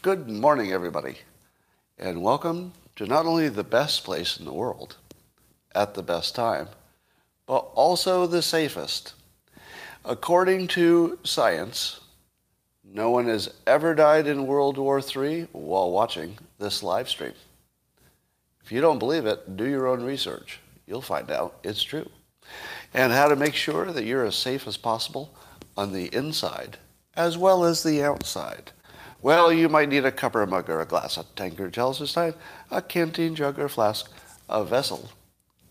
Good 0.00 0.28
morning, 0.28 0.70
everybody, 0.70 1.16
and 1.98 2.22
welcome 2.22 2.72
to 2.94 3.04
not 3.04 3.26
only 3.26 3.48
the 3.48 3.64
best 3.64 4.04
place 4.04 4.38
in 4.38 4.44
the 4.44 4.52
world 4.52 4.96
at 5.74 5.94
the 5.94 6.04
best 6.04 6.36
time, 6.36 6.68
but 7.46 7.66
also 7.74 8.24
the 8.24 8.40
safest. 8.40 9.14
According 10.04 10.68
to 10.68 11.18
science, 11.24 11.98
no 12.84 13.10
one 13.10 13.26
has 13.26 13.52
ever 13.66 13.92
died 13.92 14.28
in 14.28 14.46
World 14.46 14.78
War 14.78 15.00
III 15.00 15.48
while 15.50 15.90
watching 15.90 16.38
this 16.60 16.84
live 16.84 17.08
stream. 17.08 17.34
If 18.62 18.70
you 18.70 18.80
don't 18.80 19.00
believe 19.00 19.26
it, 19.26 19.56
do 19.56 19.64
your 19.64 19.88
own 19.88 20.04
research. 20.04 20.60
You'll 20.86 21.02
find 21.02 21.28
out 21.28 21.58
it's 21.64 21.82
true. 21.82 22.08
And 22.94 23.12
how 23.12 23.26
to 23.26 23.34
make 23.34 23.54
sure 23.54 23.86
that 23.86 24.04
you're 24.04 24.24
as 24.24 24.36
safe 24.36 24.68
as 24.68 24.76
possible 24.76 25.34
on 25.76 25.92
the 25.92 26.06
inside 26.14 26.78
as 27.16 27.36
well 27.36 27.64
as 27.64 27.82
the 27.82 28.00
outside. 28.00 28.70
Well, 29.20 29.52
you 29.52 29.68
might 29.68 29.88
need 29.88 30.04
a 30.04 30.12
cup 30.12 30.34
or 30.34 30.42
a 30.42 30.46
mug 30.46 30.70
or 30.70 30.80
a 30.80 30.86
glass, 30.86 31.16
a 31.16 31.24
tankard, 31.34 31.72
chalice, 31.72 32.10
stein, 32.10 32.34
a 32.70 32.80
canteen, 32.80 33.34
jug 33.34 33.58
or 33.58 33.68
flask, 33.68 34.10
a 34.48 34.64
vessel 34.64 35.10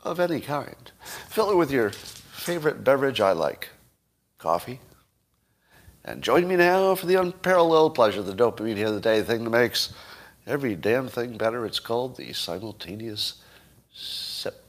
of 0.03 0.19
any 0.19 0.41
kind. 0.41 0.91
Fill 1.29 1.51
it 1.51 1.55
with 1.55 1.71
your 1.71 1.91
favorite 1.91 2.83
beverage 2.83 3.21
I 3.21 3.31
like, 3.31 3.69
coffee. 4.37 4.81
And 6.03 6.21
join 6.21 6.47
me 6.47 6.55
now 6.55 6.95
for 6.95 7.05
the 7.05 7.15
unparalleled 7.15 7.95
pleasure, 7.95 8.21
the 8.21 8.33
dopamine 8.33 8.77
here, 8.77 8.91
the 8.91 8.99
day 8.99 9.21
thing 9.21 9.43
that 9.43 9.49
makes 9.49 9.93
every 10.45 10.75
damn 10.75 11.07
thing 11.07 11.37
better. 11.37 11.65
It's 11.65 11.79
called 11.79 12.15
the 12.17 12.33
simultaneous 12.33 13.41
sip. 13.93 14.63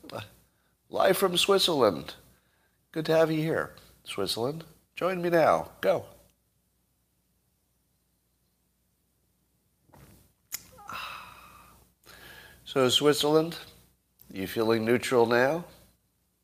Live 0.90 1.18
from 1.18 1.36
Switzerland. 1.36 2.14
Good 2.92 3.06
to 3.06 3.16
have 3.16 3.30
you 3.30 3.42
here, 3.42 3.74
Switzerland. 4.04 4.64
Join 4.96 5.20
me 5.20 5.28
now. 5.28 5.70
Go. 5.80 6.06
So, 12.78 12.88
Switzerland, 12.88 13.56
you 14.32 14.46
feeling 14.46 14.84
neutral 14.84 15.26
now? 15.26 15.64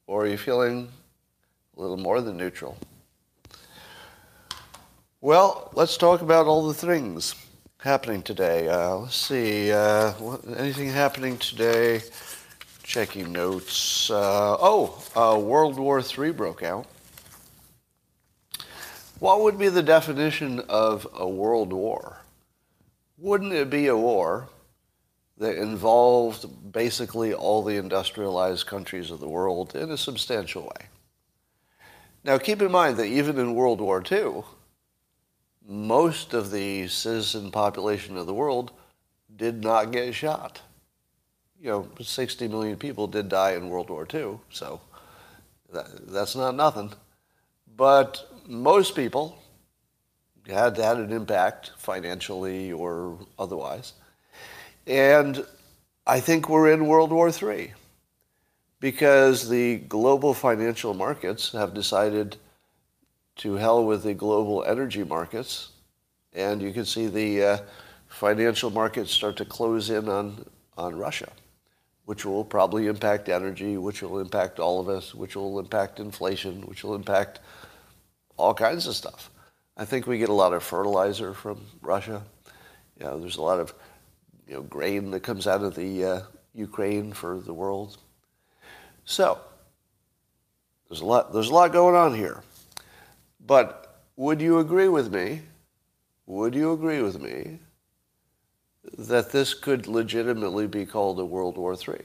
Or 0.09 0.25
are 0.25 0.27
you 0.27 0.37
feeling 0.37 0.89
a 1.77 1.81
little 1.81 1.97
more 1.97 2.21
than 2.21 2.37
neutral? 2.37 2.77
Well, 5.21 5.71
let's 5.75 5.97
talk 5.97 6.23
about 6.23 6.47
all 6.47 6.67
the 6.67 6.75
things 6.75 7.37
happening 7.79 8.21
today. 8.21 8.67
Uh, 8.67 8.97
let's 8.97 9.15
see. 9.15 9.71
Uh, 9.71 10.11
what, 10.15 10.41
anything 10.59 10.89
happening 10.89 11.39
today? 11.39 12.03
Checking 12.83 13.31
notes. 13.31 14.11
Uh, 14.11 14.57
oh, 14.59 15.05
uh, 15.15 15.39
World 15.39 15.79
War 15.79 16.01
III 16.03 16.33
broke 16.33 16.65
out. 16.65 16.87
What 19.21 19.43
would 19.43 19.57
be 19.57 19.69
the 19.69 19.85
definition 19.85 20.59
of 20.69 21.07
a 21.15 21.29
world 21.29 21.73
war? 21.73 22.23
Wouldn't 23.19 23.53
it 23.53 23.71
be 23.71 23.87
a 23.87 23.97
war 23.97 24.49
that 25.39 25.57
involved 25.57 26.73
basically 26.73 27.35
all 27.35 27.63
the 27.63 27.77
industrialized 27.77 28.67
countries 28.67 29.11
of 29.11 29.21
the 29.21 29.29
world 29.29 29.75
in 29.75 29.91
a 29.91 29.97
substantial 29.97 30.63
way. 30.63 30.87
Now, 32.23 32.39
keep 32.39 32.63
in 32.63 32.71
mind 32.71 32.97
that 32.97 33.07
even 33.07 33.39
in 33.39 33.55
World 33.55 33.81
War 33.81 34.03
II, 34.11 34.45
most 35.67 36.35
of 36.35 36.51
the 36.51 36.89
citizen 36.89 37.51
population 37.51 38.17
of 38.17 38.27
the 38.27 38.35
world 38.35 38.73
did 39.37 39.63
not 39.63 39.93
get 39.93 40.15
shot. 40.15 40.61
You 41.61 41.71
know, 41.71 41.89
60 42.01 42.49
million 42.49 42.77
people 42.77 43.07
did 43.07 43.29
die 43.29 43.53
in 43.53 43.69
World 43.69 43.91
War 43.91 44.07
II, 44.13 44.39
so 44.51 44.81
that, 45.73 46.13
that's 46.13 46.37
not 46.37 46.55
nothing. 46.55 46.93
But 47.77 48.27
most 48.47 48.95
people 48.95 49.39
had 50.47 50.77
had 50.77 50.99
an 50.99 51.13
impact 51.13 51.73
financially 51.79 52.73
or 52.73 53.19
otherwise. 53.39 53.95
And 54.87 55.45
I 56.07 56.21
think 56.21 56.49
we're 56.49 56.73
in 56.73 56.87
World 56.87 57.11
War 57.11 57.31
III 57.31 57.73
because 58.81 59.49
the 59.49 59.79
global 59.79 60.35
financial 60.35 60.93
markets 60.93 61.53
have 61.53 61.73
decided 61.73 62.37
to 63.37 63.55
hell 63.55 63.85
with 63.85 64.03
the 64.03 64.13
global 64.13 64.63
energy 64.65 65.03
markets. 65.03 65.71
And 66.35 66.61
you 66.61 66.73
can 66.73 66.85
see 66.85 67.07
the 67.07 67.43
uh, 67.43 67.59
financial 68.09 68.71
markets 68.71 69.11
start 69.11 69.37
to 69.39 69.47
close 69.47 69.89
in 69.89 70.09
on, 70.09 70.45
on 70.77 70.97
Russia, 70.97 71.31
which 72.05 72.27
will 72.27 72.45
probably 72.45 72.87
impact 72.87 73.31
energy, 73.31 73.79
which 73.79 74.03
will 74.03 74.19
impact 74.19 74.59
all 74.59 74.81
of 74.81 74.91
us, 74.91 75.15
which 75.15 75.35
will 75.35 75.59
impact 75.59 75.99
inflation, 75.99 76.61
which 76.63 76.85
will 76.85 76.95
impact 76.95 77.41
all 78.37 78.53
kinds 78.53 78.87
of 78.87 78.95
stuff. 78.95 79.31
I 79.79 79.87
think 79.87 80.07
we 80.07 80.19
get 80.19 80.29
a 80.29 80.35
lot 80.35 80.53
of 80.53 80.63
fertilizer 80.63 81.33
from 81.33 81.61
Russia. 81.81 82.23
You 82.99 83.07
know, 83.07 83.19
there's 83.19 83.39
a 83.39 83.43
lot 83.43 83.61
of 83.61 83.75
you 84.47 84.55
know, 84.55 84.63
grain 84.63 85.11
that 85.11 85.21
comes 85.21 85.47
out 85.47 85.63
of 85.63 85.75
the 85.75 86.05
uh, 86.05 86.21
Ukraine 86.55 87.13
for 87.13 87.41
the 87.41 87.53
world. 87.53 87.99
So 89.05 89.39
there's 90.89 91.01
a 91.01 91.07
lot 91.07 91.33
there's 91.33 91.49
a 91.49 91.55
lot 91.55 91.73
going 91.73 91.95
on 91.95 92.15
here. 92.15 92.43
But 93.47 94.03
would 94.17 94.41
you 94.41 94.59
agree 94.59 94.89
with 94.89 95.13
me? 95.13 95.43
Would 96.27 96.55
you 96.55 96.73
agree 96.73 97.03
with 97.03 97.21
me 97.21 97.59
that 98.97 99.33
this 99.33 99.55
could 99.55 99.87
legitimately 99.87 100.67
be 100.67 100.87
called 100.87 101.19
a 101.19 101.25
World 101.25 101.59
War 101.59 101.75
III? 101.75 102.01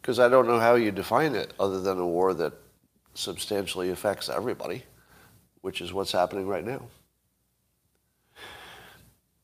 Because 0.00 0.20
I 0.20 0.28
don't 0.28 0.46
know 0.46 0.60
how 0.60 0.76
you 0.76 0.92
define 0.92 1.34
it 1.34 1.52
other 1.58 1.80
than 1.80 1.98
a 1.98 2.06
war 2.06 2.32
that 2.34 2.52
substantially 3.14 3.90
affects 3.90 4.28
everybody, 4.28 4.84
which 5.62 5.80
is 5.80 5.92
what's 5.92 6.12
happening 6.12 6.46
right 6.46 6.64
now. 6.64 6.82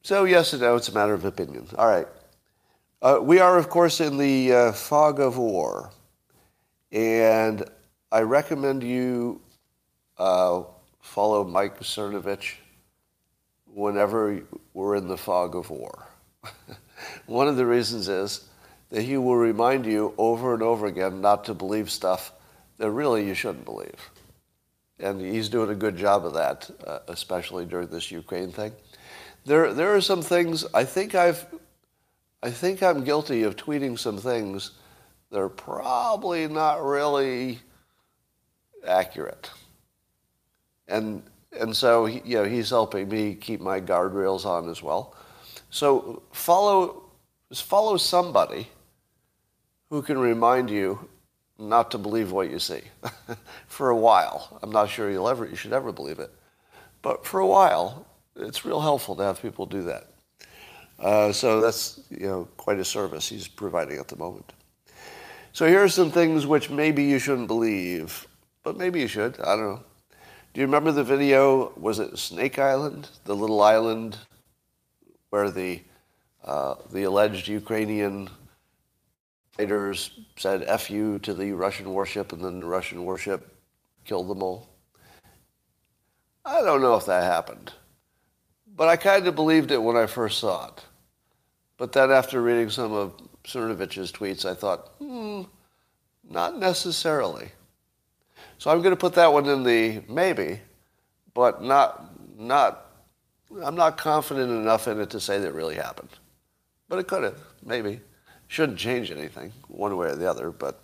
So, 0.07 0.23
yes 0.23 0.53
and 0.53 0.63
no, 0.63 0.77
it's 0.77 0.89
a 0.89 0.93
matter 0.93 1.15
of 1.15 1.25
opinion. 1.25 1.67
All 1.77 1.89
right. 1.89 2.07
Uh, 3.03 3.19
we 3.21 3.41
are, 3.41 3.59
of 3.59 3.69
course, 3.69 4.01
in 4.01 4.19
the 4.19 4.53
uh, 4.53 4.71
fog 4.71 5.19
of 5.19 5.37
war. 5.37 5.91
And 6.93 7.65
I 8.13 8.21
recommend 8.21 8.85
you 8.85 9.41
uh, 10.17 10.63
follow 11.01 11.43
Mike 11.43 11.81
Cernovich 11.81 12.55
whenever 13.67 14.43
we're 14.75 14.95
in 14.95 15.09
the 15.09 15.17
fog 15.17 15.57
of 15.57 15.71
war. 15.71 16.07
One 17.27 17.49
of 17.49 17.57
the 17.57 17.67
reasons 17.67 18.09
is 18.09 18.45
that 18.91 19.03
he 19.03 19.17
will 19.17 19.35
remind 19.35 19.87
you 19.87 20.15
over 20.19 20.55
and 20.55 20.63
over 20.63 20.87
again 20.87 21.21
not 21.21 21.47
to 21.47 21.53
believe 21.53 21.91
stuff 21.91 22.31
that 22.79 22.93
really 22.93 23.27
you 23.27 23.35
shouldn't 23.35 23.65
believe. 23.65 24.11
And 25.01 25.21
he's 25.21 25.49
doing 25.49 25.71
a 25.71 25.75
good 25.75 25.97
job 25.97 26.25
of 26.25 26.35
that, 26.35 26.71
uh, 26.87 27.01
especially 27.09 27.67
during 27.67 27.89
this 27.89 28.13
Ukraine 28.13 28.53
thing 28.53 28.71
there 29.47 29.73
there 29.73 29.95
are 29.95 30.01
some 30.01 30.23
things 30.23 30.67
I 30.75 30.85
think 30.85 31.15
I've 31.15 31.47
I 32.43 32.51
think 32.51 32.83
I'm 32.83 33.05
guilty 33.05 33.45
of 33.45 33.57
tweeting 33.57 33.99
some 33.99 34.19
things 34.19 34.73
that 35.31 35.39
are 35.39 35.49
probably 35.49 36.47
not 36.49 36.85
really 36.85 37.61
accurate. 38.87 39.51
And 40.89 41.23
and 41.59 41.75
so 41.75 42.07
you 42.07 42.37
know 42.37 42.45
he's 42.45 42.71
helping 42.71 43.09
me 43.09 43.35
keep 43.35 43.61
my 43.61 43.81
guardrails 43.81 44.45
on 44.45 44.69
as 44.69 44.83
well. 44.83 45.15
So 45.71 46.23
follow 46.33 47.05
follow 47.55 47.97
somebody 47.97 48.69
who 49.91 50.03
can 50.03 50.19
remind 50.19 50.71
you 50.71 51.09
not 51.59 51.91
to 51.93 51.99
believe 51.99 52.33
what 52.33 52.51
you 52.51 52.59
see 52.59 52.83
for 53.69 53.91
a 53.91 53.97
while. 53.97 54.59
I'm 54.63 54.71
not 54.73 54.91
sure 54.91 55.11
you'll 55.11 55.29
ever 55.29 55.47
you 55.47 55.57
should 55.57 55.73
ever 55.73 55.93
believe 55.93 56.19
it, 56.19 56.33
but 57.01 57.25
for 57.25 57.39
a 57.39 57.47
while 57.47 58.07
it's 58.37 58.65
real 58.65 58.81
helpful 58.81 59.17
to 59.17 59.23
have 59.23 59.41
people 59.41 59.67
do 59.67 59.83
that. 59.85 60.09
Uh, 60.99 61.33
so 61.33 61.61
that's 61.61 62.01
you 62.11 62.27
know 62.27 62.49
quite 62.57 62.79
a 62.79 62.85
service 62.85 63.29
he's 63.29 63.49
providing 63.49 63.99
at 63.99 64.09
the 64.09 64.17
moment. 64.17 64.53
So 65.53 65.67
here 65.67 65.83
are 65.83 65.89
some 65.89 66.11
things 66.11 66.47
which 66.47 66.71
maybe 66.71 67.05
you 67.05 67.19
shouldn't 67.19 67.49
believe, 67.49 68.27
but 68.63 68.77
maybe 68.77 69.01
you 69.01 69.09
should. 69.09 69.41
I 69.41 69.57
don't 69.57 69.75
know. 69.75 69.85
Do 70.53 70.61
you 70.61 70.67
remember 70.67 70.93
the 70.93 71.05
video? 71.05 71.73
Was 71.77 71.99
it 71.99 72.19
Snake 72.19 72.59
Island, 72.59 73.11
the 73.25 73.35
little 73.35 73.63
island 73.63 74.19
where 75.31 75.51
the 75.51 75.83
uh, 76.45 76.77
the 76.93 77.03
alleged 77.03 77.49
Ukrainian 77.49 78.31
fighters 79.51 80.11
said 80.37 80.63
"f 80.67 80.91
you" 80.91 81.19
to 81.21 81.35
the 81.35 81.53
Russian 81.53 81.91
warship, 81.91 82.33
and 82.33 82.43
then 82.43 82.61
the 82.61 82.67
Russian 82.67 83.05
warship 83.05 83.55
killed 84.05 84.29
them 84.29 84.43
all? 84.43 84.71
I 86.45 86.63
don't 86.63 86.81
know 86.81 86.95
if 86.95 87.07
that 87.07 87.25
happened. 87.25 87.73
But 88.77 88.89
I 88.89 88.97
kind 88.97 89.27
of 89.27 89.35
believed 89.35 89.71
it 89.71 89.83
when 89.83 89.97
I 89.97 90.07
first 90.07 90.39
saw 90.39 90.69
it. 90.69 90.85
But 91.79 91.93
then 91.93 92.11
after 92.11 92.43
reading 92.43 92.71
some 92.71 92.93
of 92.93 93.15
Cernovich's 93.45 94.13
tweets, 94.13 94.45
I 94.45 94.55
thought, 94.55 94.91
hmm, 94.99 95.43
not 96.29 96.59
necessarily. 96.59 97.51
So 98.59 98.71
I'm 98.71 98.83
going 98.83 98.93
to 98.93 99.01
put 99.01 99.15
that 99.15 99.33
one 99.33 99.47
in 99.47 99.63
the 99.63 100.03
maybe, 100.09 100.61
but 101.35 101.63
not, 101.63 102.11
not, 102.39 102.87
I'm 103.63 103.77
not 103.77 103.97
confident 103.97 104.51
enough 104.51 104.89
in 104.89 105.01
it 105.01 105.11
to 105.11 105.21
say 105.21 105.39
that 105.39 105.49
it 105.49 105.55
really 105.55 105.77
happened. 105.77 106.11
But 106.89 106.99
it 106.99 107.09
could 107.09 107.25
have, 107.25 107.41
maybe. 107.65 108.01
Shouldn't 108.49 108.79
change 108.79 109.11
anything, 109.11 109.53
one 109.69 109.97
way 109.97 110.09
or 110.09 110.17
the 110.17 110.31
other, 110.31 110.51
but 110.51 110.81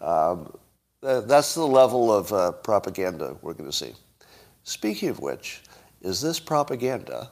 um, 0.00 0.52
that's 1.00 1.54
the 1.54 1.66
level 1.66 2.12
of 2.12 2.32
uh, 2.32 2.52
propaganda 2.52 3.36
we're 3.40 3.54
going 3.54 3.70
to 3.70 3.76
see. 3.76 3.92
Speaking 4.64 5.10
of 5.10 5.20
which, 5.20 5.62
is 6.02 6.20
this 6.20 6.38
propaganda 6.40 7.30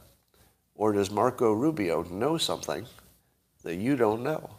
Or 0.75 0.93
does 0.93 1.11
Marco 1.11 1.52
Rubio 1.52 2.02
know 2.05 2.37
something 2.37 2.87
that 3.62 3.76
you 3.76 3.96
don't 3.96 4.22
know? 4.22 4.50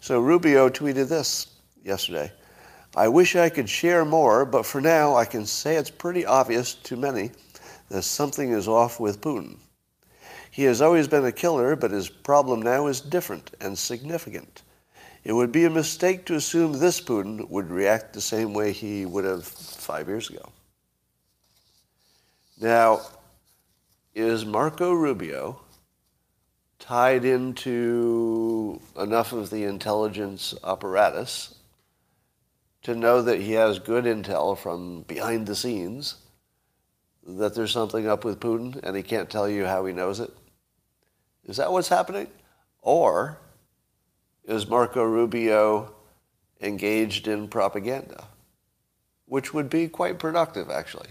So 0.00 0.20
Rubio 0.20 0.68
tweeted 0.68 1.08
this 1.08 1.46
yesterday. 1.84 2.32
I 2.96 3.08
wish 3.08 3.36
I 3.36 3.50
could 3.50 3.68
share 3.68 4.04
more, 4.04 4.46
but 4.46 4.64
for 4.64 4.80
now 4.80 5.14
I 5.14 5.26
can 5.26 5.44
say 5.44 5.76
it's 5.76 5.90
pretty 5.90 6.24
obvious 6.24 6.74
to 6.74 6.96
many 6.96 7.32
that 7.90 8.02
something 8.02 8.50
is 8.50 8.68
off 8.68 8.98
with 8.98 9.20
Putin. 9.20 9.58
He 10.50 10.64
has 10.64 10.80
always 10.80 11.06
been 11.06 11.26
a 11.26 11.32
killer, 11.32 11.76
but 11.76 11.90
his 11.90 12.08
problem 12.08 12.62
now 12.62 12.86
is 12.86 13.00
different 13.02 13.50
and 13.60 13.78
significant. 13.78 14.62
It 15.22 15.32
would 15.32 15.52
be 15.52 15.64
a 15.64 15.70
mistake 15.70 16.24
to 16.26 16.36
assume 16.36 16.72
this 16.72 17.00
Putin 17.00 17.46
would 17.50 17.68
react 17.68 18.14
the 18.14 18.20
same 18.20 18.54
way 18.54 18.72
he 18.72 19.04
would 19.04 19.24
have 19.24 19.44
five 19.44 20.08
years 20.08 20.30
ago. 20.30 20.50
Now, 22.58 23.02
is 24.16 24.46
Marco 24.46 24.94
Rubio 24.94 25.60
tied 26.78 27.26
into 27.26 28.80
enough 28.98 29.34
of 29.34 29.50
the 29.50 29.64
intelligence 29.64 30.54
apparatus 30.64 31.54
to 32.80 32.94
know 32.94 33.20
that 33.20 33.42
he 33.42 33.52
has 33.52 33.78
good 33.78 34.04
intel 34.04 34.56
from 34.56 35.02
behind 35.02 35.46
the 35.46 35.54
scenes 35.54 36.14
that 37.26 37.54
there's 37.54 37.72
something 37.72 38.08
up 38.08 38.24
with 38.24 38.40
Putin 38.40 38.82
and 38.82 38.96
he 38.96 39.02
can't 39.02 39.28
tell 39.28 39.46
you 39.46 39.66
how 39.66 39.84
he 39.84 39.92
knows 39.92 40.18
it? 40.18 40.32
Is 41.44 41.58
that 41.58 41.70
what's 41.70 41.88
happening? 41.88 42.28
Or 42.80 43.36
is 44.44 44.66
Marco 44.66 45.04
Rubio 45.04 45.94
engaged 46.62 47.28
in 47.28 47.48
propaganda? 47.48 48.24
Which 49.26 49.52
would 49.52 49.68
be 49.68 49.88
quite 49.88 50.18
productive, 50.18 50.70
actually 50.70 51.08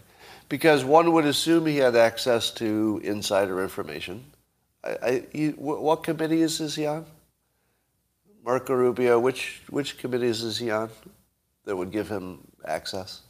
because 0.55 0.85
one 0.85 1.11
would 1.11 1.25
assume 1.25 1.65
he 1.65 1.75
had 1.75 1.97
access 1.97 2.49
to 2.49 3.01
insider 3.03 3.61
information. 3.61 4.23
I, 4.85 4.89
I, 5.03 5.23
he, 5.33 5.49
what 5.49 6.01
committee 6.01 6.41
is 6.41 6.75
he 6.75 6.85
on? 6.85 7.05
Marco 8.41 8.73
Rubio, 8.73 9.19
which, 9.19 9.63
which 9.69 9.97
committees 9.97 10.43
is 10.43 10.57
he 10.57 10.71
on 10.71 10.89
that 11.65 11.75
would 11.75 11.91
give 11.91 12.07
him 12.07 12.39
access? 12.65 13.23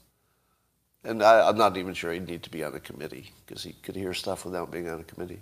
And 1.03 1.23
I, 1.23 1.49
am 1.49 1.57
not 1.57 1.77
even 1.77 1.95
sure 1.95 2.13
he'd 2.13 2.27
need 2.27 2.43
to 2.43 2.51
be 2.51 2.63
on 2.63 2.75
a 2.75 2.79
committee 2.79 3.31
because 3.43 3.63
he 3.63 3.73
could 3.81 3.95
hear 3.95 4.13
stuff 4.13 4.45
without 4.45 4.69
being 4.69 4.87
on 4.87 4.99
a 4.99 5.03
committee. 5.03 5.41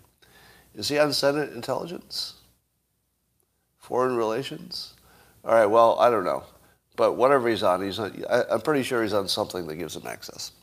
Is 0.76 0.88
he 0.88 0.98
on 1.00 1.12
Senate 1.12 1.52
Intelligence? 1.52 2.36
Foreign 3.78 4.16
Relations? 4.16 4.94
All 5.44 5.54
right, 5.54 5.66
well, 5.66 6.00
I 6.00 6.10
don't 6.10 6.24
know. 6.24 6.44
But 6.96 7.18
whatever 7.18 7.50
he's 7.50 7.62
on, 7.62 7.82
he's 7.82 8.00
on, 8.00 8.24
I, 8.30 8.44
I'm 8.52 8.62
pretty 8.62 8.84
sure 8.84 9.04
he's 9.04 9.12
on 9.12 9.28
something 9.28 9.68
that 9.68 9.76
gives 9.76 9.98
him 9.98 10.08
access. 10.08 10.54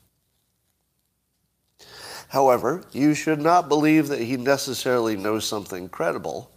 However, 2.30 2.84
you 2.92 3.14
should 3.14 3.40
not 3.40 3.68
believe 3.68 4.06
that 4.06 4.20
he 4.20 4.36
necessarily 4.36 5.16
knows 5.16 5.44
something 5.44 5.88
credible. 5.88 6.52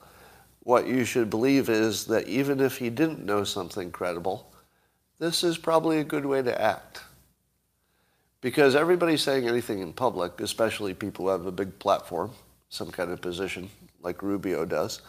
What 0.59 0.85
you 0.85 1.03
should 1.03 1.31
believe 1.31 1.67
is 1.67 2.05
that 2.05 2.27
even 2.27 2.59
if 2.59 2.77
he 2.77 2.91
didn't 2.91 3.25
know 3.25 3.43
something 3.43 3.89
credible, 3.89 4.53
this 5.17 5.43
is 5.43 5.57
probably 5.57 5.97
a 5.97 6.03
good 6.03 6.27
way 6.27 6.43
to 6.43 6.61
act. 6.61 7.01
Because 8.39 8.75
everybody 8.75 9.17
saying 9.17 9.47
anything 9.47 9.79
in 9.79 9.93
public, 9.93 10.41
especially 10.41 10.93
people 10.93 11.25
who 11.25 11.31
have 11.31 11.47
a 11.47 11.51
big 11.51 11.79
platform, 11.79 12.33
some 12.69 12.91
kind 12.91 13.09
of 13.09 13.19
position 13.19 13.67
like 14.03 14.21
Rubio 14.21 14.65
does, 14.65 15.01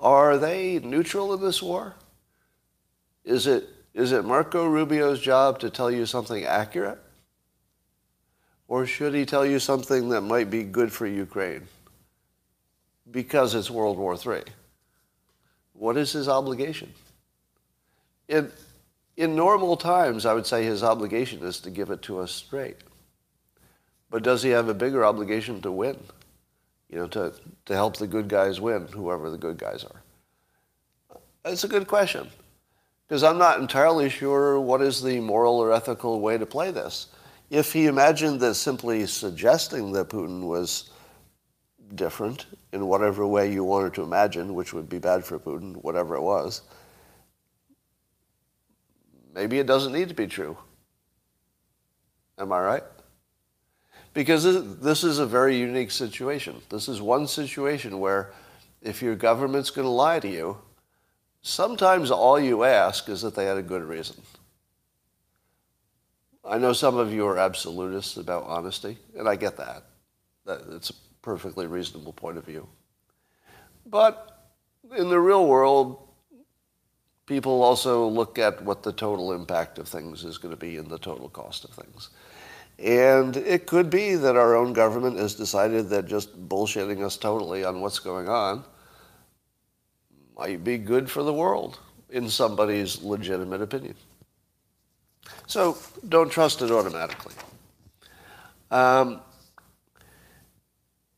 are 0.00 0.36
they 0.36 0.80
neutral 0.80 1.32
in 1.32 1.40
this 1.40 1.62
war? 1.62 1.94
Is 3.24 3.46
it, 3.46 3.68
is 3.94 4.10
it 4.10 4.24
Marco 4.24 4.66
Rubio's 4.66 5.20
job 5.20 5.60
to 5.60 5.70
tell 5.70 5.92
you 5.92 6.06
something 6.06 6.44
accurate? 6.44 6.98
Or 8.70 8.86
should 8.86 9.14
he 9.14 9.26
tell 9.26 9.44
you 9.44 9.58
something 9.58 10.10
that 10.10 10.20
might 10.20 10.48
be 10.48 10.62
good 10.62 10.92
for 10.92 11.04
Ukraine? 11.04 11.66
Because 13.10 13.56
it's 13.56 13.68
World 13.68 13.98
War 13.98 14.14
III. 14.14 14.44
What 15.72 15.96
is 15.96 16.12
his 16.12 16.28
obligation? 16.28 16.92
In, 18.28 18.52
in 19.16 19.34
normal 19.34 19.76
times, 19.76 20.24
I 20.24 20.34
would 20.34 20.46
say 20.46 20.62
his 20.62 20.84
obligation 20.84 21.42
is 21.42 21.58
to 21.60 21.70
give 21.70 21.90
it 21.90 22.00
to 22.02 22.20
us 22.20 22.30
straight. 22.30 22.76
But 24.08 24.22
does 24.22 24.40
he 24.44 24.50
have 24.50 24.68
a 24.68 24.74
bigger 24.74 25.04
obligation 25.04 25.60
to 25.62 25.72
win? 25.72 25.98
You 26.88 26.98
know, 26.98 27.06
to, 27.08 27.32
to 27.66 27.74
help 27.74 27.96
the 27.96 28.06
good 28.06 28.28
guys 28.28 28.60
win, 28.60 28.86
whoever 28.86 29.30
the 29.30 29.38
good 29.38 29.58
guys 29.58 29.82
are? 29.82 31.18
That's 31.42 31.64
a 31.64 31.68
good 31.68 31.88
question. 31.88 32.30
Because 33.08 33.24
I'm 33.24 33.38
not 33.38 33.58
entirely 33.58 34.08
sure 34.08 34.60
what 34.60 34.80
is 34.80 35.02
the 35.02 35.18
moral 35.18 35.58
or 35.58 35.72
ethical 35.72 36.20
way 36.20 36.38
to 36.38 36.46
play 36.46 36.70
this 36.70 37.08
if 37.50 37.72
he 37.72 37.86
imagined 37.86 38.38
that 38.40 38.54
simply 38.54 39.04
suggesting 39.06 39.92
that 39.92 40.08
Putin 40.08 40.44
was 40.44 40.90
different 41.96 42.46
in 42.72 42.86
whatever 42.86 43.26
way 43.26 43.52
you 43.52 43.64
wanted 43.64 43.92
to 43.94 44.02
imagine, 44.02 44.54
which 44.54 44.72
would 44.72 44.88
be 44.88 45.00
bad 45.00 45.24
for 45.24 45.38
Putin, 45.38 45.74
whatever 45.82 46.14
it 46.14 46.22
was, 46.22 46.62
maybe 49.34 49.58
it 49.58 49.66
doesn't 49.66 49.92
need 49.92 50.08
to 50.08 50.14
be 50.14 50.28
true. 50.28 50.56
Am 52.38 52.52
I 52.52 52.60
right? 52.60 52.84
Because 54.14 54.78
this 54.80 55.02
is 55.02 55.18
a 55.18 55.26
very 55.26 55.56
unique 55.56 55.90
situation. 55.90 56.62
This 56.70 56.88
is 56.88 57.02
one 57.02 57.26
situation 57.26 57.98
where 57.98 58.32
if 58.80 59.02
your 59.02 59.16
government's 59.16 59.70
going 59.70 59.84
to 59.84 59.90
lie 59.90 60.20
to 60.20 60.28
you, 60.28 60.56
sometimes 61.42 62.10
all 62.10 62.38
you 62.38 62.64
ask 62.64 63.08
is 63.08 63.22
that 63.22 63.34
they 63.34 63.44
had 63.44 63.56
a 63.56 63.62
good 63.62 63.82
reason. 63.82 64.16
I 66.44 66.58
know 66.58 66.72
some 66.72 66.96
of 66.96 67.12
you 67.12 67.26
are 67.26 67.38
absolutists 67.38 68.16
about 68.16 68.44
honesty, 68.44 68.98
and 69.16 69.28
I 69.28 69.36
get 69.36 69.56
that. 69.58 69.84
It's 70.46 70.90
a 70.90 70.94
perfectly 71.22 71.66
reasonable 71.66 72.12
point 72.12 72.38
of 72.38 72.44
view. 72.44 72.66
But 73.86 74.50
in 74.96 75.08
the 75.08 75.20
real 75.20 75.46
world, 75.46 76.08
people 77.26 77.62
also 77.62 78.08
look 78.08 78.38
at 78.38 78.62
what 78.62 78.82
the 78.82 78.92
total 78.92 79.32
impact 79.32 79.78
of 79.78 79.86
things 79.86 80.24
is 80.24 80.38
going 80.38 80.52
to 80.52 80.60
be 80.60 80.78
and 80.78 80.88
the 80.88 80.98
total 80.98 81.28
cost 81.28 81.64
of 81.64 81.70
things. 81.70 82.10
And 82.78 83.36
it 83.36 83.66
could 83.66 83.90
be 83.90 84.14
that 84.14 84.36
our 84.36 84.56
own 84.56 84.72
government 84.72 85.18
has 85.18 85.34
decided 85.34 85.90
that 85.90 86.08
just 86.08 86.48
bullshitting 86.48 87.04
us 87.04 87.18
totally 87.18 87.62
on 87.62 87.82
what's 87.82 87.98
going 87.98 88.28
on 88.28 88.64
might 90.36 90.64
be 90.64 90.78
good 90.78 91.10
for 91.10 91.22
the 91.22 91.32
world 91.32 91.78
in 92.08 92.30
somebody's 92.30 93.02
legitimate 93.02 93.60
opinion. 93.60 93.94
So 95.46 95.76
don't 96.08 96.30
trust 96.30 96.62
it 96.62 96.70
automatically. 96.70 97.34
Um, 98.70 99.20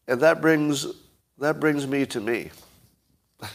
and 0.09 0.21
that 0.21 0.41
brings, 0.41 0.87
that 1.39 1.61
brings 1.61 1.87
me 1.87 2.07
to 2.07 2.21
me. 2.21 2.51
all 3.43 3.49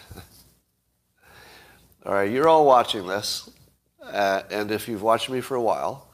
right, 2.05 2.31
you're 2.31 2.47
all 2.47 2.65
watching 2.65 3.07
this, 3.07 3.49
uh, 4.03 4.43
and 4.51 4.71
if 4.71 4.87
you've 4.87 5.01
watched 5.01 5.29
me 5.29 5.41
for 5.41 5.55
a 5.55 5.61
while, 5.61 6.07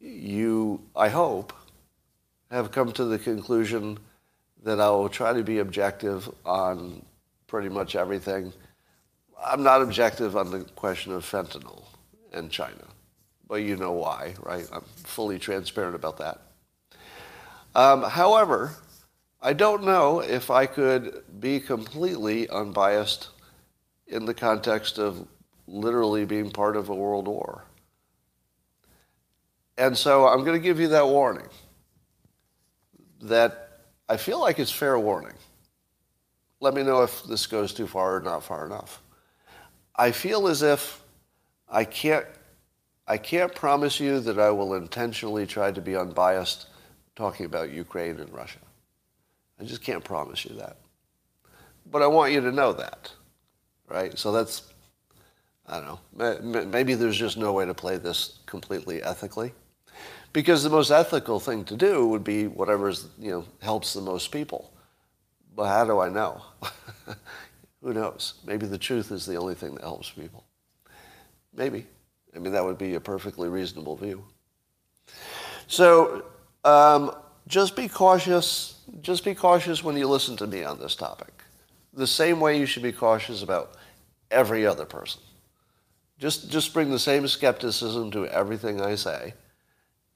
you, 0.00 0.80
I 0.96 1.08
hope, 1.08 1.52
have 2.50 2.70
come 2.70 2.92
to 2.92 3.04
the 3.04 3.18
conclusion 3.18 3.98
that 4.62 4.80
I 4.80 4.88
will 4.90 5.08
try 5.08 5.32
to 5.32 5.42
be 5.42 5.58
objective 5.58 6.30
on 6.44 7.04
pretty 7.46 7.68
much 7.68 7.96
everything. 7.96 8.52
I'm 9.44 9.62
not 9.62 9.82
objective 9.82 10.36
on 10.36 10.50
the 10.50 10.60
question 10.60 11.12
of 11.12 11.24
fentanyl 11.24 11.82
in 12.32 12.48
China. 12.48 12.84
You 13.56 13.76
know 13.76 13.92
why, 13.92 14.34
right? 14.40 14.66
I'm 14.72 14.84
fully 14.96 15.38
transparent 15.38 15.94
about 15.94 16.18
that. 16.18 16.40
Um, 17.74 18.02
however, 18.02 18.76
I 19.40 19.52
don't 19.52 19.84
know 19.84 20.20
if 20.20 20.50
I 20.50 20.66
could 20.66 21.22
be 21.40 21.60
completely 21.60 22.48
unbiased 22.48 23.28
in 24.06 24.24
the 24.26 24.34
context 24.34 24.98
of 24.98 25.26
literally 25.66 26.24
being 26.24 26.50
part 26.50 26.76
of 26.76 26.88
a 26.88 26.94
world 26.94 27.26
war. 27.26 27.64
And 29.76 29.96
so 29.98 30.26
I'm 30.28 30.44
going 30.44 30.58
to 30.58 30.62
give 30.62 30.78
you 30.78 30.88
that 30.88 31.06
warning 31.06 31.48
that 33.22 33.80
I 34.08 34.16
feel 34.16 34.40
like 34.40 34.58
it's 34.58 34.70
fair 34.70 34.98
warning. 34.98 35.34
Let 36.60 36.74
me 36.74 36.82
know 36.82 37.02
if 37.02 37.24
this 37.24 37.46
goes 37.46 37.74
too 37.74 37.86
far 37.86 38.16
or 38.16 38.20
not 38.20 38.44
far 38.44 38.64
enough. 38.66 39.02
I 39.96 40.12
feel 40.12 40.46
as 40.46 40.62
if 40.62 41.02
I 41.68 41.84
can't 41.84 42.26
I 43.06 43.18
can't 43.18 43.54
promise 43.54 44.00
you 44.00 44.20
that 44.20 44.38
I 44.38 44.50
will 44.50 44.74
intentionally 44.74 45.46
try 45.46 45.70
to 45.70 45.80
be 45.80 45.96
unbiased 45.96 46.66
talking 47.16 47.46
about 47.46 47.70
Ukraine 47.70 48.18
and 48.18 48.32
Russia. 48.32 48.58
I 49.60 49.64
just 49.64 49.82
can't 49.82 50.02
promise 50.02 50.44
you 50.44 50.56
that. 50.56 50.78
But 51.90 52.02
I 52.02 52.06
want 52.06 52.32
you 52.32 52.40
to 52.40 52.50
know 52.50 52.72
that, 52.72 53.12
right? 53.88 54.18
So 54.18 54.32
that's, 54.32 54.72
I 55.66 55.80
don't 55.80 55.98
know, 56.16 56.64
maybe 56.64 56.94
there's 56.94 57.16
just 57.16 57.36
no 57.36 57.52
way 57.52 57.66
to 57.66 57.74
play 57.74 57.98
this 57.98 58.38
completely 58.46 59.02
ethically. 59.02 59.52
Because 60.32 60.64
the 60.64 60.70
most 60.70 60.90
ethical 60.90 61.38
thing 61.38 61.64
to 61.66 61.76
do 61.76 62.06
would 62.08 62.24
be 62.24 62.48
whatever 62.48 62.90
you 63.20 63.30
know, 63.30 63.44
helps 63.60 63.92
the 63.92 64.00
most 64.00 64.32
people. 64.32 64.72
But 65.54 65.68
how 65.68 65.84
do 65.84 66.00
I 66.00 66.08
know? 66.08 66.42
Who 67.82 67.92
knows? 67.92 68.34
Maybe 68.44 68.66
the 68.66 68.78
truth 68.78 69.12
is 69.12 69.26
the 69.26 69.36
only 69.36 69.54
thing 69.54 69.74
that 69.74 69.82
helps 69.82 70.10
people. 70.10 70.42
Maybe. 71.54 71.86
I 72.34 72.38
mean, 72.38 72.52
that 72.52 72.64
would 72.64 72.78
be 72.78 72.94
a 72.94 73.00
perfectly 73.00 73.48
reasonable 73.48 73.96
view. 73.96 74.24
So 75.66 76.24
um, 76.64 77.14
just 77.46 77.76
be 77.76 77.88
cautious. 77.88 78.80
just 79.00 79.24
be 79.24 79.34
cautious 79.34 79.84
when 79.84 79.96
you 79.96 80.08
listen 80.08 80.36
to 80.38 80.46
me 80.46 80.64
on 80.64 80.78
this 80.78 80.96
topic. 80.96 81.32
The 81.92 82.06
same 82.06 82.40
way 82.40 82.58
you 82.58 82.66
should 82.66 82.82
be 82.82 82.92
cautious 82.92 83.42
about 83.42 83.72
every 84.30 84.66
other 84.66 84.84
person. 84.84 85.20
Just, 86.18 86.50
just 86.50 86.72
bring 86.72 86.90
the 86.90 86.98
same 86.98 87.26
skepticism 87.28 88.10
to 88.12 88.26
everything 88.26 88.80
I 88.80 88.94
say, 88.94 89.34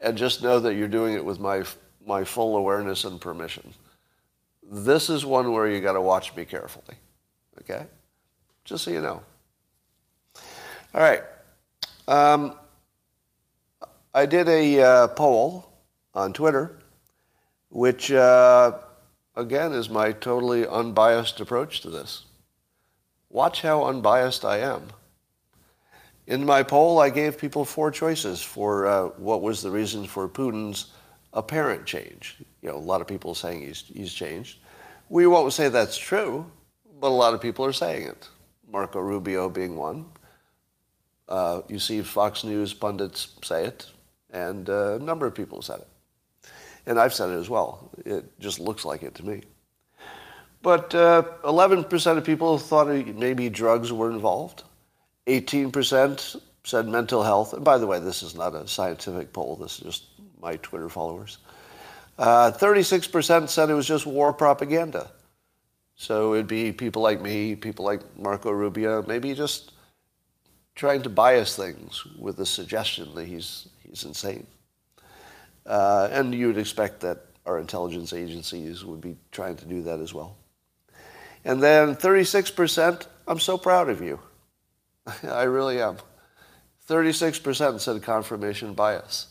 and 0.01 0.17
just 0.17 0.43
know 0.43 0.61
that 0.61 0.75
you're 0.75 0.89
doing 0.89 1.15
it 1.15 1.25
with 1.25 1.41
my, 1.41 1.65
my 2.07 2.25
full 2.25 2.57
awareness 2.57 3.05
and 3.05 3.21
permission. 3.21 3.75
This 4.71 5.11
is 5.11 5.25
one 5.25 5.53
where 5.53 5.69
you 5.69 5.81
got 5.81 5.95
to 5.95 6.01
watch 6.01 6.35
me 6.37 6.45
carefully. 6.45 6.97
Okay? 7.61 7.87
Just 8.65 8.85
so 8.85 8.91
you 8.91 9.01
know. 9.01 9.23
All 10.95 11.01
right. 11.01 11.23
Um, 12.09 12.55
I 14.15 14.25
did 14.25 14.49
a 14.49 14.81
uh, 14.81 15.09
poll 15.09 15.71
on 16.15 16.33
Twitter, 16.33 16.79
which, 17.69 18.11
uh, 18.11 18.79
again, 19.37 19.73
is 19.75 19.91
my 19.91 20.13
totally 20.13 20.67
unbiased 20.67 21.39
approach 21.41 21.83
to 21.83 21.91
this. 21.91 22.25
Watch 23.29 23.61
how 23.61 23.85
unbiased 23.85 24.47
I 24.47 24.61
am. 24.61 24.85
In 26.27 26.47
my 26.47 26.63
poll, 26.63 26.99
I 26.99 27.11
gave 27.11 27.37
people 27.37 27.67
four 27.67 27.91
choices 27.91 28.43
for 28.43 28.87
uh, 28.87 29.05
what 29.19 29.43
was 29.43 29.61
the 29.61 29.71
reason 29.71 30.07
for 30.07 30.27
Putin's 30.31 30.93
apparent 31.35 31.85
change. 31.85 32.39
You 32.63 32.71
know, 32.71 32.77
a 32.77 32.79
lot 32.79 33.03
of 33.03 33.07
people 33.07 33.35
saying 33.35 33.61
he's, 33.61 33.83
he's 33.83 34.15
changed. 34.15 34.61
We 35.11 35.27
won't 35.27 35.53
say 35.53 35.69
that's 35.69 35.99
true, 35.99 36.51
but 37.03 37.09
a 37.09 37.19
lot 37.23 37.35
of 37.35 37.43
people 37.43 37.67
are 37.67 37.73
saying 37.75 38.07
it. 38.07 38.27
Marco 38.67 38.99
Rubio 38.99 39.51
being 39.51 39.77
one. 39.77 40.07
Uh, 41.29 41.63
you 41.69 41.79
see 41.79 42.03
Fox 42.03 42.45
News 42.45 42.73
pundits 42.73 43.29
say 43.43 43.67
it, 43.67 43.87
and 44.31 44.69
uh, 44.69 44.95
a 44.95 44.99
number 44.99 45.27
of 45.27 45.35
people 45.35 45.63
said 45.63 45.81
it. 45.81 45.89
And 46.87 46.99
I've 46.99 47.13
said 47.13 47.31
it 47.31 47.35
as 47.39 47.51
well. 47.51 47.91
It 48.07 48.39
just 48.41 48.61
looks 48.61 48.85
like 48.85 49.03
it 49.03 49.15
to 49.17 49.27
me. 49.27 49.43
But 50.63 50.95
uh, 50.95 51.23
11% 51.45 52.17
of 52.17 52.25
people 52.25 52.59
thought 52.59 52.89
maybe 52.89 53.49
drugs 53.51 53.93
were 53.93 54.11
involved. 54.11 54.65
18% 55.27 56.41
said 56.65 56.89
mental 56.89 57.23
health. 57.23 57.53
And 57.53 57.65
by 57.65 57.79
the 57.79 57.87
way, 57.87 58.01
this 58.01 58.23
is 58.23 58.35
not 58.35 58.55
a 58.55 58.67
scientific 58.67 59.33
poll. 59.33 59.57
This 59.57 59.79
is 59.79 59.85
just 59.85 60.05
my 60.41 60.57
Twitter 60.57 60.89
followers. 60.89 61.39
Uh, 62.19 62.51
36% 62.51 63.49
said 63.49 63.71
it 63.71 63.75
was 63.75 63.87
just 63.87 64.07
war 64.07 64.33
propaganda. 64.33 65.11
So 65.95 66.35
it'd 66.35 66.49
be 66.49 66.73
people 66.73 67.03
like 67.03 67.21
me, 67.21 67.55
people 67.55 67.85
like 67.85 68.01
Marco 68.17 68.51
Rubio, 68.51 69.05
maybe 69.07 69.35
just 69.35 69.73
trying 70.79 71.03
to 71.03 71.11
bias 71.11 71.57
things 71.57 72.05
with 72.17 72.37
the 72.37 72.47
suggestion 72.47 73.13
that 73.17 73.27
he's, 73.27 73.69
he's 73.83 74.05
insane. 74.05 74.47
Uh, 75.67 76.09
and 76.13 76.33
you'd 76.33 76.57
expect 76.57 77.01
that 77.01 77.19
our 77.45 77.59
intelligence 77.59 78.13
agencies 78.13 78.85
would 78.85 79.01
be 79.01 79.17
trying 79.33 79.57
to 79.57 79.65
do 79.65 79.83
that 79.83 79.99
as 79.99 80.15
well. 80.15 80.37
And 81.45 81.61
then 81.61 81.97
36%, 81.97 83.07
I'm 83.27 83.41
so 83.41 83.59
proud 83.59 83.91
of 83.91 84.01
you. 84.01 84.21
I 85.25 85.43
really 85.43 85.83
am. 85.83 85.97
36% 86.89 87.81
said 87.81 88.03
confirmation 88.03 88.73
bias. 88.73 89.27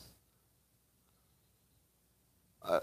Uh, 2.61 2.81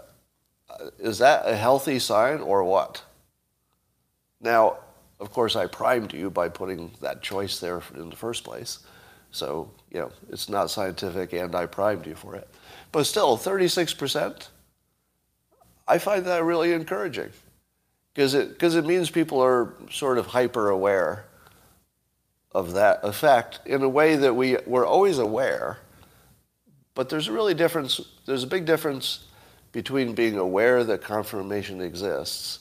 uh, 0.67 0.89
is 0.97 1.19
that 1.19 1.43
a 1.45 1.55
healthy 1.55 1.99
sign 1.99 2.39
or 2.39 2.63
what? 2.63 3.03
Now, 4.41 4.77
of 5.19 5.31
course, 5.31 5.55
I 5.55 5.67
primed 5.67 6.13
you 6.13 6.29
by 6.29 6.49
putting 6.49 6.91
that 7.01 7.21
choice 7.21 7.59
there 7.59 7.81
in 7.95 8.09
the 8.09 8.15
first 8.15 8.43
place. 8.43 8.79
So, 9.31 9.71
you 9.91 9.99
know, 9.99 10.11
it's 10.29 10.49
not 10.49 10.71
scientific 10.71 11.33
and 11.33 11.55
I 11.55 11.65
primed 11.65 12.05
you 12.05 12.15
for 12.15 12.35
it. 12.35 12.47
But 12.91 13.05
still, 13.05 13.37
36%, 13.37 14.47
I 15.87 15.97
find 15.97 16.25
that 16.25 16.43
really 16.43 16.73
encouraging 16.73 17.31
because 18.13 18.33
it, 18.33 18.57
cause 18.57 18.75
it 18.75 18.85
means 18.85 19.09
people 19.09 19.41
are 19.41 19.73
sort 19.91 20.17
of 20.17 20.27
hyper 20.27 20.69
aware 20.69 21.25
of 22.53 22.73
that 22.73 23.01
effect 23.03 23.59
in 23.65 23.83
a 23.83 23.89
way 23.89 24.15
that 24.15 24.33
we, 24.33 24.57
we're 24.65 24.87
always 24.87 25.19
aware. 25.19 25.79
But 26.93 27.09
there's 27.09 27.27
a 27.27 27.33
really 27.33 27.53
difference, 27.53 27.99
there's 28.25 28.43
a 28.43 28.47
big 28.47 28.65
difference 28.65 29.25
between 29.73 30.13
being 30.13 30.37
aware 30.37 30.85
that 30.85 31.01
confirmation 31.01 31.81
exists 31.81 32.59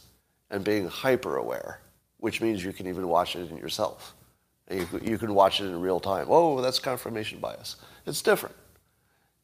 and 0.50 0.64
being 0.64 0.88
hyper 0.88 1.36
aware, 1.36 1.78
which 2.24 2.40
means 2.40 2.64
you 2.64 2.72
can 2.72 2.86
even 2.86 3.06
watch 3.06 3.36
it 3.36 3.50
in 3.50 3.58
yourself. 3.58 4.14
You, 4.70 5.18
can 5.18 5.34
watch 5.34 5.60
it 5.60 5.66
in 5.66 5.78
real 5.78 6.00
time. 6.00 6.24
Oh, 6.30 6.58
that's 6.62 6.78
confirmation 6.78 7.38
bias. 7.38 7.76
It's 8.06 8.22
different. 8.22 8.54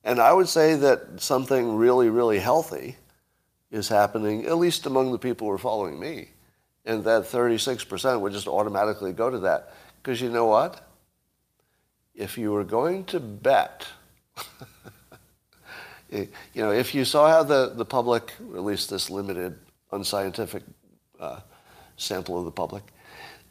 And 0.03 0.19
I 0.19 0.33
would 0.33 0.49
say 0.49 0.77
that 0.77 1.21
something 1.21 1.77
really, 1.77 2.09
really 2.09 2.39
healthy 2.39 2.97
is 3.71 3.87
happening, 3.87 4.47
at 4.47 4.57
least 4.57 4.87
among 4.87 5.13
the 5.13 5.19
people 5.19 5.47
who 5.47 5.53
are 5.53 5.59
following 5.59 6.01
me. 6.01 6.31
And 6.87 7.05
that 7.05 7.25
36% 7.25 8.19
would 8.19 8.33
just 8.33 8.49
automatically 8.49 9.13
go 9.13 9.29
to 9.29 9.41
that. 9.41 9.75
Because 10.03 10.23
you 10.23 10.31
know 10.31 10.47
what? 10.47 10.89
If 12.15 12.39
you 12.39 12.51
were 12.51 12.65
going 12.65 13.05
to 13.13 13.21
bet, 13.21 13.87
you 16.11 16.29
know, 16.55 16.73
if 16.73 16.95
you 16.95 17.05
saw 17.05 17.29
how 17.29 17.43
the, 17.43 17.75
the 17.77 17.85
public, 17.85 18.33
at 18.55 18.65
least 18.65 18.89
this 18.89 19.11
limited, 19.11 19.59
unscientific 19.93 20.63
uh, 21.21 21.41
sample 22.01 22.39
of 22.39 22.45
the 22.45 22.51
public, 22.51 22.83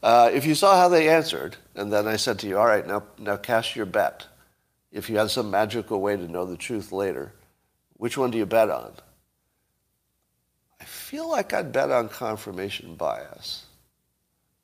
uh, 0.02 0.30
if 0.34 0.46
you 0.46 0.56
saw 0.56 0.78
how 0.78 0.90
they 0.90 1.10
answered, 1.10 1.58
and 1.76 1.92
then 1.92 2.08
I 2.08 2.16
said 2.16 2.40
to 2.40 2.48
you, 2.48 2.58
all 2.58 2.66
right, 2.66 2.88
now, 2.88 3.04
now 3.18 3.38
cast 3.38 3.76
your 3.76 3.86
bet. 3.86 4.26
If 4.92 5.10
you 5.10 5.18
had 5.18 5.30
some 5.30 5.52
magical 5.52 6.02
way 6.02 6.16
to 6.16 6.28
know 6.28 6.46
the 6.46 6.58
truth 6.58 6.92
later, 6.92 7.34
which 7.94 8.18
one 8.18 8.32
do 8.32 8.38
you 8.38 8.46
bet 8.46 8.70
on? 8.70 8.94
I 10.80 10.86
feel 10.86 11.30
like 11.30 11.54
I'd 11.54 11.72
bet 11.72 11.92
on 11.92 12.08
confirmation 12.08 12.96
bias. 12.96 13.66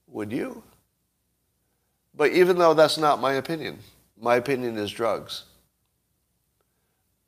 Would 0.07 0.31
you? 0.31 0.63
But 2.15 2.31
even 2.31 2.57
though 2.57 2.73
that's 2.73 2.97
not 2.97 3.19
my 3.19 3.33
opinion, 3.33 3.79
my 4.19 4.37
opinion 4.37 4.77
is 4.77 4.89
drugs. 4.89 5.43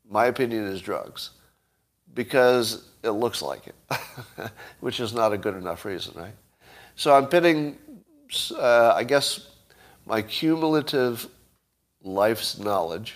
My 0.09 0.27
opinion 0.27 0.63
is 0.63 0.81
drugs 0.81 1.31
because 2.13 2.87
it 3.03 3.09
looks 3.09 3.41
like 3.41 3.67
it, 3.67 3.75
which 4.79 5.01
is 5.01 5.13
not 5.13 5.33
a 5.33 5.37
good 5.37 5.55
enough 5.55 5.83
reason, 5.83 6.13
right? 6.15 6.33
So 6.97 7.15
I'm 7.15 7.27
pitting, 7.27 7.77
uh, 8.57 8.93
I 8.95 9.03
guess, 9.03 9.51
my 10.07 10.23
cumulative 10.23 11.27
life's 12.01 12.57
knowledge 12.57 13.13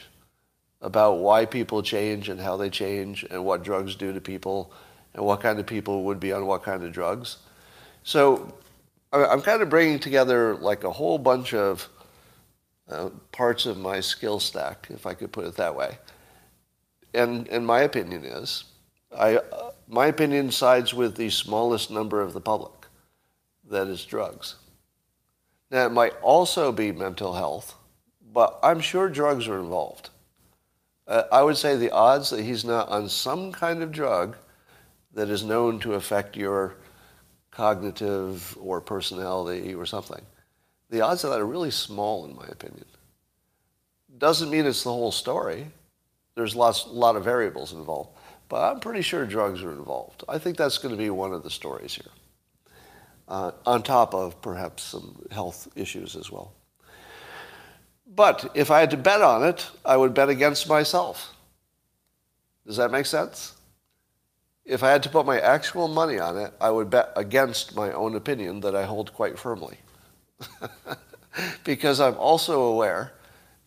about 0.81 1.17
why 1.17 1.45
people 1.45 1.81
change 1.81 2.29
and 2.29 2.39
how 2.39 2.57
they 2.57 2.69
change 2.69 3.23
and 3.23 3.43
what 3.43 3.63
drugs 3.63 3.95
do 3.95 4.13
to 4.13 4.21
people 4.21 4.71
and 5.15 5.25
what 5.25 5.41
kind 5.41 5.59
of 5.59 5.65
people 5.65 6.03
would 6.03 6.19
be 6.19 6.31
on 6.31 6.45
what 6.45 6.61
kind 6.61 6.83
of 6.83 6.91
drugs. 6.91 7.37
So 8.03 8.53
I'm 9.11 9.41
kind 9.41 9.63
of 9.63 9.69
bringing 9.69 9.97
together 9.97 10.55
like 10.55 10.83
a 10.83 10.91
whole 10.91 11.17
bunch 11.17 11.55
of 11.55 11.89
uh, 12.87 13.09
parts 13.31 13.65
of 13.65 13.79
my 13.79 13.99
skill 13.99 14.39
stack, 14.39 14.89
if 14.91 15.07
I 15.07 15.15
could 15.15 15.31
put 15.31 15.45
it 15.45 15.55
that 15.55 15.75
way. 15.75 15.97
And, 17.15 17.47
and 17.47 17.65
my 17.65 17.81
opinion 17.81 18.25
is, 18.25 18.65
I, 19.17 19.37
uh, 19.37 19.71
my 19.87 20.05
opinion 20.05 20.51
sides 20.51 20.93
with 20.93 21.15
the 21.15 21.31
smallest 21.31 21.89
number 21.89 22.21
of 22.21 22.33
the 22.33 22.41
public, 22.41 22.80
that 23.71 23.87
is 23.87 24.05
drugs. 24.05 24.55
Now, 25.71 25.85
it 25.85 25.91
might 25.91 26.13
also 26.21 26.71
be 26.71 26.91
mental 26.91 27.33
health, 27.33 27.75
but 28.33 28.59
I'm 28.61 28.81
sure 28.81 29.09
drugs 29.09 29.47
are 29.47 29.59
involved. 29.59 30.09
Uh, 31.07 31.23
I 31.31 31.41
would 31.43 31.57
say 31.57 31.75
the 31.75 31.91
odds 31.91 32.29
that 32.29 32.43
he's 32.43 32.63
not 32.63 32.89
on 32.89 33.09
some 33.09 33.51
kind 33.51 33.81
of 33.81 33.91
drug 33.91 34.37
that 35.13 35.29
is 35.29 35.43
known 35.43 35.79
to 35.79 35.95
affect 35.95 36.37
your 36.37 36.75
cognitive 37.51 38.57
or 38.61 38.79
personality 38.79 39.73
or 39.73 39.85
something. 39.85 40.21
The 40.89 41.01
odds 41.01 41.23
of 41.23 41.31
that 41.31 41.39
are 41.39 41.45
really 41.45 41.71
small, 41.71 42.25
in 42.25 42.35
my 42.35 42.45
opinion. 42.47 42.85
Doesn't 44.17 44.49
mean 44.49 44.65
it's 44.65 44.83
the 44.83 44.91
whole 44.91 45.11
story. 45.11 45.67
There's 46.35 46.55
lots, 46.55 46.85
a 46.85 46.89
lot 46.89 47.15
of 47.15 47.23
variables 47.23 47.73
involved. 47.73 48.11
But 48.49 48.69
I'm 48.69 48.79
pretty 48.81 49.01
sure 49.01 49.25
drugs 49.25 49.63
are 49.63 49.71
involved. 49.71 50.25
I 50.27 50.37
think 50.37 50.57
that's 50.57 50.77
going 50.77 50.93
to 50.93 50.97
be 50.97 51.09
one 51.09 51.33
of 51.33 51.43
the 51.43 51.49
stories 51.49 51.95
here, 51.95 52.11
uh, 53.31 53.51
on 53.65 53.81
top 53.81 54.13
of 54.13 54.39
perhaps 54.41 54.83
some 54.83 55.25
health 55.31 55.67
issues 55.75 56.15
as 56.15 56.31
well. 56.31 56.53
But 58.05 58.51
if 58.53 58.69
I 58.69 58.81
had 58.81 58.91
to 58.91 58.97
bet 58.97 59.21
on 59.21 59.43
it, 59.43 59.69
I 59.83 59.97
would 59.97 60.13
bet 60.13 60.29
against 60.29 60.67
myself. 60.67 61.33
Does 62.67 62.77
that 62.77 62.91
make 62.91 63.05
sense? 63.05 63.55
if 64.65 64.83
I 64.83 64.91
had 64.91 65.03
to 65.03 65.09
put 65.09 65.25
my 65.25 65.39
actual 65.39 65.87
money 65.87 66.19
on 66.19 66.37
it, 66.37 66.53
I 66.61 66.69
would 66.69 66.89
bet 66.89 67.11
against 67.15 67.75
my 67.75 67.91
own 67.91 68.15
opinion 68.15 68.61
that 68.61 68.75
I 68.75 68.85
hold 68.85 69.13
quite 69.13 69.37
firmly. 69.37 69.77
because 71.63 71.99
I'm 71.99 72.17
also 72.17 72.61
aware 72.61 73.13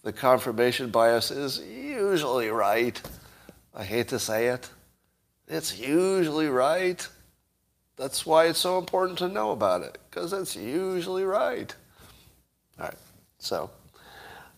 the 0.03 0.13
confirmation 0.13 0.91
bias 0.91 1.31
is 1.31 1.61
usually 1.61 2.49
right. 2.49 3.01
I 3.75 3.85
hate 3.85 4.09
to 4.09 4.19
say 4.19 4.49
it. 4.49 4.71
It's 5.49 5.79
usually 5.79 6.49
right. 6.49 7.07
That's 7.97 8.27
why 8.27 8.47
it's 8.47 8.59
so 8.59 8.79
important 8.79 9.19
to 9.19 9.29
know 9.29 9.53
about 9.53 9.83
it, 9.83 9.99
because 10.11 10.33
it's 10.33 10.57
usually 10.57 11.25
right. 11.25 11.75
All 12.79 12.87
right, 12.87 12.95
so 13.39 13.71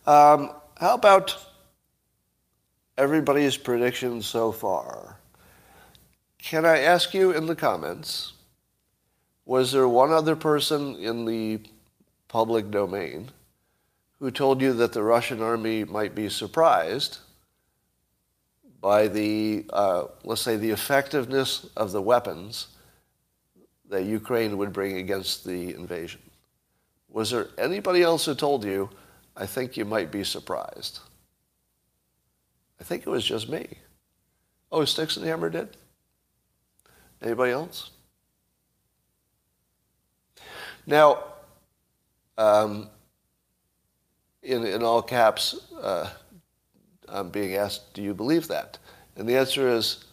um, 0.07 0.50
how 0.78 0.95
about 0.95 1.37
everybody's 2.97 3.57
predictions 3.57 4.26
so 4.26 4.52
far? 4.52 5.19
Can 6.38 6.64
I 6.64 6.78
ask 6.78 7.12
you 7.12 7.33
in 7.33 7.47
the 7.47 7.57
comments, 7.57 8.33
was 9.45 9.73
there 9.73 9.88
one 9.88 10.12
other 10.12 10.37
person 10.37 10.97
in 10.97 11.25
the 11.25 11.61
public 12.28 12.71
domain 12.71 13.31
who 14.19 14.31
told 14.31 14.62
you 14.62 14.73
that 14.73 14.93
the 14.93 15.02
Russian 15.02 15.43
army 15.43 15.85
might 15.85 16.14
be 16.14 16.28
surprised 16.28 17.19
by 18.81 19.09
the, 19.09 19.66
uh, 19.73 20.05
let's 20.25 20.40
say, 20.40 20.57
the 20.57 20.71
effectiveness 20.71 21.66
of 21.76 21.93
the 21.93 22.00
weapons 22.00 22.69
that 23.88 24.05
Ukraine 24.05 24.59
would 24.59 24.73
bring 24.73 24.97
against 24.97 25.45
the 25.45 25.75
invasion? 25.75 26.21
Was 27.09 27.31
there 27.31 27.49
anybody 27.57 28.02
else 28.02 28.26
who 28.26 28.35
told 28.35 28.64
you, 28.64 28.90
I 29.37 29.47
think 29.47 29.76
you 29.76 29.85
might 29.85 30.11
be 30.11 30.25
surprised? 30.25 31.00
I 32.81 32.85
think 32.85 33.07
it 33.07 33.11
was 33.11 33.25
just 33.25 33.49
me. 33.49 33.66
Oh, 34.71 34.81
Styxhexenhammer 34.81 35.50
did? 35.52 35.76
Anybody 37.23 37.52
else? 37.52 37.90
Now, 40.87 41.25
um, 42.37 42.88
in, 44.43 44.64
in 44.64 44.83
all 44.83 45.02
caps, 45.02 45.73
uh, 45.81 46.11
I'm 47.09 47.31
being 47.31 47.57
asked, 47.57 47.95
do 47.95 48.02
you 48.02 48.14
believe 48.14 48.49
that? 48.49 48.78
And 49.16 49.28
the 49.28 49.37
answer 49.37 49.69
is 49.69 50.05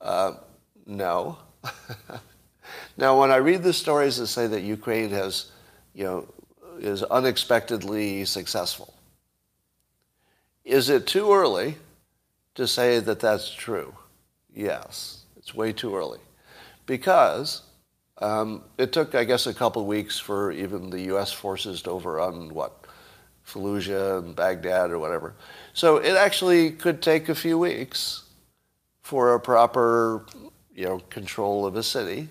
uh, 0.00 0.34
no. 0.86 1.38
now, 2.96 3.20
when 3.20 3.30
I 3.30 3.36
read 3.36 3.62
the 3.62 3.72
stories 3.72 4.18
that 4.18 4.28
say 4.28 4.46
that 4.46 4.62
Ukraine 4.62 5.10
has, 5.10 5.50
you 5.94 6.04
know, 6.04 6.28
is 6.78 7.02
unexpectedly 7.02 8.24
successful, 8.24 8.94
is 10.64 10.88
it 10.88 11.06
too 11.06 11.32
early 11.32 11.76
to 12.54 12.66
say 12.66 13.00
that 13.00 13.20
that's 13.20 13.52
true? 13.52 13.94
Yes. 14.54 15.24
It's 15.36 15.54
way 15.54 15.72
too 15.72 15.94
early. 15.96 16.20
Because 16.86 17.62
um, 18.18 18.62
it 18.78 18.92
took, 18.92 19.14
I 19.14 19.24
guess, 19.24 19.46
a 19.46 19.54
couple 19.54 19.84
weeks 19.86 20.18
for 20.18 20.52
even 20.52 20.90
the 20.90 21.00
U.S. 21.02 21.32
forces 21.32 21.82
to 21.82 21.90
overrun 21.90 22.54
what? 22.54 22.86
Fallujah 23.46 24.20
and 24.20 24.34
Baghdad 24.34 24.90
or 24.90 24.98
whatever. 24.98 25.34
So 25.74 25.98
it 25.98 26.16
actually 26.16 26.70
could 26.70 27.02
take 27.02 27.28
a 27.28 27.34
few 27.34 27.58
weeks 27.58 28.22
for 29.02 29.34
a 29.34 29.40
proper, 29.40 30.24
you 30.74 30.86
know, 30.86 31.00
control 31.10 31.66
of 31.66 31.76
a 31.76 31.82
city. 31.82 32.28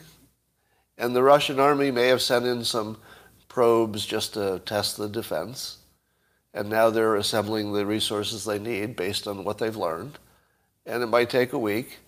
And 0.97 1.15
the 1.15 1.23
Russian 1.23 1.59
army 1.59 1.91
may 1.91 2.07
have 2.07 2.21
sent 2.21 2.45
in 2.45 2.63
some 2.63 2.97
probes 3.47 4.05
just 4.05 4.33
to 4.35 4.61
test 4.65 4.97
the 4.97 5.09
defense. 5.09 5.77
And 6.53 6.69
now 6.69 6.89
they're 6.89 7.15
assembling 7.15 7.73
the 7.73 7.85
resources 7.85 8.45
they 8.45 8.59
need 8.59 8.95
based 8.95 9.27
on 9.27 9.43
what 9.43 9.57
they've 9.57 9.75
learned. 9.75 10.19
And 10.85 11.01
it 11.01 11.07
might 11.07 11.29
take 11.29 11.53
a 11.53 11.59
week 11.59 11.99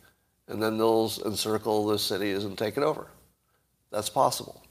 and 0.47 0.61
then 0.61 0.77
they'll 0.77 1.11
encircle 1.25 1.87
the 1.87 1.97
cities 1.97 2.45
and 2.45 2.57
take 2.57 2.77
it 2.77 2.83
over. 2.83 3.07
That's 3.91 4.09
possible. 4.09 4.61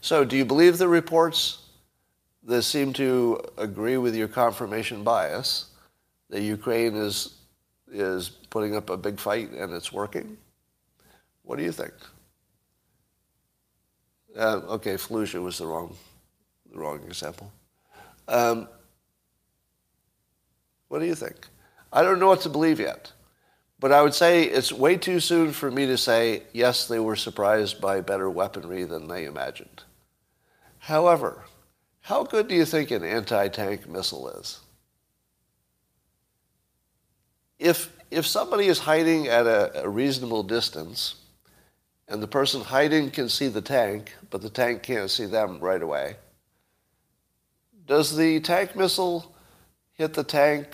So, 0.00 0.24
do 0.24 0.36
you 0.36 0.44
believe 0.44 0.78
the 0.78 0.88
reports 0.88 1.66
that 2.44 2.62
seem 2.62 2.92
to 2.94 3.40
agree 3.58 3.98
with 3.98 4.16
your 4.16 4.28
confirmation 4.28 5.04
bias 5.04 5.66
that 6.30 6.40
Ukraine 6.40 6.96
is 6.96 7.36
is 7.92 8.30
putting 8.50 8.76
up 8.76 8.88
a 8.88 8.96
big 8.96 9.18
fight 9.18 9.50
and 9.50 9.72
it's 9.72 9.92
working? 9.92 10.38
What 11.42 11.56
do 11.56 11.64
you 11.64 11.72
think? 11.72 11.92
Uh, 14.40 14.62
okay, 14.70 14.94
Fallujah 14.94 15.42
was 15.42 15.58
the 15.58 15.66
wrong, 15.66 15.94
the 16.72 16.78
wrong 16.78 17.02
example. 17.06 17.52
Um, 18.26 18.68
what 20.88 21.00
do 21.00 21.04
you 21.04 21.14
think? 21.14 21.46
I 21.92 22.02
don't 22.02 22.18
know 22.18 22.28
what 22.28 22.40
to 22.42 22.48
believe 22.48 22.80
yet. 22.80 23.12
But 23.78 23.92
I 23.92 24.00
would 24.00 24.14
say 24.14 24.44
it's 24.44 24.72
way 24.72 24.96
too 24.96 25.20
soon 25.20 25.52
for 25.52 25.70
me 25.70 25.84
to 25.86 25.98
say, 25.98 26.44
yes, 26.54 26.88
they 26.88 26.98
were 26.98 27.16
surprised 27.16 27.82
by 27.82 28.00
better 28.00 28.30
weaponry 28.30 28.84
than 28.84 29.08
they 29.08 29.26
imagined. 29.26 29.82
However, 30.78 31.44
how 32.00 32.24
good 32.24 32.48
do 32.48 32.54
you 32.54 32.64
think 32.64 32.90
an 32.90 33.04
anti-tank 33.04 33.86
missile 33.86 34.30
is? 34.30 34.60
If, 37.58 37.94
if 38.10 38.26
somebody 38.26 38.68
is 38.68 38.78
hiding 38.78 39.28
at 39.28 39.46
a, 39.46 39.82
a 39.84 39.88
reasonable 39.88 40.44
distance, 40.44 41.16
and 42.10 42.20
the 42.20 42.26
person 42.26 42.60
hiding 42.60 43.08
can 43.08 43.28
see 43.28 43.46
the 43.46 43.62
tank, 43.62 44.12
but 44.30 44.42
the 44.42 44.50
tank 44.50 44.82
can't 44.82 45.08
see 45.08 45.26
them 45.26 45.60
right 45.60 45.80
away, 45.80 46.16
does 47.86 48.16
the 48.16 48.40
tank 48.40 48.74
missile 48.74 49.32
hit 49.92 50.14
the 50.14 50.24
tank 50.24 50.66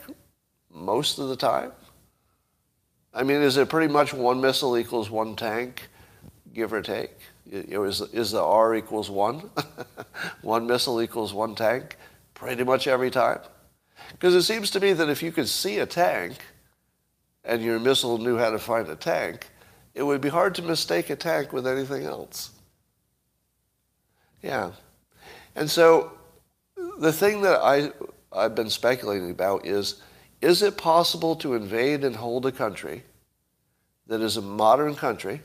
most 0.72 1.18
of 1.18 1.28
the 1.28 1.36
time? 1.36 1.72
I 3.12 3.22
mean, 3.22 3.42
is 3.42 3.58
it 3.58 3.68
pretty 3.68 3.92
much 3.92 4.14
one 4.14 4.40
missile 4.40 4.78
equals 4.78 5.10
one 5.10 5.36
tank, 5.36 5.88
give 6.54 6.72
or 6.72 6.80
take? 6.80 7.12
Is, 7.50 8.00
is 8.00 8.30
the 8.30 8.42
R 8.42 8.74
equals 8.74 9.10
one? 9.10 9.50
one 10.42 10.66
missile 10.66 11.02
equals 11.02 11.34
one 11.34 11.54
tank? 11.54 11.96
Pretty 12.32 12.64
much 12.64 12.86
every 12.86 13.10
time. 13.10 13.40
Because 14.12 14.34
it 14.34 14.42
seems 14.42 14.70
to 14.70 14.80
me 14.80 14.94
that 14.94 15.10
if 15.10 15.22
you 15.22 15.32
could 15.32 15.48
see 15.48 15.78
a 15.78 15.86
tank 15.86 16.38
and 17.44 17.62
your 17.62 17.78
missile 17.78 18.18
knew 18.18 18.38
how 18.38 18.50
to 18.50 18.58
find 18.58 18.88
a 18.88 18.96
tank, 18.96 19.48
it 19.96 20.02
would 20.02 20.20
be 20.20 20.28
hard 20.28 20.54
to 20.54 20.62
mistake 20.62 21.08
a 21.08 21.16
tank 21.16 21.54
with 21.54 21.66
anything 21.66 22.04
else. 22.04 22.50
Yeah. 24.42 24.72
And 25.56 25.70
so 25.70 26.12
the 26.98 27.14
thing 27.14 27.40
that 27.40 27.60
I, 27.62 27.90
I've 28.30 28.54
been 28.54 28.68
speculating 28.68 29.30
about 29.30 29.66
is 29.66 30.02
is 30.42 30.62
it 30.62 30.76
possible 30.76 31.34
to 31.36 31.54
invade 31.54 32.04
and 32.04 32.14
hold 32.14 32.44
a 32.44 32.52
country 32.52 33.04
that 34.06 34.20
is 34.20 34.36
a 34.36 34.42
modern 34.42 34.94
country 34.94 35.40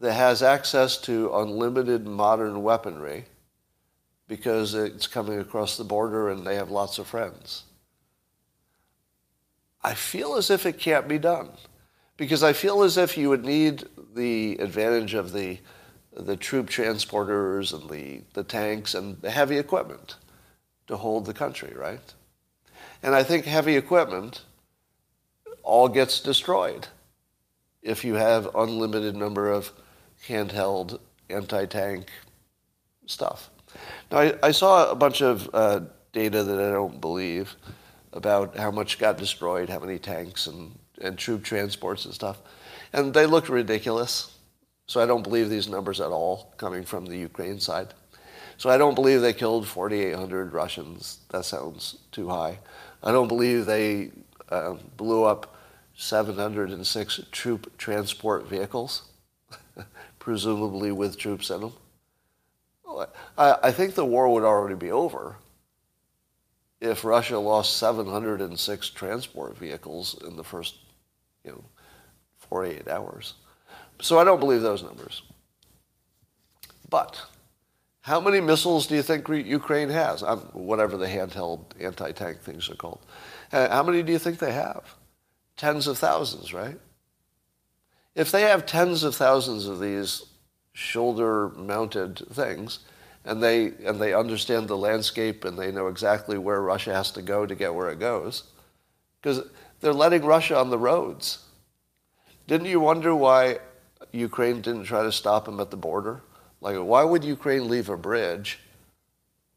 that 0.00 0.12
has 0.12 0.42
access 0.42 0.98
to 1.02 1.30
unlimited 1.32 2.04
modern 2.08 2.64
weaponry 2.64 3.26
because 4.26 4.74
it's 4.74 5.06
coming 5.06 5.38
across 5.38 5.76
the 5.76 5.84
border 5.84 6.28
and 6.28 6.44
they 6.44 6.56
have 6.56 6.72
lots 6.72 6.98
of 6.98 7.06
friends? 7.06 7.62
I 9.84 9.94
feel 9.94 10.34
as 10.34 10.50
if 10.50 10.66
it 10.66 10.80
can't 10.80 11.06
be 11.06 11.18
done 11.18 11.50
because 12.16 12.42
I 12.42 12.52
feel 12.52 12.82
as 12.82 12.96
if 12.96 13.16
you 13.16 13.28
would 13.28 13.44
need 13.44 13.84
the 14.14 14.56
advantage 14.58 15.14
of 15.14 15.32
the 15.32 15.58
the 16.16 16.36
troop 16.36 16.68
transporters 16.68 17.74
and 17.78 17.90
the, 17.90 18.22
the 18.32 18.42
tanks 18.42 18.94
and 18.94 19.20
the 19.20 19.30
heavy 19.30 19.58
equipment 19.58 20.16
to 20.86 20.96
hold 20.96 21.26
the 21.26 21.34
country, 21.34 21.74
right? 21.76 22.14
And 23.02 23.14
I 23.14 23.22
think 23.22 23.44
heavy 23.44 23.76
equipment 23.76 24.42
all 25.62 25.88
gets 25.88 26.20
destroyed 26.20 26.88
if 27.82 28.04
you 28.04 28.14
have 28.14 28.54
unlimited 28.54 29.14
number 29.14 29.50
of 29.50 29.72
handheld 30.26 30.98
anti-tank 31.28 32.10
stuff. 33.04 33.50
Now, 34.10 34.18
I, 34.18 34.34
I 34.42 34.50
saw 34.52 34.90
a 34.90 34.94
bunch 34.94 35.20
of 35.20 35.50
uh, 35.52 35.80
data 36.12 36.42
that 36.44 36.58
I 36.58 36.70
don't 36.70 37.00
believe 37.00 37.56
about 38.12 38.56
how 38.56 38.70
much 38.70 38.98
got 38.98 39.18
destroyed, 39.18 39.68
how 39.68 39.80
many 39.80 39.98
tanks 39.98 40.46
and, 40.46 40.78
and 41.00 41.18
troop 41.18 41.44
transports 41.44 42.04
and 42.04 42.14
stuff. 42.14 42.38
And 42.92 43.12
they 43.12 43.26
looked 43.26 43.48
ridiculous. 43.48 44.32
So 44.86 45.00
I 45.00 45.06
don't 45.06 45.22
believe 45.22 45.50
these 45.50 45.68
numbers 45.68 46.00
at 46.00 46.10
all 46.10 46.54
coming 46.56 46.84
from 46.84 47.06
the 47.06 47.16
Ukraine 47.16 47.58
side. 47.58 47.94
So 48.56 48.70
I 48.70 48.78
don't 48.78 48.94
believe 48.94 49.20
they 49.20 49.32
killed 49.32 49.66
4,800 49.66 50.52
Russians. 50.52 51.18
That 51.30 51.44
sounds 51.44 51.98
too 52.12 52.28
high. 52.28 52.58
I 53.02 53.12
don't 53.12 53.28
believe 53.28 53.66
they 53.66 54.10
uh, 54.48 54.74
blew 54.96 55.24
up 55.24 55.56
706 55.96 57.20
troop 57.32 57.76
transport 57.78 58.46
vehicles, 58.46 59.08
presumably 60.18 60.92
with 60.92 61.18
troops 61.18 61.50
in 61.50 61.60
them. 61.60 61.72
I, 63.36 63.56
I 63.64 63.72
think 63.72 63.94
the 63.94 64.04
war 64.04 64.32
would 64.32 64.44
already 64.44 64.76
be 64.76 64.90
over 64.90 65.36
if 66.80 67.04
Russia 67.04 67.38
lost 67.38 67.76
706 67.78 68.90
transport 68.90 69.56
vehicles 69.56 70.20
in 70.26 70.36
the 70.36 70.44
first, 70.44 70.76
you 71.46 71.52
know, 71.52 71.64
48 72.38 72.88
hours. 72.88 73.34
So 74.00 74.18
I 74.18 74.24
don't 74.24 74.40
believe 74.40 74.62
those 74.62 74.82
numbers. 74.82 75.22
But 76.90 77.20
how 78.02 78.20
many 78.20 78.40
missiles 78.40 78.86
do 78.86 78.94
you 78.94 79.02
think 79.02 79.28
Ukraine 79.28 79.88
has? 79.88 80.22
Whatever 80.52 80.96
the 80.96 81.06
handheld 81.06 81.64
anti-tank 81.80 82.40
things 82.40 82.68
are 82.70 82.76
called. 82.76 83.00
Uh, 83.52 83.68
how 83.68 83.82
many 83.82 84.02
do 84.02 84.12
you 84.12 84.18
think 84.18 84.38
they 84.38 84.52
have? 84.52 84.94
Tens 85.56 85.86
of 85.86 85.98
thousands, 85.98 86.52
right? 86.52 86.78
If 88.14 88.30
they 88.30 88.42
have 88.42 88.66
tens 88.66 89.02
of 89.02 89.14
thousands 89.14 89.66
of 89.66 89.80
these 89.80 90.24
shoulder-mounted 90.72 92.18
things, 92.30 92.80
and 93.24 93.42
they 93.42 93.72
and 93.84 94.00
they 94.00 94.14
understand 94.14 94.68
the 94.68 94.76
landscape 94.76 95.44
and 95.44 95.58
they 95.58 95.72
know 95.72 95.88
exactly 95.88 96.38
where 96.38 96.62
Russia 96.62 96.94
has 96.94 97.10
to 97.12 97.22
go 97.22 97.44
to 97.44 97.54
get 97.54 97.74
where 97.74 97.90
it 97.90 97.98
goes, 97.98 98.44
because 99.20 99.40
they're 99.80 99.92
letting 99.92 100.24
Russia 100.24 100.56
on 100.58 100.70
the 100.70 100.78
roads. 100.78 101.38
Didn't 102.46 102.68
you 102.68 102.80
wonder 102.80 103.14
why 103.14 103.58
Ukraine 104.12 104.60
didn't 104.60 104.84
try 104.84 105.02
to 105.02 105.12
stop 105.12 105.44
them 105.44 105.60
at 105.60 105.70
the 105.70 105.76
border? 105.76 106.22
Like, 106.60 106.76
why 106.76 107.02
would 107.02 107.24
Ukraine 107.24 107.68
leave 107.68 107.88
a 107.88 107.96
bridge 107.96 108.60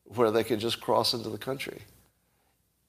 where 0.06 0.32
they 0.32 0.44
could 0.44 0.60
just 0.60 0.82
cross 0.82 1.14
into 1.14 1.30
the 1.30 1.38
country? 1.38 1.82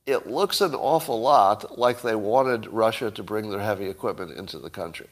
It 0.06 0.26
looks 0.26 0.60
an 0.60 0.74
awful 0.74 1.20
lot 1.20 1.78
like 1.78 2.02
they 2.02 2.14
wanted 2.14 2.66
Russia 2.66 3.10
to 3.10 3.22
bring 3.22 3.50
their 3.50 3.60
heavy 3.60 3.88
equipment 3.88 4.36
into 4.36 4.58
the 4.58 4.70
country. 4.70 5.08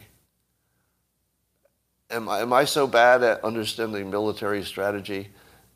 Am 2.11 2.29
I, 2.29 2.41
am 2.41 2.53
I 2.53 2.65
so 2.65 2.87
bad 2.87 3.23
at 3.23 3.45
understanding 3.45 4.11
military 4.11 4.65
strategy 4.65 5.29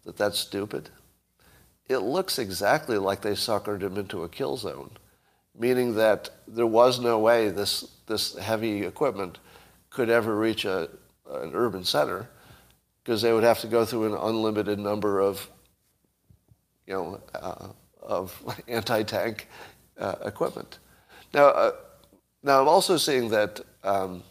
that 0.05 0.17
that's 0.17 0.39
stupid? 0.39 0.89
It 1.89 1.99
looks 1.99 2.39
exactly 2.39 2.97
like 2.97 3.21
they 3.21 3.33
suckered 3.33 3.83
him 3.83 3.99
into 3.99 4.25
a 4.25 4.29
kill 4.29 4.57
zone, 4.57 4.93
meaning 5.59 5.95
that 5.95 6.31
there 6.49 6.67
was 6.67 6.99
no 6.99 7.19
way 7.19 7.49
this, 7.49 7.83
this 8.07 8.37
heavy 8.37 8.85
equipment 8.85 9.39
could 9.91 10.09
ever 10.09 10.37
reach 10.37 10.65
a, 10.65 10.89
an 11.31 11.53
urban 11.55 11.85
center 11.85 12.29
because 13.03 13.21
they 13.23 13.33
would 13.33 13.45
have 13.45 13.61
to 13.61 13.67
go 13.67 13.85
through 13.85 14.07
an 14.07 14.15
unlimited 14.15 14.79
number 14.79 15.21
of, 15.21 15.49
you 16.87 16.95
know, 16.95 17.21
uh, 17.35 17.69
of 18.01 18.61
anti-tank 18.69 19.49
uh, 19.99 20.17
equipment. 20.25 20.79
Now, 21.35 21.47
uh, 21.47 21.73
now 22.43 22.61
I'm 22.61 22.69
also 22.69 22.97
seeing 22.97 23.29
that 23.31 23.61
um, 23.85 24.23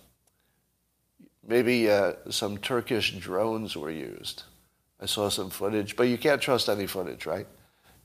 maybe 1.48 1.90
uh, 1.90 2.14
some 2.30 2.58
Turkish 2.58 3.12
drones 3.12 3.76
were 3.76 3.92
used. 3.92 4.44
I 5.00 5.06
saw 5.06 5.30
some 5.30 5.50
footage, 5.50 5.96
but 5.96 6.04
you 6.04 6.18
can't 6.18 6.42
trust 6.42 6.70
any 6.70 6.88
footage, 6.88 7.26
right? 7.26 7.48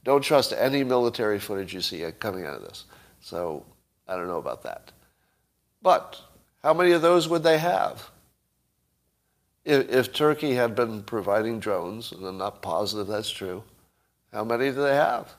Don't 0.05 0.23
trust 0.23 0.53
any 0.53 0.85
military 0.85 1.39
footage 1.39 1.75
you 1.75 1.81
see 1.81 2.05
coming 2.19 2.47
out 2.47 2.57
of 2.57 2.63
this. 2.63 2.85
So 3.21 3.65
I 4.09 4.17
don't 4.17 4.29
know 4.29 4.39
about 4.39 4.63
that. 4.63 4.93
But 5.83 6.21
how 6.63 6.75
many 6.75 6.93
of 6.93 7.03
those 7.03 7.29
would 7.29 7.43
they 7.43 7.59
have? 7.59 8.11
If, 9.65 9.89
if 9.91 10.13
Turkey 10.13 10.55
had 10.55 10.75
been 10.75 11.03
providing 11.03 11.61
drones, 11.61 12.13
and 12.13 12.25
I'm 12.25 12.39
not 12.39 12.63
positive 12.63 13.07
that's 13.07 13.31
true, 13.31 13.65
how 14.33 14.45
many 14.45 14.71
do 14.71 14.83
they 14.83 14.95
have? 14.95 15.33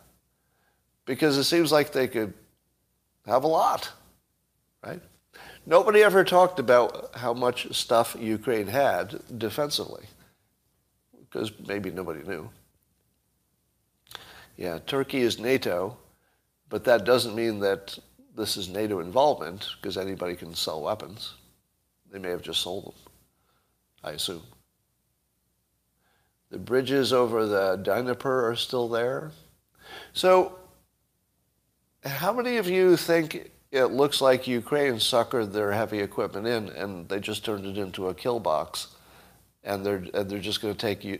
Because 1.05 1.37
it 1.37 1.45
seems 1.45 1.71
like 1.71 1.91
they 1.91 2.07
could 2.07 2.33
have 3.25 3.43
a 3.43 3.47
lot, 3.47 3.91
right? 4.85 5.01
Nobody 5.65 6.01
ever 6.01 6.23
talked 6.23 6.59
about 6.59 7.15
how 7.15 7.33
much 7.33 7.73
stuff 7.75 8.15
Ukraine 8.19 8.67
had 8.67 9.19
defensively, 9.37 10.05
because 11.19 11.51
maybe 11.67 11.91
nobody 11.91 12.23
knew. 12.23 12.49
Yeah, 14.55 14.79
Turkey 14.87 15.19
is 15.19 15.39
NATO, 15.39 15.97
but 16.69 16.83
that 16.85 17.05
doesn't 17.05 17.35
mean 17.35 17.59
that 17.59 17.97
this 18.35 18.57
is 18.57 18.69
NATO 18.69 18.99
involvement, 18.99 19.67
because 19.81 19.97
anybody 19.97 20.35
can 20.35 20.53
sell 20.53 20.83
weapons. 20.83 21.33
They 22.11 22.19
may 22.19 22.29
have 22.29 22.41
just 22.41 22.61
sold 22.61 22.85
them, 22.85 22.93
I 24.03 24.11
assume. 24.11 24.43
The 26.49 26.59
bridges 26.59 27.11
over 27.11 27.45
the 27.45 27.75
Dnieper 27.77 28.49
are 28.49 28.55
still 28.55 28.87
there. 28.87 29.31
So, 30.13 30.57
how 32.05 32.31
many 32.31 32.57
of 32.57 32.69
you 32.69 32.95
think 32.95 33.51
it 33.71 33.85
looks 33.85 34.21
like 34.21 34.47
Ukraine 34.47 34.93
suckered 34.93 35.51
their 35.51 35.71
heavy 35.73 35.99
equipment 35.99 36.47
in, 36.47 36.69
and 36.69 37.09
they 37.09 37.19
just 37.19 37.43
turned 37.43 37.65
it 37.65 37.77
into 37.77 38.07
a 38.07 38.13
kill 38.13 38.39
box, 38.39 38.87
and 39.63 39.85
they're 39.85 40.05
and 40.13 40.29
they're 40.29 40.39
just 40.39 40.61
going 40.61 40.73
to 40.73 40.79
take 40.79 41.03
you. 41.03 41.19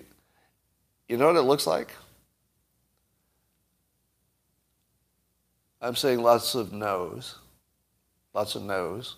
You 1.10 1.18
know 1.18 1.28
what 1.28 1.36
it 1.36 1.42
looks 1.42 1.68
like? 1.68 1.94
I'm 5.82 5.96
saying 5.96 6.22
lots 6.22 6.56
of 6.56 6.74
no's, 6.74 7.36
lots 8.34 8.56
of 8.56 8.64
no's. 8.64 9.16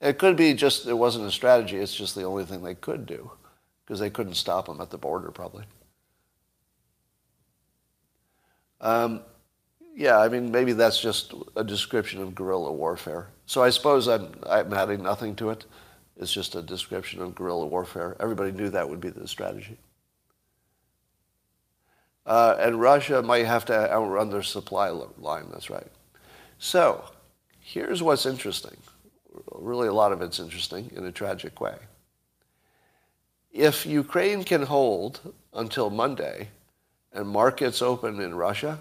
It 0.00 0.18
could 0.18 0.36
be 0.36 0.54
just 0.54 0.86
it 0.86 0.94
wasn't 0.94 1.26
a 1.26 1.30
strategy. 1.30 1.76
It's 1.76 1.94
just 1.94 2.14
the 2.14 2.24
only 2.24 2.44
thing 2.44 2.62
they 2.62 2.74
could 2.74 3.06
do, 3.06 3.30
because 3.84 4.00
they 4.00 4.10
couldn't 4.10 4.34
stop 4.34 4.66
them 4.66 4.80
at 4.80 4.90
the 4.90 4.98
border 4.98 5.30
probably. 5.30 5.64
Um, 8.80 9.20
yeah, 9.94 10.18
I 10.18 10.28
mean, 10.28 10.50
maybe 10.50 10.72
that's 10.72 11.00
just 11.00 11.34
a 11.56 11.62
description 11.62 12.22
of 12.22 12.34
guerrilla 12.34 12.72
warfare. 12.72 13.28
So 13.46 13.62
I 13.62 13.70
suppose 13.70 14.08
I'm, 14.08 14.32
I'm 14.48 14.72
adding 14.72 15.02
nothing 15.02 15.36
to 15.36 15.50
it. 15.50 15.66
It's 16.16 16.32
just 16.32 16.54
a 16.54 16.62
description 16.62 17.20
of 17.20 17.34
guerrilla 17.34 17.66
warfare. 17.66 18.16
Everybody 18.20 18.52
knew 18.52 18.70
that 18.70 18.88
would 18.88 19.00
be 19.00 19.10
the 19.10 19.28
strategy. 19.28 19.76
Uh, 22.24 22.56
and 22.58 22.80
Russia 22.80 23.22
might 23.22 23.46
have 23.46 23.64
to 23.66 23.92
outrun 23.92 24.30
their 24.30 24.42
supply 24.42 24.88
line, 24.88 25.46
that's 25.50 25.68
right. 25.68 25.88
So 26.60 27.04
here's 27.58 28.02
what's 28.02 28.26
interesting. 28.26 28.76
Really, 29.50 29.88
a 29.88 29.94
lot 29.94 30.12
of 30.12 30.20
it's 30.20 30.38
interesting 30.38 30.90
in 30.94 31.06
a 31.06 31.10
tragic 31.10 31.58
way. 31.58 31.76
If 33.50 33.86
Ukraine 33.86 34.44
can 34.44 34.62
hold 34.62 35.32
until 35.54 35.88
Monday 35.88 36.48
and 37.12 37.26
markets 37.26 37.80
open 37.80 38.20
in 38.20 38.34
Russia, 38.34 38.78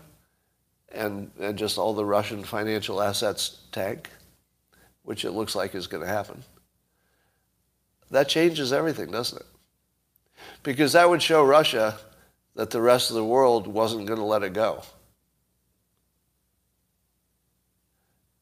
and, 0.92 1.32
and 1.40 1.58
just 1.58 1.78
all 1.78 1.94
the 1.94 2.04
Russian 2.04 2.44
financial 2.44 3.02
assets 3.02 3.62
tank, 3.72 4.10
which 5.04 5.24
it 5.24 5.32
looks 5.32 5.56
like 5.56 5.74
is 5.74 5.88
going 5.88 6.04
to 6.04 6.10
happen, 6.10 6.44
that 8.12 8.28
changes 8.28 8.74
everything, 8.74 9.10
doesn't 9.10 9.40
it? 9.40 9.48
Because 10.64 10.94
that 10.94 11.10
would 11.10 11.22
show 11.22 11.46
Russia 11.46 11.98
that 12.56 12.72
the 12.72 12.82
rest 12.82 13.10
of 13.10 13.16
the 13.16 13.24
world 13.24 13.68
wasn't 13.68 14.06
going 14.06 14.20
to 14.20 14.26
let 14.26 14.44
it 14.44 14.52
go. 14.54 14.84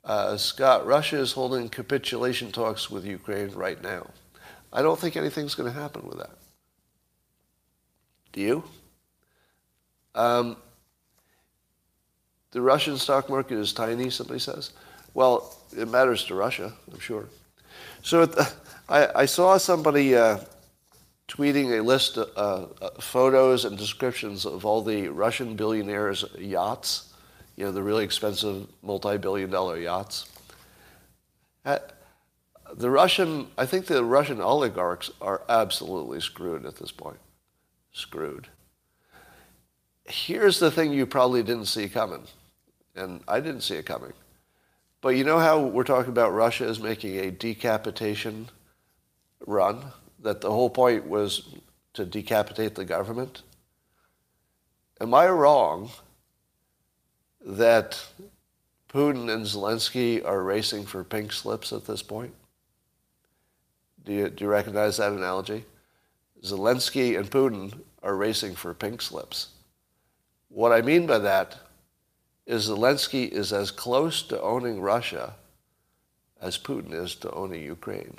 Uh, 0.07 0.37
Scott, 0.37 0.87
Russia 0.87 1.17
is 1.17 1.33
holding 1.33 1.67
capitulation 1.67 2.49
talks 2.49 2.89
with 2.89 3.05
Ukraine 3.05 3.51
right 3.51 3.81
now. 3.83 4.07
I 4.71 4.81
don't 4.81 4.97
think 4.97 5.17
anything's 5.17 5.53
going 5.53 5.71
to 5.71 5.77
happen 5.77 6.07
with 6.07 6.17
that. 6.19 6.31
Do 8.31 8.39
you? 8.39 8.63
Um, 10.15 10.55
the 12.51 12.61
Russian 12.61 12.95
stock 12.97 13.29
market 13.29 13.57
is 13.57 13.73
tiny, 13.73 14.09
somebody 14.09 14.39
says. 14.39 14.71
Well, 15.13 15.57
it 15.75 15.89
matters 15.89 16.23
to 16.25 16.35
Russia, 16.35 16.71
I'm 16.89 16.99
sure. 16.99 17.27
So 18.01 18.25
the, 18.27 18.49
I, 18.87 19.09
I, 19.13 19.25
saw 19.25 19.57
somebody 19.57 20.15
uh, 20.15 20.39
tweeting 21.27 21.77
a 21.77 21.83
list 21.83 22.17
of 22.17 22.29
uh, 22.81 22.85
uh, 22.85 23.01
photos 23.01 23.65
and 23.65 23.77
descriptions 23.77 24.45
of 24.45 24.65
all 24.65 24.81
the 24.81 25.09
Russian 25.09 25.57
billionaires' 25.57 26.23
yachts, 26.39 27.06
you 27.57 27.65
know, 27.65 27.71
the 27.71 27.83
really 27.83 28.05
expensive 28.05 28.67
multi-billion 28.81 29.49
dollar 29.49 29.77
yachts. 29.77 30.29
The 31.65 32.89
Russian, 32.89 33.47
I 33.57 33.65
think 33.65 33.87
the 33.87 34.03
Russian 34.03 34.39
oligarchs 34.39 35.09
are 35.21 35.41
absolutely 35.49 36.21
screwed 36.21 36.65
at 36.65 36.77
this 36.77 36.91
point. 36.91 37.19
Screwed. 37.91 38.47
Here's 40.05 40.59
the 40.59 40.71
thing 40.71 40.93
you 40.93 41.05
probably 41.05 41.43
didn't 41.43 41.65
see 41.65 41.89
coming 41.89 42.23
and 42.95 43.21
I 43.27 43.39
didn't 43.39 43.61
see 43.61 43.75
it 43.75 43.85
coming. 43.85 44.13
But 45.01 45.09
you 45.09 45.23
know 45.23 45.39
how 45.39 45.59
we're 45.59 45.83
talking 45.83 46.11
about 46.11 46.33
Russia 46.33 46.65
is 46.65 46.79
making 46.79 47.17
a 47.19 47.31
decapitation 47.31 48.49
run? 49.45 49.91
That 50.19 50.41
the 50.41 50.51
whole 50.51 50.69
point 50.69 51.07
was 51.07 51.47
to 51.93 52.05
decapitate 52.05 52.75
the 52.75 52.85
government? 52.85 53.43
Am 54.99 55.13
I 55.13 55.29
wrong 55.29 55.91
that 57.45 58.03
Putin 58.89 59.31
and 59.33 59.45
Zelensky 59.45 60.23
are 60.25 60.43
racing 60.43 60.85
for 60.85 61.03
pink 61.03 61.31
slips 61.31 61.71
at 61.73 61.85
this 61.85 62.01
point? 62.01 62.33
Do 64.05 64.13
you, 64.13 64.29
do 64.29 64.45
you 64.45 64.49
recognize 64.49 64.97
that 64.97 65.11
analogy? 65.11 65.65
Zelensky 66.43 67.17
and 67.17 67.29
Putin 67.29 67.81
are 68.03 68.15
racing 68.15 68.55
for 68.55 68.73
pink 68.73 69.01
slips. 69.01 69.49
What 70.49 70.71
I 70.71 70.81
mean 70.81 71.05
by 71.05 71.19
that 71.19 71.57
is 72.45 72.69
Zelensky 72.69 73.29
is 73.29 73.51
as 73.51 73.71
close 73.71 74.21
to 74.23 74.41
owning 74.41 74.79
Russia 74.79 75.35
as 76.41 76.57
Putin 76.57 76.93
is 76.93 77.15
to 77.15 77.31
owning 77.31 77.63
Ukraine. 77.63 78.17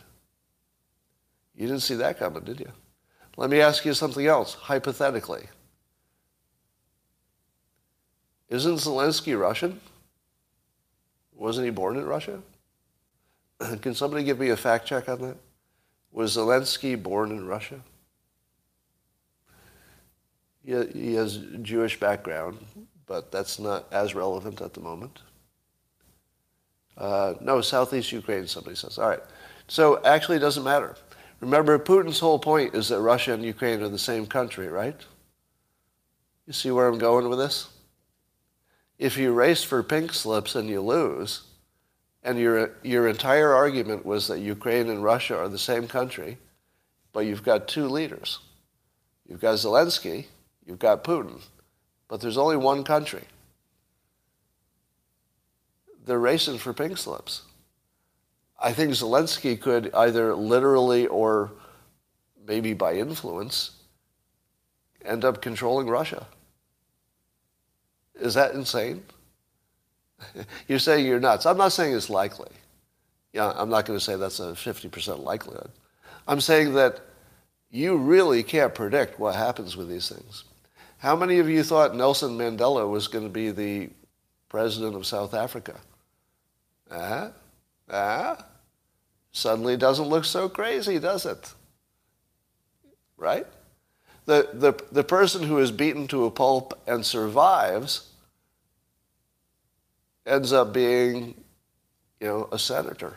You 1.57 1.67
didn't 1.67 1.83
see 1.83 1.95
that 1.95 2.19
coming, 2.19 2.45
did 2.45 2.61
you? 2.61 2.71
Let 3.37 3.51
me 3.51 3.61
ask 3.61 3.85
you 3.85 3.95
something 3.95 4.27
else, 4.27 4.55
hypothetically. 4.55 5.47
Isn't 8.49 8.77
Zelensky 8.77 9.39
Russian? 9.39 9.81
Wasn't 11.35 11.65
he 11.65 11.71
born 11.71 11.97
in 11.97 12.07
Russia? 12.07 12.41
Can 13.81 13.95
somebody 13.95 14.25
give 14.25 14.39
me 14.39 14.49
a 14.51 14.57
fact 14.57 14.87
check 14.87 15.09
on 15.09 15.21
that? 15.21 15.37
Was 16.13 16.37
Zelensky 16.37 17.01
born 17.01 17.31
in 17.31 17.47
Russia? 17.47 17.81
He 20.65 21.15
has 21.15 21.39
Jewish 21.63 21.99
background, 21.99 22.59
but 23.07 23.33
that's 23.33 23.59
not 23.59 23.87
as 23.91 24.15
relevant 24.15 24.61
at 24.61 24.75
the 24.75 24.81
moment. 24.81 25.21
Uh, 26.97 27.35
no, 27.41 27.61
southeast 27.61 28.13
Ukraine, 28.13 28.47
somebody 28.47 28.77
says. 28.77 28.99
All 28.99 29.09
right. 29.09 29.23
So 29.69 30.03
actually, 30.05 30.37
it 30.37 30.41
doesn't 30.41 30.65
matter. 30.65 30.97
Remember, 31.41 31.79
Putin's 31.79 32.19
whole 32.19 32.39
point 32.39 32.75
is 32.75 32.89
that 32.89 33.01
Russia 33.01 33.33
and 33.33 33.45
Ukraine 33.45 33.81
are 33.83 33.89
the 33.89 33.99
same 33.99 34.27
country, 34.27 34.69
right? 34.69 35.01
You 36.47 36.53
see 36.53 36.71
where 36.71 36.89
I'm 36.89 36.99
going 36.99 37.29
with 37.29 37.39
this? 37.39 37.69
If 38.99 39.17
you 39.17 39.33
race 39.33 39.63
for 39.63 39.83
pink 39.83 40.13
slips 40.13 40.55
and 40.55 40.69
you 40.69 40.81
lose, 40.81 41.43
and 42.23 42.39
your, 42.39 42.73
your 42.83 43.07
entire 43.09 43.53
argument 43.55 44.05
was 44.05 44.27
that 44.29 44.41
Ukraine 44.41 44.89
and 44.89 45.03
Russia 45.03 45.39
are 45.39 45.49
the 45.49 45.59
same 45.59 45.87
country, 45.87 46.39
but 47.13 47.21
you've 47.21 47.45
got 47.45 47.69
two 47.69 47.87
leaders. 47.87 48.41
You've 49.27 49.41
got 49.41 49.57
Zelensky, 49.57 50.27
you've 50.67 50.79
got 50.79 51.05
Putin. 51.05 51.41
But 52.09 52.21
there's 52.21 52.39
only 52.39 52.57
one 52.57 52.85
country. 52.85 53.25
They're 56.05 56.19
racing 56.19 56.59
for 56.59 56.73
pink 56.73 56.99
slips. 56.99 57.43
I 58.59 58.73
think 58.73 58.93
Zelensky 58.93 59.61
could 59.61 59.95
either 59.95 60.35
literally 60.35 61.07
or 61.07 61.53
maybe 62.49 62.73
by 62.73 62.95
influence, 62.95 63.73
end 65.05 65.25
up 65.25 65.43
controlling 65.43 65.87
Russia. 65.87 66.27
Is 68.19 68.35
that 68.35 68.55
insane? 68.55 69.03
you're 70.69 70.79
saying 70.79 71.07
you're 71.07 71.21
nuts. 71.21 71.47
I'm 71.47 71.59
not 71.59 71.73
saying 71.73 71.95
it's 71.95 72.11
likely. 72.11 72.51
Yeah, 73.33 73.53
I'm 73.55 73.69
not 73.69 73.87
going 73.87 73.99
to 73.99 74.05
say 74.05 74.17
that's 74.17 74.41
a 74.41 74.53
50% 74.53 75.23
likelihood. 75.23 75.71
I'm 76.27 76.41
saying 76.41 76.75
that 76.75 77.01
you 77.71 77.97
really 77.97 78.43
can't 78.43 78.75
predict 78.75 79.21
what 79.21 79.35
happens 79.35 79.77
with 79.77 79.89
these 79.89 80.09
things. 80.09 80.45
How 80.99 81.15
many 81.15 81.39
of 81.39 81.49
you 81.49 81.63
thought 81.63 81.95
Nelson 81.95 82.37
Mandela 82.37 82.89
was 82.89 83.07
going 83.07 83.25
to 83.25 83.31
be 83.31 83.51
the 83.51 83.91
president 84.49 84.97
of 84.97 85.07
South 85.07 85.35
Africa? 85.35 85.77
Ah, 86.91 87.31
ah. 87.91 88.45
Suddenly 89.31 89.77
doesn't 89.77 90.09
look 90.09 90.25
so 90.25 90.49
crazy, 90.49 90.99
does 90.99 91.27
it? 91.27 91.53
Right? 93.17 93.47
The, 94.25 94.49
the, 94.53 94.75
the 94.91 95.05
person 95.05 95.43
who 95.43 95.59
is 95.59 95.71
beaten 95.71 96.09
to 96.09 96.25
a 96.25 96.31
pulp 96.31 96.79
and 96.87 97.05
survives 97.05 98.08
ends 100.29 100.53
up 100.53 100.73
being, 100.73 101.35
you 102.21 102.27
know, 102.27 102.49
a 102.53 102.59
senator 102.59 103.17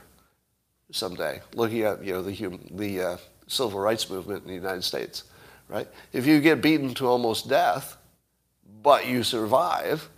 someday, 0.91 1.41
looking 1.53 1.81
at, 1.81 2.03
you 2.03 2.13
know, 2.13 2.21
the, 2.21 2.31
human, 2.31 2.67
the 2.71 3.01
uh, 3.01 3.17
civil 3.47 3.79
rights 3.79 4.09
movement 4.09 4.43
in 4.43 4.47
the 4.47 4.55
United 4.55 4.83
States, 4.83 5.25
right? 5.67 5.87
If 6.13 6.25
you 6.25 6.39
get 6.39 6.61
beaten 6.61 6.93
to 6.95 7.07
almost 7.07 7.49
death, 7.49 7.97
but 8.81 9.07
you 9.07 9.23
survive, 9.23 10.09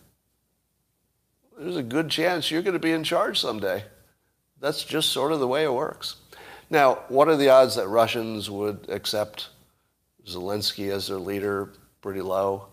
there's 1.58 1.78
a 1.78 1.84
good 1.84 2.10
chance 2.10 2.50
you're 2.50 2.62
going 2.62 2.74
to 2.74 2.80
be 2.80 2.92
in 2.92 3.04
charge 3.04 3.40
someday. 3.40 3.84
That's 4.60 4.84
just 4.84 5.10
sort 5.10 5.32
of 5.32 5.40
the 5.40 5.48
way 5.48 5.64
it 5.64 5.74
works. 5.74 6.16
Now, 6.70 7.00
what 7.10 7.28
are 7.28 7.36
the 7.36 7.50
odds 7.50 7.76
that 7.76 7.88
Russians 7.88 8.50
would 8.50 8.88
accept 8.90 9.50
Zelensky 10.26 10.90
as 10.90 11.08
their 11.08 11.18
leader? 11.18 11.70
Pretty 12.02 12.22
low. 12.22 12.68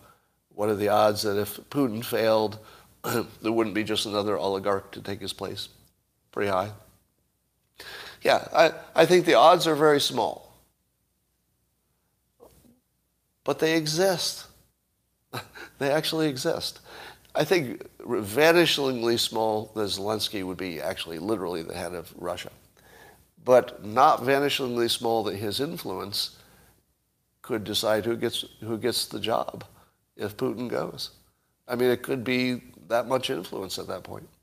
What 0.54 0.68
are 0.68 0.76
the 0.76 0.88
odds 0.88 1.22
that 1.22 1.38
if 1.38 1.56
Putin 1.68 2.04
failed, 2.04 2.58
there 3.42 3.52
wouldn't 3.52 3.74
be 3.74 3.84
just 3.84 4.06
another 4.06 4.36
oligarch 4.36 4.92
to 4.92 5.00
take 5.00 5.20
his 5.20 5.32
place? 5.32 5.68
Pretty 6.32 6.50
high. 6.50 6.72
Yeah, 8.22 8.46
I, 8.54 8.72
I 8.94 9.06
think 9.06 9.24
the 9.24 9.34
odds 9.34 9.66
are 9.66 9.74
very 9.74 10.00
small. 10.00 10.52
But 13.44 13.58
they 13.58 13.76
exist. 13.76 14.46
they 15.78 15.90
actually 15.90 16.28
exist. 16.28 16.80
I 17.34 17.44
think 17.44 17.82
vanishingly 18.00 19.18
small 19.18 19.70
that 19.74 19.82
Zelensky 19.82 20.44
would 20.44 20.58
be 20.58 20.80
actually 20.80 21.18
literally 21.18 21.62
the 21.62 21.74
head 21.74 21.94
of 21.94 22.12
Russia. 22.16 22.50
But 23.42 23.84
not 23.84 24.20
vanishingly 24.20 24.90
small 24.90 25.24
that 25.24 25.36
his 25.36 25.60
influence 25.60 26.36
could 27.40 27.64
decide 27.64 28.04
who 28.04 28.16
gets, 28.16 28.44
who 28.60 28.76
gets 28.76 29.06
the 29.06 29.20
job 29.20 29.64
if 30.16 30.36
Putin 30.36 30.68
goes. 30.68 31.10
I 31.66 31.76
mean, 31.76 31.90
it 31.90 32.02
could 32.02 32.24
be 32.24 32.62
that 32.90 33.08
much 33.08 33.30
influence 33.30 33.78
at 33.78 33.86
that 33.88 34.02
point. 34.04 34.28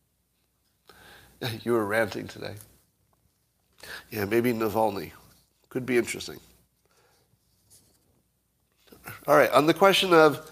You 1.63 1.73
were 1.73 1.85
ranting 1.85 2.27
today. 2.27 2.55
Yeah, 4.09 4.25
maybe 4.25 4.53
Navalny. 4.53 5.11
Could 5.69 5.85
be 5.85 5.95
interesting. 5.95 6.39
All 9.27 9.37
right, 9.37 9.51
on 9.51 9.67
the 9.67 9.73
question 9.73 10.13
of 10.13 10.49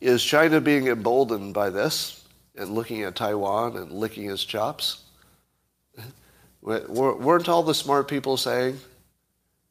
is 0.00 0.24
China 0.24 0.60
being 0.60 0.88
emboldened 0.88 1.54
by 1.54 1.70
this 1.70 2.24
and 2.56 2.70
looking 2.70 3.02
at 3.02 3.14
Taiwan 3.14 3.76
and 3.76 3.92
licking 3.92 4.28
its 4.28 4.44
chops? 4.44 5.04
Weren't 6.60 7.48
all 7.48 7.62
the 7.62 7.74
smart 7.74 8.08
people 8.08 8.36
saying, 8.36 8.80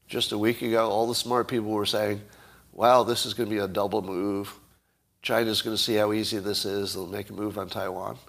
just 0.08 0.32
a 0.32 0.38
week 0.38 0.62
ago, 0.62 0.89
all 0.89 1.08
the 1.08 1.15
smart 1.15 1.47
people 1.47 1.71
were 1.71 1.86
saying, 1.86 2.21
wow, 2.71 3.04
this 3.04 3.25
is 3.25 3.34
going 3.34 3.49
to 3.49 3.56
be 3.56 3.62
a 3.62 3.67
double 3.67 4.01
move. 4.01 4.54
China's 5.25 5.63
going 5.63 5.75
to 5.75 5.81
see 5.81 5.95
how 5.95 6.13
easy 6.13 6.38
this 6.38 6.65
is. 6.65 6.93
They'll 6.93 7.07
make 7.07 7.31
a 7.31 7.33
move 7.33 7.57
on 7.57 7.67
Taiwan. 7.67 8.19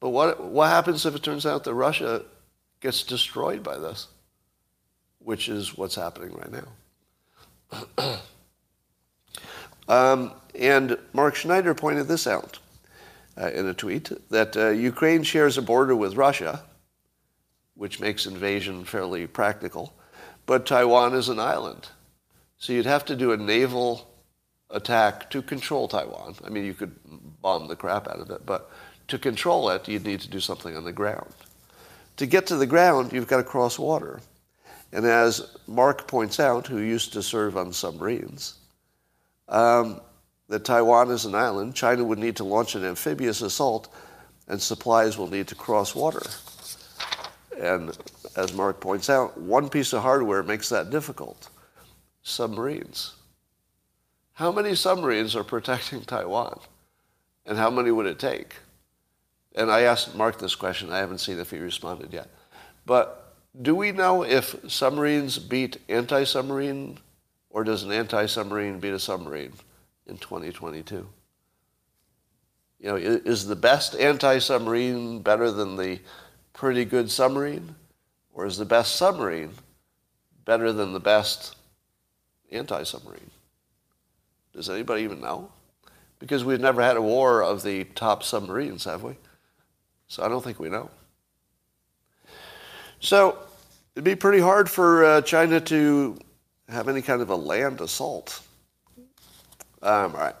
But 0.00 0.10
what, 0.10 0.44
what 0.44 0.68
happens 0.68 1.06
if 1.06 1.14
it 1.14 1.22
turns 1.22 1.46
out 1.46 1.64
that 1.64 1.72
Russia 1.72 2.22
gets 2.80 3.02
destroyed 3.04 3.62
by 3.62 3.78
this? 3.78 4.06
Which 5.20 5.48
is 5.48 5.78
what's 5.78 5.94
happening 5.94 6.36
right 6.36 6.52
now. 7.96 8.20
um, 9.88 10.32
and 10.54 10.98
Mark 11.14 11.36
Schneider 11.36 11.72
pointed 11.72 12.06
this 12.06 12.26
out 12.26 12.58
uh, 13.40 13.48
in 13.52 13.66
a 13.66 13.72
tweet 13.72 14.12
that 14.28 14.54
uh, 14.58 14.68
Ukraine 14.68 15.22
shares 15.22 15.56
a 15.56 15.62
border 15.62 15.96
with 15.96 16.16
Russia, 16.16 16.64
which 17.76 17.98
makes 17.98 18.26
invasion 18.26 18.84
fairly 18.84 19.26
practical, 19.26 19.94
but 20.44 20.66
Taiwan 20.66 21.14
is 21.14 21.30
an 21.30 21.40
island. 21.40 21.88
So 22.58 22.74
you'd 22.74 22.84
have 22.84 23.06
to 23.06 23.16
do 23.16 23.32
a 23.32 23.38
naval 23.38 24.09
attack 24.70 25.30
to 25.30 25.42
control 25.42 25.88
Taiwan. 25.88 26.34
I 26.44 26.48
mean, 26.50 26.64
you 26.64 26.74
could 26.74 26.94
bomb 27.42 27.68
the 27.68 27.76
crap 27.76 28.08
out 28.08 28.20
of 28.20 28.30
it, 28.30 28.46
but 28.46 28.70
to 29.08 29.18
control 29.18 29.70
it, 29.70 29.88
you'd 29.88 30.06
need 30.06 30.20
to 30.20 30.30
do 30.30 30.40
something 30.40 30.76
on 30.76 30.84
the 30.84 30.92
ground. 30.92 31.32
To 32.16 32.26
get 32.26 32.46
to 32.48 32.56
the 32.56 32.66
ground, 32.66 33.12
you've 33.12 33.26
got 33.26 33.38
to 33.38 33.42
cross 33.42 33.78
water. 33.78 34.20
And 34.92 35.04
as 35.04 35.56
Mark 35.66 36.06
points 36.06 36.40
out, 36.40 36.66
who 36.66 36.78
used 36.78 37.12
to 37.12 37.22
serve 37.22 37.56
on 37.56 37.72
submarines, 37.72 38.54
um, 39.48 40.00
that 40.48 40.64
Taiwan 40.64 41.10
is 41.10 41.24
an 41.24 41.34
island, 41.34 41.74
China 41.74 42.04
would 42.04 42.18
need 42.18 42.36
to 42.36 42.44
launch 42.44 42.74
an 42.74 42.84
amphibious 42.84 43.40
assault, 43.40 43.92
and 44.48 44.60
supplies 44.60 45.16
will 45.16 45.28
need 45.28 45.46
to 45.48 45.54
cross 45.54 45.94
water. 45.94 46.22
And 47.60 47.96
as 48.36 48.52
Mark 48.52 48.80
points 48.80 49.08
out, 49.10 49.38
one 49.38 49.68
piece 49.68 49.92
of 49.92 50.02
hardware 50.02 50.42
makes 50.42 50.68
that 50.70 50.90
difficult 50.90 51.48
submarines. 52.22 53.14
How 54.34 54.52
many 54.52 54.74
submarines 54.74 55.36
are 55.36 55.44
protecting 55.44 56.02
Taiwan? 56.06 56.60
And 57.46 57.58
how 57.58 57.70
many 57.70 57.90
would 57.90 58.06
it 58.06 58.18
take? 58.18 58.54
And 59.54 59.70
I 59.70 59.82
asked 59.82 60.14
Mark 60.14 60.38
this 60.38 60.54
question. 60.54 60.92
I 60.92 60.98
haven't 60.98 61.18
seen 61.18 61.38
if 61.38 61.50
he 61.50 61.58
responded 61.58 62.12
yet. 62.12 62.28
But 62.86 63.34
do 63.60 63.74
we 63.74 63.92
know 63.92 64.22
if 64.22 64.56
submarines 64.68 65.38
beat 65.38 65.78
anti 65.88 66.24
submarine, 66.24 66.98
or 67.50 67.64
does 67.64 67.82
an 67.82 67.92
anti 67.92 68.26
submarine 68.26 68.78
beat 68.78 68.92
a 68.92 68.98
submarine? 68.98 69.52
in 70.10 70.18
2022? 70.18 71.08
You 72.80 72.88
know, 72.88 72.96
is 72.96 73.46
the 73.46 73.56
best 73.56 73.94
anti-submarine 73.94 75.20
better 75.20 75.50
than 75.50 75.76
the 75.76 76.00
pretty 76.52 76.84
good 76.84 77.10
submarine? 77.10 77.74
Or 78.32 78.46
is 78.46 78.58
the 78.58 78.64
best 78.64 78.96
submarine 78.96 79.52
better 80.44 80.72
than 80.72 80.92
the 80.92 81.00
best 81.00 81.56
anti-submarine? 82.50 83.30
Does 84.52 84.68
anybody 84.68 85.02
even 85.02 85.20
know? 85.20 85.50
Because 86.18 86.44
we've 86.44 86.60
never 86.60 86.82
had 86.82 86.96
a 86.96 87.02
war 87.02 87.42
of 87.42 87.62
the 87.62 87.84
top 87.84 88.22
submarines, 88.22 88.84
have 88.84 89.02
we? 89.02 89.14
So 90.08 90.22
I 90.22 90.28
don't 90.28 90.42
think 90.42 90.58
we 90.58 90.68
know. 90.68 90.90
So 93.00 93.38
it'd 93.94 94.04
be 94.04 94.16
pretty 94.16 94.40
hard 94.40 94.68
for 94.68 95.04
uh, 95.04 95.22
China 95.22 95.60
to 95.60 96.18
have 96.68 96.88
any 96.88 97.02
kind 97.02 97.22
of 97.22 97.30
a 97.30 97.36
land 97.36 97.80
assault. 97.80 98.42
Um, 99.82 100.14
all 100.14 100.20
right. 100.20 100.34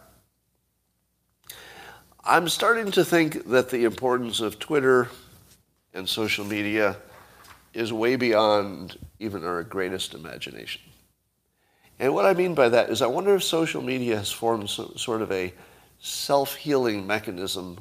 I'm 2.22 2.48
starting 2.48 2.90
to 2.92 3.04
think 3.04 3.48
that 3.48 3.70
the 3.70 3.84
importance 3.84 4.40
of 4.40 4.58
Twitter 4.58 5.08
and 5.94 6.08
social 6.08 6.44
media 6.44 6.96
is 7.72 7.92
way 7.92 8.16
beyond 8.16 8.98
even 9.18 9.44
our 9.44 9.62
greatest 9.62 10.14
imagination. 10.14 10.82
And 12.00 12.14
what 12.14 12.24
I 12.24 12.32
mean 12.32 12.54
by 12.54 12.70
that 12.70 12.88
is 12.88 13.02
I 13.02 13.06
wonder 13.06 13.34
if 13.34 13.44
social 13.44 13.82
media 13.82 14.16
has 14.16 14.32
formed 14.32 14.70
so, 14.70 14.94
sort 14.96 15.20
of 15.20 15.30
a 15.30 15.52
self-healing 15.98 17.06
mechanism 17.06 17.78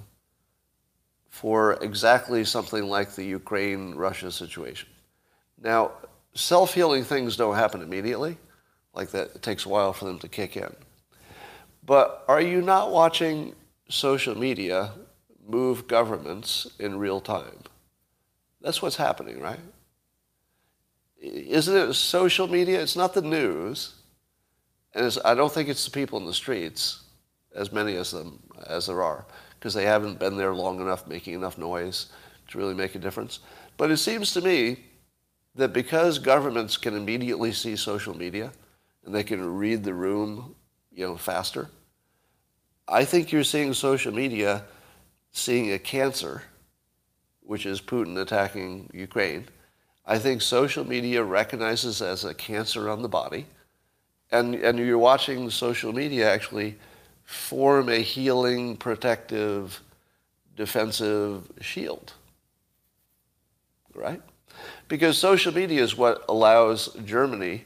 for 1.30 1.82
exactly 1.82 2.44
something 2.44 2.84
like 2.84 3.16
the 3.16 3.24
Ukraine-Russia 3.24 4.30
situation. 4.32 4.90
Now, 5.58 5.92
self-healing 6.34 7.06
things 7.06 7.38
don't 7.38 7.56
happen 7.56 7.82
immediately. 7.82 8.38
Like 8.94 9.12
that, 9.12 9.36
it 9.36 9.42
takes 9.42 9.66
a 9.66 9.70
while 9.70 9.94
for 9.94 10.04
them 10.04 10.20
to 10.20 10.28
kick 10.28 10.58
in. 10.58 10.76
But 11.86 12.26
are 12.28 12.42
you 12.42 12.62
not 12.62 12.92
watching 12.92 13.56
social 13.88 14.38
media 14.38 14.92
move 15.48 15.88
governments 15.88 16.68
in 16.78 17.00
real 17.00 17.22
time? 17.22 17.64
That's 18.60 18.82
what's 18.82 18.98
happening, 18.98 19.40
right? 19.40 19.62
Isn't 21.22 21.78
it 21.78 21.94
social 21.94 22.48
media? 22.48 22.82
It's 22.82 22.98
not 22.98 23.14
the 23.14 23.22
news. 23.22 23.96
And 24.94 25.18
I 25.24 25.36
don't 25.36 25.52
think 25.52 25.70
it's 25.70 25.86
the 25.86 25.92
people 25.92 26.20
in 26.20 26.26
the 26.26 26.34
streets, 26.34 27.04
as 27.56 27.72
many 27.72 27.96
as 27.96 28.12
them 28.12 28.40
as 28.68 28.88
there 28.88 29.02
are, 29.02 29.26
because 29.60 29.74
they 29.74 29.86
haven't 29.86 30.20
been 30.20 30.38
there 30.38 30.54
long 30.54 30.82
enough, 30.82 31.08
making 31.08 31.34
enough 31.34 31.58
noise 31.58 32.08
to 32.48 32.58
really 32.58 32.74
make 32.74 32.96
a 32.96 33.00
difference. 33.00 33.40
But 33.78 33.92
it 33.92 33.98
seems 33.98 34.34
to 34.34 34.42
me 34.42 34.78
that 35.56 35.74
because 35.74 36.20
governments 36.20 36.78
can 36.78 36.96
immediately 36.96 37.52
see 37.52 37.76
social 37.76 38.16
media 38.16 38.52
and 39.06 39.14
they 39.14 39.24
can 39.24 39.58
read 39.58 39.84
the 39.84 39.94
room, 39.94 40.56
you 40.92 41.06
know, 41.06 41.18
faster, 41.18 41.70
I 42.88 43.06
think 43.06 43.32
you're 43.32 43.44
seeing 43.44 43.74
social 43.74 44.14
media 44.14 44.64
seeing 45.32 45.72
a 45.72 45.80
cancer, 45.80 46.44
which 47.42 47.66
is 47.66 47.82
Putin 47.82 48.18
attacking 48.20 48.90
Ukraine. 48.94 49.48
I 50.06 50.18
think 50.18 50.42
social 50.42 50.84
media 50.84 51.24
recognizes 51.24 52.02
as 52.02 52.26
a 52.26 52.34
cancer 52.34 52.90
on 52.90 53.04
the 53.04 53.10
body, 53.10 53.46
and, 54.32 54.56
and 54.56 54.80
you're 54.80 54.98
watching 54.98 55.50
social 55.50 55.94
media 55.94 56.32
actually 56.32 56.78
form 57.26 57.90
a 57.90 58.00
healing, 58.00 58.78
protective, 58.78 59.82
defensive 60.56 61.50
shield. 61.62 62.14
Right? 63.94 64.22
Because 64.88 65.18
social 65.18 65.54
media 65.54 65.82
is 65.84 65.98
what 65.98 66.26
allows 66.30 66.90
Germany 67.06 67.66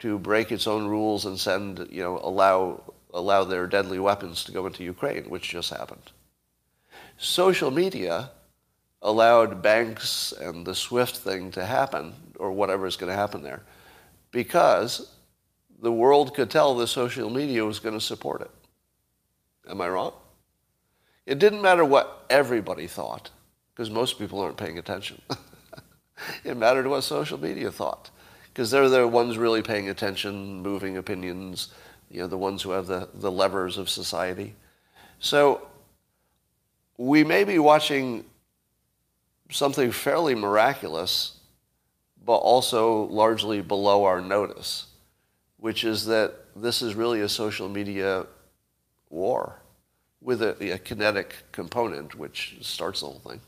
to 0.00 0.18
break 0.18 0.50
its 0.50 0.66
own 0.66 0.86
rules 0.86 1.26
and 1.26 1.38
send, 1.38 1.86
you 1.90 2.02
know, 2.02 2.18
allow, 2.22 2.82
allow 3.12 3.44
their 3.44 3.66
deadly 3.66 3.98
weapons 3.98 4.44
to 4.44 4.52
go 4.52 4.66
into 4.66 4.82
Ukraine, 4.82 5.24
which 5.24 5.50
just 5.50 5.70
happened. 5.70 6.10
Social 7.18 7.70
media 7.70 8.30
allowed 9.02 9.62
banks 9.62 10.32
and 10.32 10.66
the 10.66 10.74
SWIFT 10.74 11.16
thing 11.16 11.50
to 11.52 11.64
happen, 11.64 12.14
or 12.38 12.52
whatever 12.52 12.86
is 12.86 12.96
going 12.96 13.10
to 13.10 13.16
happen 13.16 13.42
there, 13.42 13.62
because 14.30 15.10
the 15.80 15.92
world 15.92 16.34
could 16.34 16.50
tell 16.50 16.74
the 16.74 16.86
social 16.86 17.30
media 17.30 17.64
was 17.64 17.78
going 17.78 17.94
to 17.94 18.04
support 18.04 18.42
it. 18.42 18.50
Am 19.68 19.80
I 19.80 19.88
wrong? 19.88 20.12
It 21.26 21.38
didn't 21.38 21.62
matter 21.62 21.84
what 21.84 22.26
everybody 22.28 22.86
thought, 22.86 23.30
because 23.72 23.90
most 23.90 24.18
people 24.18 24.40
aren't 24.40 24.56
paying 24.56 24.78
attention. 24.78 25.20
it 26.44 26.56
mattered 26.56 26.86
what 26.86 27.02
social 27.02 27.38
media 27.38 27.70
thought, 27.70 28.10
because 28.48 28.70
they're 28.70 28.88
the 28.88 29.06
ones 29.06 29.38
really 29.38 29.62
paying 29.62 29.88
attention, 29.88 30.60
moving 30.62 30.96
opinions, 30.96 31.68
you 32.10 32.20
know, 32.20 32.26
the 32.26 32.38
ones 32.38 32.62
who 32.62 32.70
have 32.70 32.86
the, 32.86 33.08
the 33.14 33.30
levers 33.30 33.78
of 33.78 33.88
society. 33.88 34.54
So 35.20 35.68
we 36.96 37.24
may 37.24 37.44
be 37.44 37.58
watching 37.58 38.24
something 39.50 39.92
fairly 39.92 40.34
miraculous, 40.34 41.38
but 42.24 42.36
also 42.36 43.04
largely 43.04 43.60
below 43.62 44.04
our 44.04 44.20
notice, 44.20 44.86
which 45.60 45.84
is 45.84 46.06
that 46.06 46.34
this 46.56 46.82
is 46.82 46.94
really 46.94 47.20
a 47.20 47.28
social 47.28 47.68
media 47.68 48.26
war 49.10 49.60
with 50.22 50.42
a, 50.42 50.72
a 50.72 50.78
kinetic 50.78 51.34
component, 51.52 52.14
which 52.14 52.56
starts 52.60 53.00
the 53.00 53.06
whole 53.06 53.20
thing. 53.20 53.40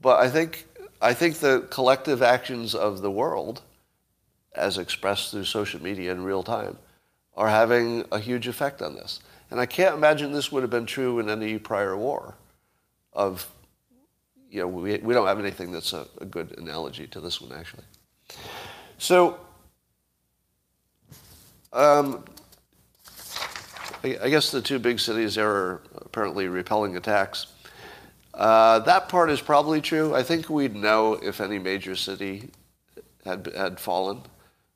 But 0.00 0.20
I 0.20 0.28
think, 0.28 0.66
I 1.00 1.14
think 1.14 1.36
the 1.36 1.66
collective 1.70 2.22
actions 2.22 2.74
of 2.74 3.02
the 3.02 3.10
world, 3.10 3.62
as 4.54 4.78
expressed 4.78 5.30
through 5.30 5.44
social 5.44 5.82
media 5.82 6.12
in 6.12 6.24
real 6.24 6.42
time, 6.42 6.78
are 7.36 7.48
having 7.48 8.04
a 8.10 8.18
huge 8.18 8.48
effect 8.48 8.82
on 8.82 8.94
this. 8.94 9.20
And 9.50 9.60
I 9.60 9.66
can't 9.66 9.94
imagine 9.94 10.32
this 10.32 10.50
would 10.50 10.62
have 10.62 10.70
been 10.70 10.86
true 10.86 11.18
in 11.18 11.30
any 11.30 11.58
prior 11.58 11.96
war 11.96 12.34
of 13.12 13.50
you 14.50 14.60
know, 14.60 14.68
we, 14.68 14.96
we 14.98 15.14
don't 15.14 15.26
have 15.26 15.38
anything 15.38 15.72
that's 15.72 15.92
a, 15.92 16.06
a 16.20 16.24
good 16.24 16.56
analogy 16.58 17.06
to 17.08 17.20
this 17.20 17.40
one, 17.40 17.52
actually. 17.52 17.84
So, 18.96 19.38
um, 21.78 22.24
I, 24.02 24.18
I, 24.22 24.30
guess 24.30 24.50
the 24.50 24.60
two 24.60 24.78
big 24.78 24.98
cities 24.98 25.36
there 25.36 25.48
are 25.48 25.82
apparently 25.96 26.48
repelling 26.48 26.96
attacks. 26.96 27.46
Uh, 28.34 28.80
that 28.80 29.08
part 29.08 29.30
is 29.30 29.40
probably 29.40 29.80
true. 29.80 30.14
I 30.14 30.22
think 30.22 30.50
we'd 30.50 30.74
know 30.74 31.14
if 31.14 31.40
any 31.40 31.58
major 31.58 31.94
city 31.94 32.50
had, 33.24 33.48
had 33.56 33.78
fallen. 33.78 34.22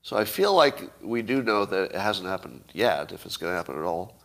So 0.03 0.17
I 0.17 0.25
feel 0.25 0.55
like 0.55 0.91
we 1.03 1.23
do 1.23 1.43
know 1.43 1.65
that 1.65 1.93
it 1.93 2.01
hasn't 2.01 2.29
happened 2.29 2.63
yet, 2.73 3.13
if 3.13 3.27
it's 3.27 3.37
going 3.37 3.53
to 3.53 3.57
happen 3.57 3.77
at 3.77 3.85
all. 3.85 4.17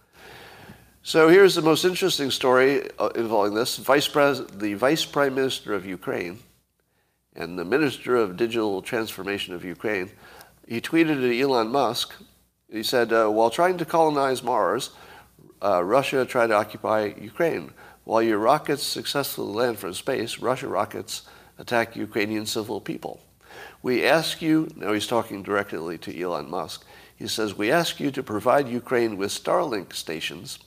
So 1.01 1.29
here's 1.29 1.55
the 1.55 1.61
most 1.61 1.85
interesting 1.85 2.29
story 2.29 2.89
uh, 2.99 3.09
involving 3.15 3.55
this. 3.55 3.77
Vice 3.77 4.07
Pres- 4.07 4.45
the 4.47 4.75
Vice 4.75 5.05
Prime 5.05 5.33
Minister 5.33 5.73
of 5.73 5.85
Ukraine 5.85 6.39
and 7.35 7.57
the 7.57 7.65
Minister 7.65 8.15
of 8.15 8.37
Digital 8.37 8.81
Transformation 8.81 9.53
of 9.53 9.63
Ukraine, 9.63 10.11
he 10.67 10.81
tweeted 10.81 11.23
at 11.23 11.41
Elon 11.41 11.69
Musk. 11.69 12.13
He 12.69 12.83
said, 12.83 13.13
uh, 13.13 13.27
while 13.29 13.49
trying 13.49 13.77
to 13.77 13.85
colonize 13.85 14.43
Mars, 14.43 14.91
uh, 15.61 15.83
Russia 15.83 16.25
tried 16.25 16.47
to 16.47 16.55
occupy 16.55 17.13
Ukraine. 17.19 17.71
While 18.03 18.21
your 18.21 18.37
rockets 18.37 18.83
successfully 18.83 19.53
land 19.53 19.79
from 19.79 19.93
space, 19.93 20.39
Russia 20.39 20.67
rockets 20.67 21.23
attack 21.57 21.95
Ukrainian 21.95 22.45
civil 22.45 22.79
people. 22.79 23.19
We 23.81 24.05
ask 24.05 24.41
you, 24.41 24.69
now 24.75 24.93
he's 24.93 25.07
talking 25.07 25.43
directly 25.43 25.97
to 25.99 26.21
Elon 26.21 26.49
Musk, 26.49 26.85
he 27.15 27.27
says, 27.27 27.57
we 27.57 27.71
ask 27.71 27.99
you 27.99 28.11
to 28.11 28.21
provide 28.21 28.67
Ukraine 28.67 29.17
with 29.17 29.31
Starlink 29.31 29.93
stations 29.93 30.59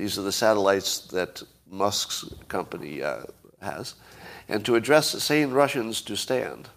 these 0.00 0.18
are 0.18 0.22
the 0.22 0.32
satellites 0.32 1.00
that 1.08 1.42
Musk's 1.70 2.24
company 2.48 3.02
uh, 3.02 3.24
has. 3.60 3.96
And 4.48 4.64
to 4.64 4.74
address 4.74 5.10
saying 5.22 5.52
Russians 5.52 6.00
to 6.02 6.16
stand. 6.16 6.70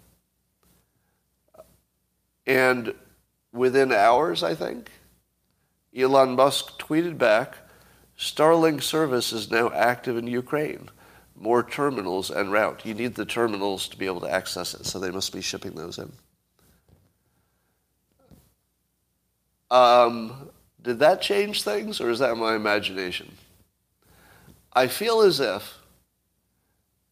And 2.46 2.94
within 3.54 3.92
hours, 3.92 4.42
I 4.42 4.54
think, 4.54 4.90
Elon 5.96 6.34
Musk 6.34 6.78
tweeted 6.78 7.16
back 7.16 7.58
Starlink 8.18 8.82
service 8.82 9.32
is 9.32 9.50
now 9.50 9.70
active 9.70 10.16
in 10.16 10.26
Ukraine. 10.26 10.90
More 11.36 11.62
terminals 11.62 12.30
en 12.30 12.50
route. 12.50 12.84
You 12.84 12.94
need 12.94 13.14
the 13.14 13.24
terminals 13.24 13.88
to 13.88 13.96
be 13.96 14.06
able 14.06 14.20
to 14.20 14.30
access 14.30 14.74
it, 14.74 14.86
so 14.86 14.98
they 14.98 15.10
must 15.10 15.32
be 15.32 15.40
shipping 15.40 15.74
those 15.74 15.98
in. 15.98 16.12
Um, 19.70 20.50
did 20.80 21.00
that 21.00 21.22
change 21.22 21.62
things, 21.64 22.00
or 22.00 22.10
is 22.10 22.20
that 22.20 22.36
my 22.36 22.54
imagination? 22.54 23.32
I 24.72 24.86
feel 24.86 25.20
as 25.20 25.40
if 25.40 25.78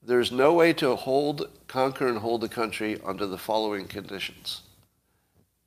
there's 0.02 0.30
no 0.30 0.52
way 0.52 0.72
to 0.74 0.94
hold, 0.94 1.48
conquer, 1.66 2.06
and 2.06 2.18
hold 2.18 2.44
a 2.44 2.48
country 2.48 3.00
under 3.04 3.26
the 3.26 3.38
following 3.38 3.86
conditions. 3.86 4.62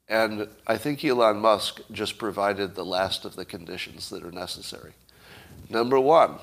And 0.07 0.47
I 0.67 0.77
think 0.77 1.03
Elon 1.03 1.37
Musk 1.37 1.81
just 1.91 2.17
provided 2.17 2.75
the 2.75 2.85
last 2.85 3.25
of 3.25 3.35
the 3.35 3.45
conditions 3.45 4.09
that 4.09 4.23
are 4.23 4.31
necessary. 4.31 4.93
Number 5.69 5.99
one, 5.99 6.35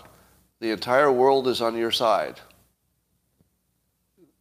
the 0.61 0.71
entire 0.71 1.13
world 1.13 1.47
is 1.47 1.61
on 1.61 1.77
your 1.77 1.93
side. 1.93 2.41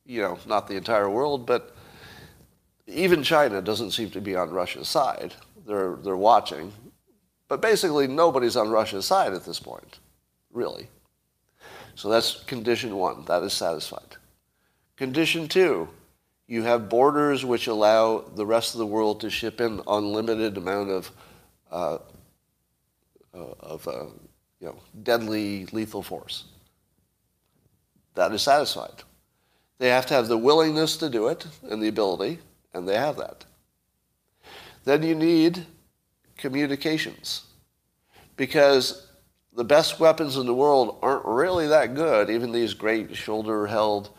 You 0.06 0.22
know, 0.22 0.40
not 0.48 0.68
the 0.68 0.76
entire 0.76 1.10
world, 1.10 1.46
but 1.46 1.76
even 2.88 3.24
China 3.24 3.62
doesn't 3.62 3.92
seem 3.92 4.10
to 4.12 4.22
be 4.22 4.36
on 4.36 4.50
Russia's 4.50 4.90
side. 4.90 5.36
They're, 5.68 5.96
they're 5.98 6.18
watching. 6.18 6.74
But 7.48 7.62
basically, 7.62 8.08
nobody's 8.08 8.56
on 8.56 8.70
Russia's 8.70 9.06
side 9.06 9.34
at 9.34 9.46
this 9.46 9.60
point, 9.60 10.00
really. 10.52 10.88
So 11.96 12.10
that's 12.10 12.44
condition 12.46 12.96
one. 12.96 13.26
That 13.26 13.44
is 13.44 13.54
satisfied. 13.54 14.16
Condition 14.98 15.48
two, 15.48 15.90
you 16.52 16.64
have 16.64 16.90
borders 16.90 17.46
which 17.46 17.68
allow 17.68 18.26
the 18.36 18.46
rest 18.46 18.74
of 18.74 18.80
the 18.80 18.86
world 18.86 19.22
to 19.22 19.30
ship 19.30 19.62
in 19.62 19.82
unlimited 19.88 20.58
amount 20.58 20.90
of 20.90 21.12
uh, 21.72 21.98
uh, 23.34 23.54
of 23.62 23.88
uh, 23.88 24.08
you 24.60 24.68
know 24.68 24.76
deadly 25.02 25.66
lethal 25.68 26.04
force. 26.04 26.44
That 28.16 28.34
is 28.34 28.42
satisfied. 28.42 29.04
They 29.78 29.88
have 29.88 30.06
to 30.08 30.14
have 30.14 30.28
the 30.28 30.38
willingness 30.38 30.98
to 30.98 31.10
do 31.10 31.30
it 31.30 31.48
and 31.70 31.82
the 31.82 31.88
ability, 31.88 32.40
and 32.74 32.86
they 32.86 32.98
have 32.98 33.16
that. 33.16 33.46
Then 34.84 35.04
you 35.04 35.16
need 35.16 35.66
communications. 36.36 37.44
Because 38.36 39.08
the 39.54 39.64
best 39.64 40.02
weapons 40.02 40.36
in 40.36 40.48
the 40.48 40.54
world 40.54 40.98
aren't 41.02 41.24
really 41.24 41.68
that 41.68 41.96
good, 41.96 42.30
even 42.30 42.52
these 42.52 42.74
great 42.74 43.16
shoulder 43.16 43.68
held 43.68 44.10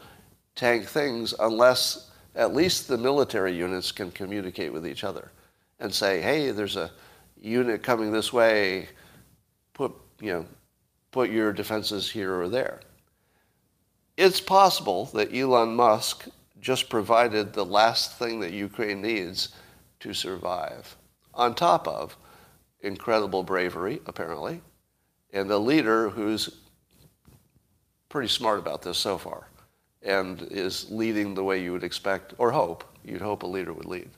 tank 0.54 0.86
things, 0.86 1.34
unless 1.38 2.08
at 2.34 2.54
least 2.54 2.88
the 2.88 2.98
military 2.98 3.54
units 3.54 3.92
can 3.92 4.10
communicate 4.10 4.72
with 4.72 4.86
each 4.86 5.04
other 5.04 5.30
and 5.78 5.92
say, 5.92 6.20
hey, 6.20 6.50
there's 6.50 6.76
a 6.76 6.90
unit 7.40 7.82
coming 7.82 8.12
this 8.12 8.32
way, 8.32 8.88
put, 9.74 9.92
you 10.20 10.32
know, 10.32 10.46
put 11.10 11.30
your 11.30 11.52
defenses 11.52 12.10
here 12.10 12.34
or 12.34 12.48
there. 12.48 12.80
It's 14.16 14.40
possible 14.40 15.06
that 15.06 15.34
Elon 15.34 15.74
Musk 15.74 16.28
just 16.60 16.88
provided 16.88 17.52
the 17.52 17.64
last 17.64 18.18
thing 18.18 18.40
that 18.40 18.52
Ukraine 18.52 19.02
needs 19.02 19.50
to 20.00 20.14
survive 20.14 20.96
on 21.34 21.54
top 21.54 21.88
of 21.88 22.16
incredible 22.80 23.42
bravery, 23.42 24.00
apparently, 24.06 24.60
and 25.32 25.50
a 25.50 25.58
leader 25.58 26.10
who's 26.10 26.58
pretty 28.08 28.28
smart 28.28 28.58
about 28.58 28.82
this 28.82 28.98
so 28.98 29.18
far 29.18 29.48
and 30.04 30.42
is 30.50 30.90
leading 30.90 31.34
the 31.34 31.44
way 31.44 31.62
you 31.62 31.72
would 31.72 31.84
expect 31.84 32.34
or 32.38 32.50
hope. 32.50 32.84
You'd 33.04 33.20
hope 33.20 33.42
a 33.42 33.46
leader 33.46 33.72
would 33.72 33.86
lead. 33.86 34.10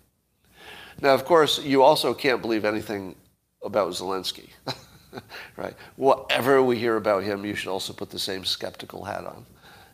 Now, 1.00 1.14
of 1.14 1.24
course, 1.24 1.58
you 1.62 1.82
also 1.82 2.14
can't 2.14 2.40
believe 2.40 2.64
anything 2.64 3.16
about 3.62 3.90
Zelensky, 3.92 4.50
right? 5.56 5.74
Whatever 5.96 6.62
we 6.62 6.78
hear 6.78 6.96
about 6.96 7.24
him, 7.24 7.44
you 7.44 7.54
should 7.54 7.70
also 7.70 7.92
put 7.92 8.10
the 8.10 8.18
same 8.18 8.44
skeptical 8.44 9.04
hat 9.04 9.24
on. 9.24 9.44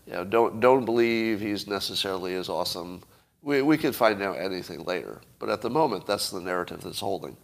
You 0.06 0.12
know, 0.14 0.24
don't, 0.24 0.60
don't 0.60 0.84
believe 0.84 1.40
he's 1.40 1.66
necessarily 1.66 2.34
as 2.34 2.48
awesome. 2.48 3.02
We, 3.42 3.62
we 3.62 3.78
could 3.78 3.94
find 3.94 4.20
out 4.22 4.38
anything 4.38 4.84
later, 4.84 5.20
but 5.38 5.48
at 5.48 5.62
the 5.62 5.70
moment, 5.70 6.06
that's 6.06 6.30
the 6.30 6.40
narrative 6.40 6.82
that's 6.82 7.00
holding. 7.00 7.36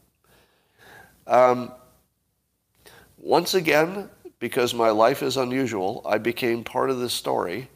Um, 1.27 1.73
once 3.19 3.55
again, 3.55 4.11
because 4.39 4.75
my 4.75 4.91
life 4.91 5.23
is 5.23 5.37
unusual, 5.37 6.03
I 6.05 6.19
became 6.19 6.63
part 6.63 6.91
of 6.91 6.99
this 6.99 7.15
story 7.15 7.69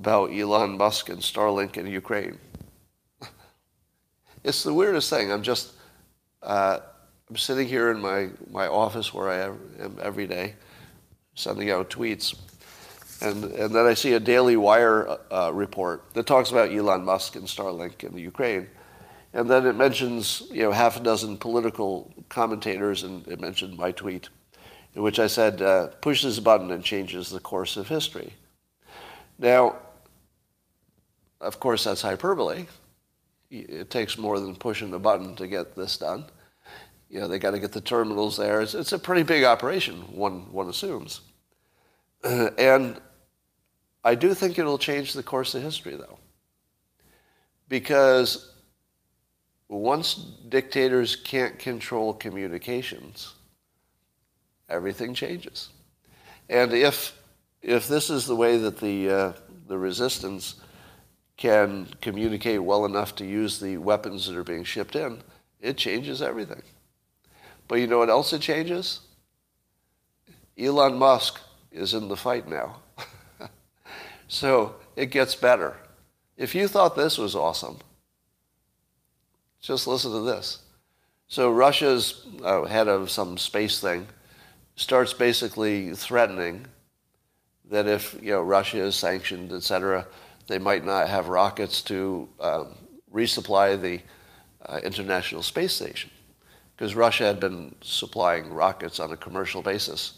about 0.00 0.32
Elon 0.32 0.78
Musk 0.78 1.10
and 1.10 1.20
Starlink 1.20 1.76
in 1.76 1.86
Ukraine. 1.86 2.38
it's 4.44 4.62
the 4.62 4.72
weirdest 4.72 5.10
thing. 5.10 5.30
I'm 5.30 5.42
just 5.42 5.74
uh, 6.42 6.78
I'm 7.28 7.36
sitting 7.36 7.68
here 7.68 7.90
in 7.90 8.00
my, 8.00 8.30
my 8.50 8.66
office 8.66 9.12
where 9.12 9.28
I 9.28 9.54
am 9.84 9.98
every 10.02 10.26
day, 10.26 10.54
sending 11.34 11.70
out 11.70 11.90
tweets. 11.90 12.34
And, 13.20 13.44
and 13.44 13.74
then 13.74 13.84
I 13.84 13.92
see 13.92 14.14
a 14.14 14.20
Daily 14.20 14.56
Wire 14.56 15.18
uh, 15.30 15.50
report 15.52 16.14
that 16.14 16.26
talks 16.26 16.50
about 16.50 16.72
Elon 16.72 17.04
Musk 17.04 17.36
and 17.36 17.44
Starlink 17.44 18.02
in 18.02 18.14
the 18.14 18.22
Ukraine. 18.22 18.68
And 19.34 19.50
then 19.50 19.66
it 19.66 19.76
mentions, 19.76 20.42
you 20.50 20.62
know, 20.62 20.72
half 20.72 20.96
a 20.96 21.00
dozen 21.00 21.36
political 21.36 22.12
commentators, 22.30 23.04
and 23.04 23.28
it 23.28 23.38
mentioned 23.38 23.76
my 23.76 23.92
tweet, 23.92 24.30
in 24.94 25.02
which 25.02 25.18
I 25.18 25.26
said, 25.26 25.60
uh, 25.60 25.88
push 26.00 26.22
this 26.22 26.40
button 26.40 26.70
and 26.70 26.82
changes 26.82 27.28
the 27.28 27.38
course 27.38 27.76
of 27.76 27.86
history. 27.86 28.32
Now, 29.38 29.76
of 31.40 31.58
course, 31.60 31.84
that's 31.84 32.02
hyperbole. 32.02 32.66
It 33.50 33.90
takes 33.90 34.16
more 34.16 34.38
than 34.38 34.54
pushing 34.54 34.90
the 34.90 34.98
button 34.98 35.34
to 35.36 35.48
get 35.48 35.74
this 35.74 35.96
done. 35.96 36.24
You 37.08 37.20
know, 37.20 37.28
they 37.28 37.38
got 37.40 37.50
to 37.52 37.58
get 37.58 37.72
the 37.72 37.80
terminals 37.80 38.36
there. 38.36 38.60
It's, 38.60 38.74
it's 38.74 38.92
a 38.92 38.98
pretty 38.98 39.24
big 39.24 39.42
operation, 39.42 39.96
one, 40.12 40.52
one 40.52 40.68
assumes. 40.68 41.22
and 42.24 43.00
I 44.04 44.14
do 44.14 44.32
think 44.34 44.58
it'll 44.58 44.78
change 44.78 45.12
the 45.12 45.22
course 45.22 45.54
of 45.54 45.62
history, 45.62 45.96
though. 45.96 46.18
Because 47.68 48.52
once 49.68 50.14
dictators 50.48 51.16
can't 51.16 51.58
control 51.58 52.14
communications, 52.14 53.34
everything 54.68 55.14
changes. 55.14 55.70
And 56.48 56.72
if, 56.72 57.16
if 57.62 57.88
this 57.88 58.10
is 58.10 58.26
the 58.26 58.36
way 58.36 58.56
that 58.58 58.78
the, 58.78 59.10
uh, 59.10 59.32
the 59.66 59.78
resistance 59.78 60.56
can 61.40 61.88
communicate 62.02 62.62
well 62.62 62.84
enough 62.84 63.16
to 63.16 63.24
use 63.24 63.58
the 63.58 63.78
weapons 63.78 64.26
that 64.26 64.36
are 64.36 64.44
being 64.44 64.62
shipped 64.62 64.94
in, 64.94 65.22
it 65.60 65.76
changes 65.78 66.20
everything. 66.20 66.62
But 67.66 67.76
you 67.76 67.86
know 67.86 67.98
what 67.98 68.10
else 68.10 68.32
it 68.34 68.42
changes? 68.42 69.00
Elon 70.58 70.98
Musk 70.98 71.40
is 71.72 71.94
in 71.94 72.08
the 72.08 72.16
fight 72.16 72.46
now. 72.46 72.76
so 74.28 74.74
it 74.96 75.06
gets 75.06 75.34
better. 75.34 75.78
If 76.36 76.54
you 76.54 76.68
thought 76.68 76.94
this 76.94 77.16
was 77.16 77.34
awesome, 77.34 77.78
just 79.62 79.86
listen 79.86 80.12
to 80.12 80.20
this. 80.20 80.58
So 81.26 81.50
Russia's 81.50 82.26
uh, 82.44 82.64
head 82.64 82.88
of 82.88 83.10
some 83.10 83.38
space 83.38 83.80
thing 83.80 84.08
starts 84.76 85.14
basically 85.14 85.94
threatening 85.94 86.66
that 87.70 87.86
if 87.86 88.14
you 88.20 88.32
know 88.32 88.42
Russia 88.42 88.82
is 88.82 88.96
sanctioned, 88.96 89.52
etc., 89.52 90.06
they 90.46 90.58
might 90.58 90.84
not 90.84 91.08
have 91.08 91.28
rockets 91.28 91.82
to 91.82 92.28
um, 92.40 92.74
resupply 93.12 93.80
the 93.80 94.00
uh, 94.66 94.80
International 94.82 95.42
Space 95.42 95.72
Station 95.72 96.10
because 96.76 96.94
Russia 96.94 97.24
had 97.24 97.40
been 97.40 97.74
supplying 97.82 98.52
rockets 98.52 99.00
on 99.00 99.12
a 99.12 99.16
commercial 99.16 99.62
basis. 99.62 100.14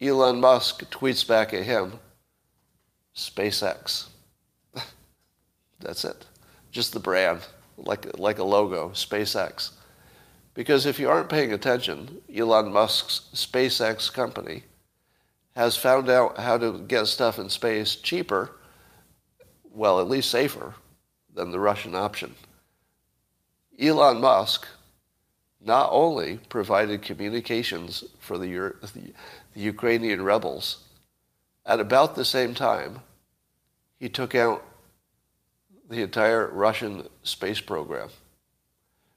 Elon 0.00 0.40
Musk 0.40 0.90
tweets 0.90 1.26
back 1.26 1.54
at 1.54 1.64
him, 1.64 1.98
SpaceX. 3.14 4.08
That's 5.80 6.04
it. 6.04 6.26
Just 6.70 6.92
the 6.92 7.00
brand, 7.00 7.40
like, 7.76 8.18
like 8.18 8.38
a 8.38 8.44
logo, 8.44 8.90
SpaceX. 8.90 9.72
Because 10.54 10.86
if 10.86 10.98
you 10.98 11.08
aren't 11.10 11.28
paying 11.28 11.52
attention, 11.52 12.22
Elon 12.34 12.72
Musk's 12.72 13.28
SpaceX 13.34 14.10
company 14.10 14.64
has 15.54 15.76
found 15.76 16.08
out 16.08 16.38
how 16.38 16.56
to 16.56 16.78
get 16.78 17.06
stuff 17.06 17.38
in 17.38 17.50
space 17.50 17.96
cheaper, 17.96 18.55
well, 19.76 20.00
at 20.00 20.08
least 20.08 20.30
safer, 20.30 20.74
than 21.34 21.50
the 21.50 21.60
Russian 21.60 21.94
option. 21.94 22.34
Elon 23.78 24.22
Musk 24.22 24.66
not 25.60 25.90
only 25.92 26.38
provided 26.48 27.02
communications 27.02 28.02
for 28.18 28.38
the, 28.38 28.48
the, 28.94 29.12
the 29.52 29.60
Ukrainian 29.60 30.22
rebels, 30.22 30.84
at 31.66 31.78
about 31.78 32.14
the 32.14 32.24
same 32.24 32.54
time, 32.54 33.00
he 33.98 34.08
took 34.08 34.34
out 34.34 34.64
the 35.90 36.02
entire 36.02 36.48
Russian 36.48 37.08
space 37.22 37.60
program. 37.60 38.08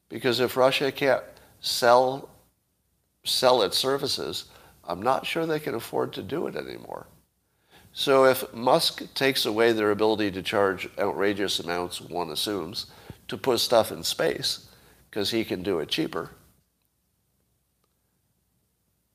Because 0.10 0.40
if 0.42 0.58
Russia 0.58 0.92
can't 0.92 1.24
sell, 1.62 2.30
sell 3.24 3.62
its 3.62 3.78
services, 3.78 4.46
I'm 4.84 5.02
not 5.02 5.26
sure 5.26 5.46
they 5.46 5.60
can 5.60 5.76
afford 5.76 6.12
to 6.14 6.24
do 6.24 6.48
it 6.48 6.56
anymore. 6.56 7.08
So 8.00 8.24
if 8.24 8.54
Musk 8.54 9.14
takes 9.14 9.46
away 9.46 9.74
their 9.74 9.92
ability 9.92 10.32
to 10.32 10.42
charge 10.42 10.88
outrageous 10.98 11.60
amounts, 11.60 12.00
one 12.00 12.30
assumes, 12.30 12.86
to 13.28 13.36
put 13.36 13.60
stuff 13.60 13.92
in 13.92 14.04
space, 14.04 14.70
because 15.10 15.32
he 15.32 15.44
can 15.44 15.64
do 15.64 15.80
it 15.80 15.90
cheaper, 15.90 16.30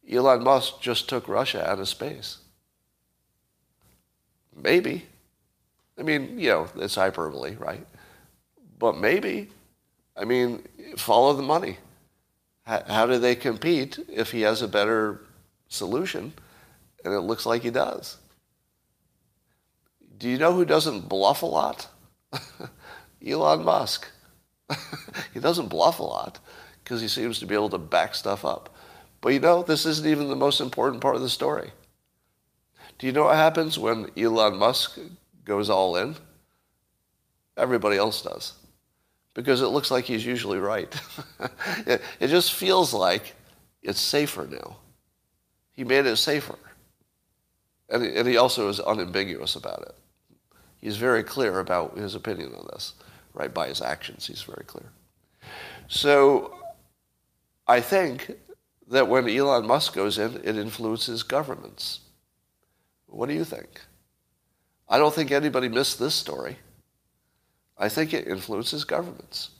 Elon 0.07 0.45
Musk 0.45 0.83
just 0.83 1.09
took 1.09 1.29
Russia 1.29 1.67
out 1.67 1.79
of 1.79 1.89
space. 1.89 2.37
Maybe. 4.55 5.07
I 5.99 6.03
mean, 6.03 6.39
you 6.39 6.51
know, 6.51 6.69
it's 6.77 6.97
hyperbole, 6.97 7.57
right? 7.57 7.87
But 8.79 8.99
maybe. 8.99 9.49
I 10.15 10.27
mean, 10.27 10.63
follow 10.99 11.33
the 11.33 11.43
money. 11.43 11.79
How, 12.65 12.83
how 12.87 13.07
do 13.07 13.19
they 13.19 13.35
compete 13.35 13.99
if 14.11 14.31
he 14.31 14.43
has 14.43 14.61
a 14.61 14.69
better 14.69 15.23
solution? 15.71 16.35
And 17.03 17.15
it 17.15 17.21
looks 17.21 17.47
like 17.47 17.63
he 17.63 17.71
does. 17.71 18.19
Do 20.25 20.31
you 20.31 20.39
know 20.39 20.55
who 20.55 20.65
doesn't 20.65 21.07
bluff 21.07 21.43
a 21.43 21.47
lot? 21.47 21.87
Elon 23.27 23.63
Musk. 23.63 24.09
he 25.35 25.39
doesn't 25.39 25.69
bluff 25.69 25.99
a 25.99 26.03
lot 26.03 26.39
because 26.83 27.03
he 27.03 27.09
seems 27.09 27.39
to 27.41 27.47
be 27.47 27.55
able 27.55 27.69
to 27.69 27.77
back 27.77 28.15
stuff 28.15 28.43
up. 28.43 28.75
But 29.21 29.35
you 29.35 29.41
know, 29.41 29.63
this 29.63 29.85
isn't 29.85 30.09
even 30.09 30.29
the 30.29 30.35
most 30.35 30.63
important 30.63 31.03
part 31.03 31.15
of 31.15 31.21
the 31.21 31.29
story. 31.29 31.73
Do 32.97 33.07
you 33.07 33.13
know 33.13 33.25
what 33.25 33.37
happens 33.37 33.79
when 33.79 34.11
Elon 34.17 34.57
Musk 34.57 34.99
goes 35.45 35.69
all 35.69 35.95
in? 35.95 36.17
Everybody 37.59 37.99
else 37.99 38.23
does. 38.23 38.55
Because 39.35 39.61
it 39.61 39.67
looks 39.67 39.91
like 39.91 40.07
he's 40.07 40.25
usually 40.25 40.59
right. 40.59 40.99
it, 41.87 42.01
it 42.19 42.29
just 42.29 42.55
feels 42.55 42.95
like 42.95 43.35
it's 43.83 44.01
safer 44.01 44.49
now. 44.51 44.79
He 45.73 45.85
made 45.85 46.07
it 46.07 46.17
safer. 46.17 46.57
And, 47.91 48.03
and 48.03 48.27
he 48.27 48.39
also 48.39 48.71
is 48.71 48.81
unambiguous 48.81 49.55
about 49.55 49.83
it. 49.83 49.95
He's 50.85 50.99
very 50.99 51.25
clear 51.25 51.61
about 51.61 51.97
his 51.97 52.15
opinion 52.15 52.53
on 52.55 52.67
this, 52.71 52.93
right? 53.33 53.55
By 53.55 53.69
his 53.69 53.81
actions, 53.81 54.27
he's 54.27 54.43
very 54.43 54.65
clear. 54.67 54.91
So 55.89 56.59
I 57.67 57.81
think 57.81 58.31
that 58.89 59.09
when 59.09 59.27
Elon 59.27 59.67
Musk 59.67 59.95
goes 59.95 60.19
in, 60.19 60.43
it 60.45 60.59
influences 60.59 61.23
governments. 61.23 62.01
What 63.07 63.31
do 63.31 63.35
you 63.35 63.45
think? 63.45 63.81
I 64.87 64.99
don't 64.99 65.15
think 65.15 65.31
anybody 65.31 65.71
missed 65.71 65.99
this 65.99 66.15
story. 66.15 66.59
I 67.79 67.89
think 67.89 68.13
it 68.13 68.29
influences 68.29 68.85
governments. 68.85 69.53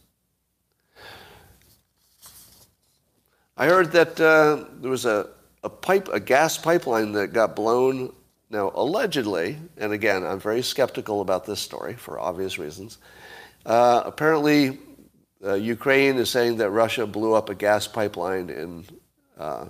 I 3.57 3.65
heard 3.65 3.93
that 3.93 4.21
uh, 4.21 4.67
there 4.79 4.91
was 4.91 5.07
a, 5.07 5.29
a 5.63 5.71
pipe, 5.71 6.09
a 6.13 6.21
gas 6.21 6.59
pipeline 6.59 7.13
that 7.13 7.33
got 7.33 7.57
blown. 7.57 8.13
Now, 8.55 8.71
allegedly, 8.77 9.59
and 9.79 9.93
again, 9.93 10.25
I'm 10.25 10.39
very 10.39 10.63
skeptical 10.63 11.21
about 11.21 11.45
this 11.45 11.59
story 11.59 11.95
for 11.95 12.21
obvious 12.21 12.57
reasons. 12.57 12.99
Uh, 13.67 14.03
apparently, 14.07 14.79
uh, 15.45 15.55
Ukraine 15.55 16.19
is 16.19 16.31
saying 16.31 16.59
that 16.59 16.71
Russia 16.71 17.05
blew 17.05 17.35
up 17.35 17.49
a 17.49 17.55
gas 17.57 17.89
pipeline 17.89 18.51
in 18.51 18.85
uh, 19.37 19.65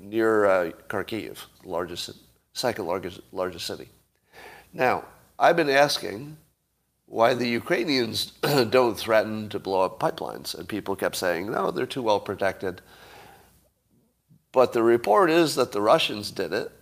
near 0.00 0.46
uh, 0.46 0.70
Kharkiv, 0.88 1.36
largest, 1.64 2.12
second 2.54 2.86
largest, 2.86 3.20
largest 3.30 3.66
city. 3.66 3.90
Now, 4.72 5.04
I've 5.38 5.56
been 5.56 5.68
asking 5.68 6.38
why 7.04 7.34
the 7.34 7.46
Ukrainians 7.46 8.32
don't 8.70 8.96
threaten 8.96 9.50
to 9.50 9.58
blow 9.58 9.82
up 9.82 10.00
pipelines, 10.00 10.54
and 10.54 10.66
people 10.66 10.96
kept 10.96 11.16
saying, 11.16 11.52
no, 11.52 11.70
they're 11.70 11.84
too 11.84 12.00
well 12.00 12.20
protected. 12.20 12.80
But 14.50 14.72
the 14.72 14.82
report 14.82 15.28
is 15.28 15.56
that 15.56 15.72
the 15.72 15.82
Russians 15.82 16.30
did 16.30 16.54
it. 16.54 16.72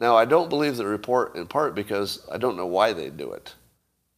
Now, 0.00 0.16
I 0.16 0.24
don't 0.24 0.48
believe 0.48 0.78
the 0.78 0.86
report 0.86 1.36
in 1.36 1.46
part 1.46 1.74
because 1.74 2.26
I 2.32 2.38
don't 2.38 2.56
know 2.56 2.66
why 2.66 2.94
they 2.94 3.10
do 3.10 3.32
it, 3.32 3.54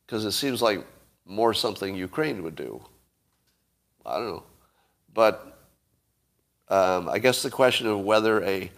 because 0.06 0.24
it 0.24 0.32
seems 0.32 0.62
like 0.62 0.86
more 1.26 1.52
something 1.52 1.94
Ukraine 1.96 2.44
would 2.44 2.54
do. 2.54 2.80
I 4.06 4.18
don't 4.18 4.28
know. 4.28 4.42
But 5.12 5.58
um, 6.68 7.08
I 7.08 7.18
guess 7.18 7.42
the 7.42 7.50
question 7.50 7.88
of 7.88 8.00
whether 8.00 8.42
a 8.44 8.70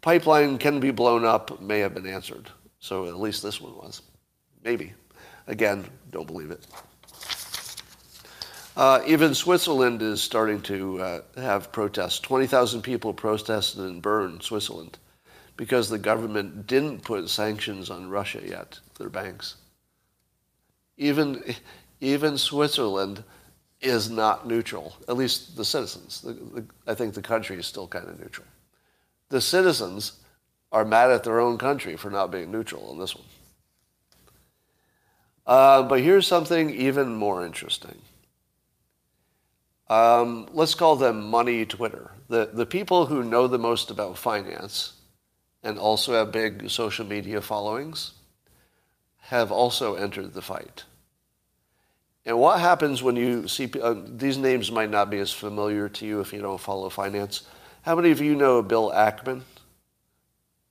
pipeline 0.00 0.56
can 0.58 0.78
be 0.78 0.92
blown 0.92 1.24
up 1.24 1.60
may 1.60 1.80
have 1.80 1.94
been 1.94 2.06
answered. 2.06 2.48
So 2.78 3.06
at 3.06 3.20
least 3.20 3.42
this 3.42 3.60
one 3.60 3.76
was. 3.76 4.02
Maybe. 4.64 4.92
Again, 5.48 5.84
don't 6.12 6.26
believe 6.26 6.52
it. 6.52 6.64
Uh, 8.76 9.02
even 9.06 9.34
Switzerland 9.34 10.00
is 10.00 10.22
starting 10.22 10.60
to 10.62 11.00
uh, 11.00 11.20
have 11.36 11.72
protests. 11.72 12.20
20,000 12.20 12.80
people 12.82 13.12
protested 13.12 13.82
in 13.84 14.00
Bern, 14.00 14.40
Switzerland, 14.40 14.98
because 15.62 15.88
the 15.88 15.96
government 15.96 16.66
didn't 16.66 17.04
put 17.04 17.30
sanctions 17.30 17.88
on 17.88 18.10
Russia 18.10 18.40
yet, 18.44 18.80
their 18.98 19.08
banks. 19.08 19.54
Even, 20.96 21.40
even 22.00 22.36
Switzerland 22.36 23.22
is 23.80 24.10
not 24.10 24.44
neutral, 24.44 24.96
at 25.06 25.16
least 25.16 25.56
the 25.56 25.64
citizens. 25.64 26.20
The, 26.20 26.32
the, 26.32 26.64
I 26.88 26.94
think 26.94 27.14
the 27.14 27.22
country 27.22 27.56
is 27.58 27.66
still 27.66 27.86
kind 27.86 28.08
of 28.08 28.18
neutral. 28.18 28.48
The 29.28 29.40
citizens 29.40 30.14
are 30.72 30.84
mad 30.84 31.12
at 31.12 31.22
their 31.22 31.38
own 31.38 31.58
country 31.58 31.96
for 31.96 32.10
not 32.10 32.32
being 32.32 32.50
neutral 32.50 32.90
on 32.90 32.98
this 32.98 33.14
one. 33.14 33.26
Uh, 35.46 35.84
but 35.84 36.00
here's 36.00 36.26
something 36.26 36.70
even 36.70 37.14
more 37.14 37.46
interesting. 37.46 38.02
Um, 39.88 40.48
let's 40.52 40.74
call 40.74 40.96
them 40.96 41.30
money 41.30 41.64
Twitter. 41.64 42.10
The, 42.28 42.50
the 42.52 42.66
people 42.66 43.06
who 43.06 43.22
know 43.22 43.46
the 43.46 43.60
most 43.60 43.92
about 43.92 44.18
finance 44.18 44.94
and 45.62 45.78
also 45.78 46.14
have 46.14 46.32
big 46.32 46.68
social 46.70 47.06
media 47.06 47.40
followings 47.40 48.12
have 49.22 49.52
also 49.52 49.94
entered 49.94 50.34
the 50.34 50.42
fight. 50.42 50.84
And 52.24 52.38
what 52.38 52.60
happens 52.60 53.02
when 53.02 53.16
you 53.16 53.48
see 53.48 53.70
uh, 53.80 53.94
these 54.06 54.38
names 54.38 54.70
might 54.70 54.90
not 54.90 55.10
be 55.10 55.18
as 55.18 55.32
familiar 55.32 55.88
to 55.88 56.06
you 56.06 56.20
if 56.20 56.32
you 56.32 56.40
don't 56.40 56.60
follow 56.60 56.88
finance. 56.88 57.42
How 57.82 57.96
many 57.96 58.10
of 58.10 58.20
you 58.20 58.36
know 58.36 58.62
Bill 58.62 58.90
Ackman? 58.90 59.42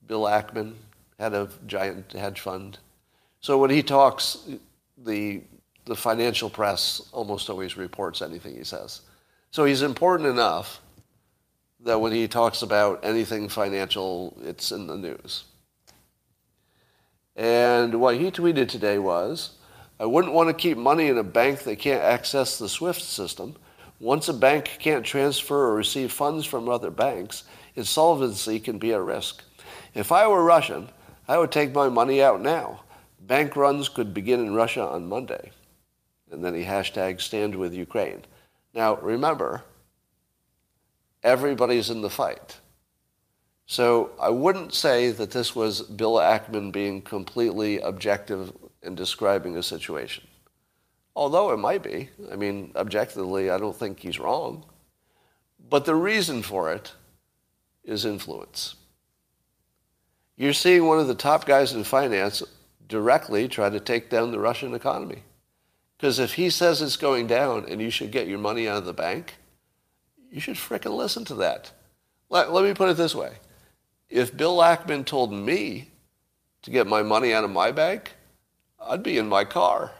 Bill 0.06 0.22
Ackman, 0.22 0.74
head 1.18 1.34
of 1.34 1.66
giant 1.66 2.12
hedge 2.12 2.40
fund. 2.40 2.78
So 3.40 3.58
when 3.58 3.70
he 3.70 3.82
talks, 3.82 4.38
the 4.96 5.42
the 5.84 5.96
financial 5.96 6.48
press 6.48 7.02
almost 7.12 7.50
always 7.50 7.76
reports 7.76 8.22
anything 8.22 8.54
he 8.56 8.64
says. 8.64 9.00
So 9.50 9.64
he's 9.64 9.82
important 9.82 10.28
enough 10.28 10.80
that 11.84 12.00
when 12.00 12.12
he 12.12 12.28
talks 12.28 12.62
about 12.62 13.04
anything 13.04 13.48
financial, 13.48 14.36
it's 14.42 14.70
in 14.72 14.86
the 14.86 14.96
news. 14.96 15.44
And 17.34 18.00
what 18.00 18.16
he 18.16 18.30
tweeted 18.30 18.68
today 18.68 18.98
was, 18.98 19.56
I 19.98 20.06
wouldn't 20.06 20.34
want 20.34 20.48
to 20.48 20.54
keep 20.54 20.76
money 20.76 21.08
in 21.08 21.18
a 21.18 21.24
bank 21.24 21.60
that 21.60 21.78
can't 21.78 22.02
access 22.02 22.58
the 22.58 22.68
SWIFT 22.68 23.00
system. 23.00 23.56
Once 24.00 24.28
a 24.28 24.34
bank 24.34 24.76
can't 24.78 25.04
transfer 25.04 25.68
or 25.68 25.74
receive 25.74 26.12
funds 26.12 26.44
from 26.44 26.68
other 26.68 26.90
banks, 26.90 27.44
insolvency 27.76 28.58
can 28.58 28.78
be 28.78 28.92
at 28.92 29.00
risk. 29.00 29.42
If 29.94 30.12
I 30.12 30.26
were 30.26 30.42
Russian, 30.44 30.88
I 31.28 31.38
would 31.38 31.52
take 31.52 31.72
my 31.72 31.88
money 31.88 32.22
out 32.22 32.40
now. 32.40 32.82
Bank 33.20 33.54
runs 33.56 33.88
could 33.88 34.12
begin 34.12 34.40
in 34.40 34.54
Russia 34.54 34.82
on 34.82 35.08
Monday. 35.08 35.52
And 36.30 36.44
then 36.44 36.54
he 36.54 36.64
hashtag 36.64 37.20
stand 37.20 37.54
with 37.54 37.72
Ukraine. 37.74 38.22
Now, 38.74 38.96
remember, 38.96 39.62
everybody's 41.22 41.90
in 41.90 42.02
the 42.02 42.10
fight. 42.10 42.58
So 43.66 44.10
I 44.20 44.28
wouldn't 44.30 44.74
say 44.74 45.10
that 45.12 45.30
this 45.30 45.54
was 45.54 45.82
Bill 45.82 46.14
Ackman 46.14 46.72
being 46.72 47.02
completely 47.02 47.78
objective 47.78 48.52
in 48.82 48.94
describing 48.94 49.56
a 49.56 49.62
situation. 49.62 50.26
Although 51.14 51.52
it 51.52 51.58
might 51.58 51.82
be. 51.82 52.10
I 52.30 52.36
mean, 52.36 52.72
objectively, 52.74 53.50
I 53.50 53.58
don't 53.58 53.76
think 53.76 54.00
he's 54.00 54.18
wrong. 54.18 54.64
But 55.68 55.84
the 55.84 55.94
reason 55.94 56.42
for 56.42 56.72
it 56.72 56.92
is 57.84 58.04
influence. 58.04 58.74
You're 60.36 60.52
seeing 60.52 60.86
one 60.86 60.98
of 60.98 61.06
the 61.06 61.14
top 61.14 61.46
guys 61.46 61.72
in 61.72 61.84
finance 61.84 62.42
directly 62.88 63.48
try 63.48 63.70
to 63.70 63.80
take 63.80 64.10
down 64.10 64.32
the 64.32 64.38
Russian 64.38 64.74
economy. 64.74 65.22
Because 65.96 66.18
if 66.18 66.34
he 66.34 66.50
says 66.50 66.82
it's 66.82 66.96
going 66.96 67.26
down 67.26 67.66
and 67.68 67.80
you 67.80 67.90
should 67.90 68.10
get 68.10 68.26
your 68.26 68.38
money 68.38 68.68
out 68.68 68.78
of 68.78 68.84
the 68.84 68.92
bank, 68.92 69.36
you 70.32 70.40
should 70.40 70.56
fricking 70.56 70.96
listen 70.96 71.24
to 71.26 71.34
that. 71.36 71.70
Let, 72.30 72.52
let 72.52 72.64
me 72.64 72.72
put 72.72 72.88
it 72.88 72.96
this 72.96 73.14
way. 73.14 73.34
If 74.08 74.34
Bill 74.36 74.56
Ackman 74.56 75.04
told 75.04 75.32
me 75.32 75.90
to 76.62 76.70
get 76.70 76.86
my 76.86 77.02
money 77.02 77.34
out 77.34 77.44
of 77.44 77.50
my 77.50 77.70
bank, 77.70 78.14
I'd 78.80 79.02
be 79.02 79.18
in 79.18 79.28
my 79.28 79.44
car. 79.44 79.92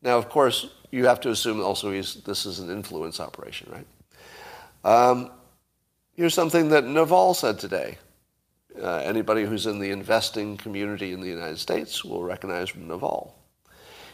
Now, 0.00 0.16
of 0.16 0.28
course, 0.30 0.70
you 0.90 1.06
have 1.06 1.20
to 1.20 1.30
assume 1.30 1.60
also 1.60 1.90
this 1.90 2.46
is 2.46 2.58
an 2.58 2.70
influence 2.70 3.20
operation, 3.20 3.70
right? 3.70 3.86
Um, 4.84 5.30
here's 6.14 6.34
something 6.34 6.70
that 6.70 6.84
Naval 6.84 7.34
said 7.34 7.58
today. 7.58 7.98
Uh, 8.80 8.96
anybody 8.96 9.44
who's 9.44 9.66
in 9.66 9.78
the 9.78 9.90
investing 9.90 10.56
community 10.56 11.12
in 11.12 11.20
the 11.20 11.28
United 11.28 11.58
States 11.58 12.02
will 12.02 12.22
recognize 12.22 12.74
Naval. 12.74 13.36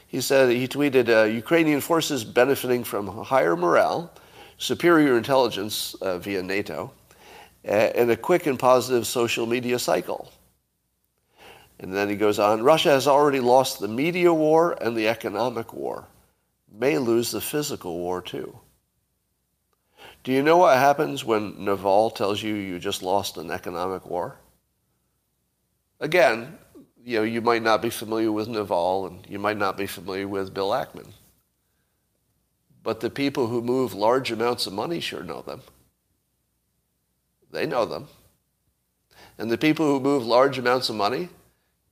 He 0.08 0.22
said, 0.22 0.50
he 0.50 0.66
tweeted, 0.66 1.08
uh, 1.10 1.24
Ukrainian 1.24 1.82
forces 1.82 2.24
benefiting 2.24 2.82
from 2.82 3.06
higher 3.06 3.56
morale, 3.56 4.10
superior 4.56 5.18
intelligence 5.18 5.94
uh, 6.00 6.18
via 6.18 6.42
NATO, 6.42 6.92
and 7.62 8.10
a 8.10 8.16
quick 8.16 8.46
and 8.46 8.58
positive 8.58 9.06
social 9.06 9.46
media 9.46 9.78
cycle. 9.78 10.32
And 11.78 11.94
then 11.94 12.08
he 12.08 12.16
goes 12.16 12.38
on 12.38 12.62
Russia 12.62 12.88
has 12.90 13.06
already 13.06 13.38
lost 13.40 13.80
the 13.80 13.86
media 13.86 14.32
war 14.32 14.76
and 14.80 14.96
the 14.96 15.08
economic 15.08 15.74
war, 15.74 16.06
may 16.72 16.96
lose 16.96 17.30
the 17.30 17.40
physical 17.40 17.98
war 17.98 18.22
too. 18.22 18.58
Do 20.24 20.32
you 20.32 20.42
know 20.42 20.56
what 20.56 20.78
happens 20.78 21.22
when 21.22 21.62
Naval 21.62 22.10
tells 22.10 22.42
you 22.42 22.54
you 22.54 22.78
just 22.78 23.02
lost 23.02 23.36
an 23.36 23.50
economic 23.50 24.06
war? 24.06 24.36
Again, 26.00 26.58
you 27.08 27.16
know, 27.16 27.22
you 27.22 27.40
might 27.40 27.62
not 27.62 27.80
be 27.80 27.88
familiar 27.88 28.30
with 28.30 28.48
Naval 28.48 29.06
and 29.06 29.26
you 29.26 29.38
might 29.38 29.56
not 29.56 29.78
be 29.78 29.86
familiar 29.86 30.28
with 30.28 30.52
Bill 30.52 30.68
Ackman. 30.68 31.12
But 32.82 33.00
the 33.00 33.08
people 33.08 33.46
who 33.46 33.62
move 33.62 33.94
large 33.94 34.30
amounts 34.30 34.66
of 34.66 34.74
money 34.74 35.00
sure 35.00 35.22
know 35.22 35.40
them. 35.40 35.62
They 37.50 37.64
know 37.64 37.86
them. 37.86 38.08
And 39.38 39.50
the 39.50 39.56
people 39.56 39.86
who 39.86 40.00
move 40.00 40.26
large 40.26 40.58
amounts 40.58 40.90
of 40.90 40.96
money, 40.96 41.30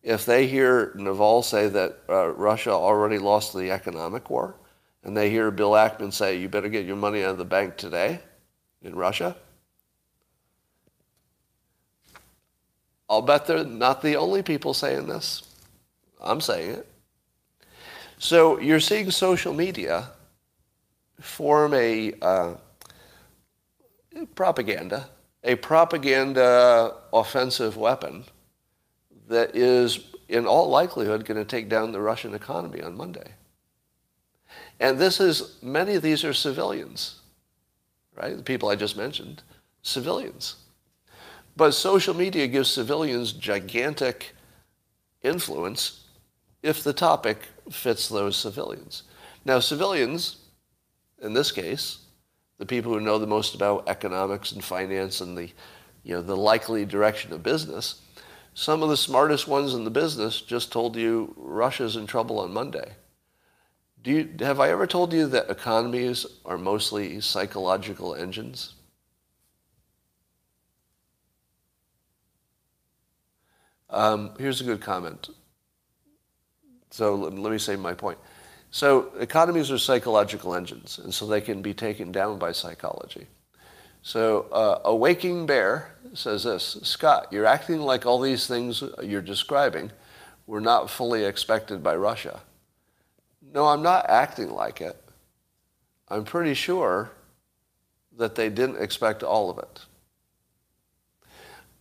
if 0.03 0.27
they 0.27 0.47
hear 0.47 0.93
Naval 0.97 1.43
say 1.43 1.69
that 1.69 1.99
uh, 2.11 2.29
Russia 2.33 2.73
already 2.73 3.17
lost 3.17 3.55
the 3.55 3.71
economic 3.71 4.29
war, 4.29 4.57
and 5.03 5.17
they 5.17 5.31
hear 5.31 5.51
Bill 5.51 5.71
Ackman 5.71 6.13
say, 6.13 6.37
you 6.39 6.51
better 6.51 6.69
get 6.69 6.85
your 6.85 6.97
money 6.97 7.25
out 7.25 7.31
of 7.31 7.39
the 7.39 7.47
bank 7.47 7.79
today 7.79 8.21
in 8.83 8.95
Russia, 8.95 9.35
I'll 13.17 13.23
bet 13.23 13.47
they're 13.47 13.65
not 13.65 14.03
the 14.03 14.17
only 14.17 14.43
people 14.43 14.75
saying 14.75 15.07
this. 15.07 15.43
I'm 16.21 16.43
saying 16.43 16.73
it. 16.73 16.87
So 18.19 18.61
you're 18.61 18.79
seeing 18.79 19.11
social 19.11 19.55
media 19.55 20.11
form 21.19 21.73
a 21.73 22.13
uh, 22.21 22.55
propaganda, 24.35 25.09
a 25.43 25.55
propaganda 25.55 26.93
offensive 27.11 27.79
weapon 27.79 28.25
that 29.31 29.57
is 29.57 30.01
in 30.29 30.47
all 30.47 30.69
likelihood 30.69 31.25
going 31.25 31.39
to 31.39 31.47
take 31.47 31.71
down 31.71 31.93
the 31.93 32.01
Russian 32.03 32.35
economy 32.35 32.83
on 32.83 32.99
Monday. 32.99 33.31
And 34.79 34.99
this 34.99 35.21
is, 35.21 35.57
many 35.63 35.95
of 35.95 36.03
these 36.03 36.23
are 36.23 36.35
civilians, 36.35 37.21
right? 38.15 38.37
The 38.37 38.43
people 38.43 38.69
I 38.69 38.77
just 38.77 38.95
mentioned, 38.95 39.43
civilians. 39.81 40.57
But 41.57 41.73
social 41.73 42.15
media 42.15 42.47
gives 42.49 42.71
civilians 42.71 43.33
gigantic 43.33 44.35
influence 45.23 46.05
if 46.63 46.85
the 46.85 46.93
topic 46.93 47.39
fits 47.71 48.09
those 48.09 48.37
civilians. 48.37 49.05
Now, 49.45 49.61
civilians, 49.61 50.37
in 51.23 51.33
this 51.33 51.51
case, 51.51 51.99
the 52.59 52.67
people 52.67 52.93
who 52.93 53.01
know 53.01 53.19
the 53.19 53.27
most 53.27 53.55
about 53.55 53.89
economics 53.89 54.53
and 54.53 54.63
finance 54.63 55.21
and 55.21 55.37
the, 55.37 55.51
you 56.03 56.15
know, 56.15 56.23
the 56.23 56.37
likely 56.37 56.85
direction 56.85 57.33
of 57.33 57.43
business, 57.43 58.01
some 58.55 58.83
of 58.83 58.89
the 58.89 58.97
smartest 58.97 59.47
ones 59.47 59.75
in 59.75 59.85
the 59.85 59.91
business 59.91 60.41
just 60.41 60.73
told 60.73 60.97
you 60.97 61.35
Russia's 61.37 61.97
in 61.97 62.07
trouble 62.07 62.39
on 62.39 62.53
Monday. 62.53 62.93
Do 64.03 64.11
you, 64.11 64.31
have 64.41 64.61
I 64.61 64.71
ever 64.71 64.87
told 64.87 65.13
you 65.13 65.27
that 65.27 65.51
economies 65.51 66.25
are 66.45 66.57
mostly 66.57 67.21
psychological 67.21 68.15
engines? 68.15 68.76
Um, 73.91 74.33
here's 74.39 74.61
a 74.61 74.65
good 74.65 74.81
comment. 74.81 75.31
So 76.91 77.15
let, 77.15 77.53
me 77.53 77.59
say 77.59 77.77
my 77.77 77.95
point. 77.95 78.19
So 78.71 79.13
economies 79.19 79.71
are 79.71 79.79
psychological 79.79 80.55
engines, 80.55 80.99
and 81.03 81.13
so 81.13 81.27
they 81.27 81.41
can 81.41 81.63
be 81.63 81.75
taken 81.75 82.11
down 82.11 82.39
by 82.39 82.53
psychology. 82.53 83.27
So 84.03 84.47
uh, 84.53 84.81
a 84.85 84.95
waking 84.95 85.47
bear 85.47 85.95
says 86.15 86.45
this, 86.45 86.79
Scott, 86.83 87.29
you're 87.31 87.47
acting 87.47 87.81
like 87.81 88.07
all 88.07 88.21
these 88.21 88.47
things 88.47 88.83
you're 89.03 89.23
describing 89.23 89.91
were 90.47 90.61
not 90.61 90.89
fully 90.89 91.25
expected 91.25 91.83
by 91.83 91.97
Russia. 91.97 92.41
No, 93.53 93.67
I'm 93.67 93.83
not 93.83 94.09
acting 94.09 94.51
like 94.51 94.81
it. 94.81 94.97
I'm 96.09 96.25
pretty 96.25 96.55
sure 96.55 97.11
that 98.17 98.35
they 98.35 98.49
didn't 98.49 98.81
expect 98.81 99.23
all 99.23 99.51
of 99.51 99.59
it. 99.59 99.85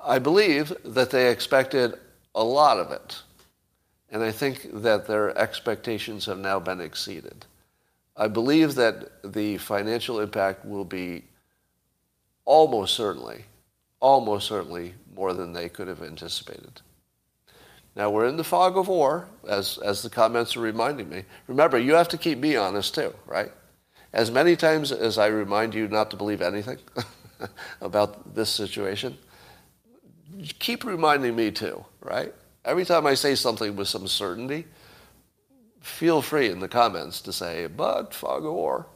I 0.06 0.20
believe 0.20 0.72
that 0.86 1.10
they 1.10 1.32
expected 1.32 1.96
a 2.36 2.44
lot 2.44 2.78
of 2.78 2.92
it. 2.92 3.22
And 4.10 4.22
I 4.24 4.32
think 4.32 4.70
that 4.82 5.08
their 5.08 5.36
expectations 5.38 6.26
have 6.28 6.38
now 6.38 6.60
been 6.60 6.80
exceeded. 6.80 7.46
I 8.16 8.28
believe 8.28 8.76
that 8.76 9.34
the 9.34 9.58
financial 9.58 10.20
impact 10.20 10.64
will 10.64 10.86
be 10.86 11.24
almost 12.46 12.94
certainly, 12.94 13.46
almost 14.00 14.48
certainly 14.48 14.94
more 15.16 15.34
than 15.34 15.54
they 15.54 15.70
could 15.70 15.88
have 15.88 16.04
anticipated. 16.04 16.82
Now 17.96 18.12
we're 18.12 18.28
in 18.28 18.38
the 18.38 18.44
fog 18.44 18.78
of 18.78 18.88
war, 18.88 19.28
as, 19.48 19.80
as 19.80 20.04
the 20.04 20.10
comments 20.10 20.56
are 20.56 20.62
reminding 20.62 21.10
me. 21.10 21.24
Remember, 21.48 21.80
you 21.80 21.96
have 21.96 22.10
to 22.10 22.18
keep 22.18 22.38
me 22.38 22.56
honest 22.56 22.94
too, 22.94 23.14
right? 23.26 23.52
As 24.14 24.32
many 24.32 24.56
times 24.56 24.92
as 24.92 25.18
I 25.18 25.28
remind 25.28 25.74
you 25.74 25.88
not 25.88 26.12
to 26.12 26.18
believe 26.18 26.42
anything 26.42 26.78
about 27.82 28.36
this 28.36 28.50
situation, 28.50 29.18
keep 30.60 30.84
reminding 30.84 31.36
me 31.36 31.52
too, 31.52 31.86
right? 32.02 32.34
Every 32.64 32.86
time 32.86 33.06
I 33.06 33.14
say 33.14 33.36
something 33.36 33.76
with 33.76 33.88
some 33.88 34.08
certainty, 34.08 34.66
feel 35.80 36.22
free 36.22 36.50
in 36.50 36.60
the 36.60 36.68
comments 36.68 37.22
to 37.22 37.34
say, 37.34 37.68
but 37.68 38.14
fog 38.14 38.46
of 38.46 38.54
war, 38.54 38.88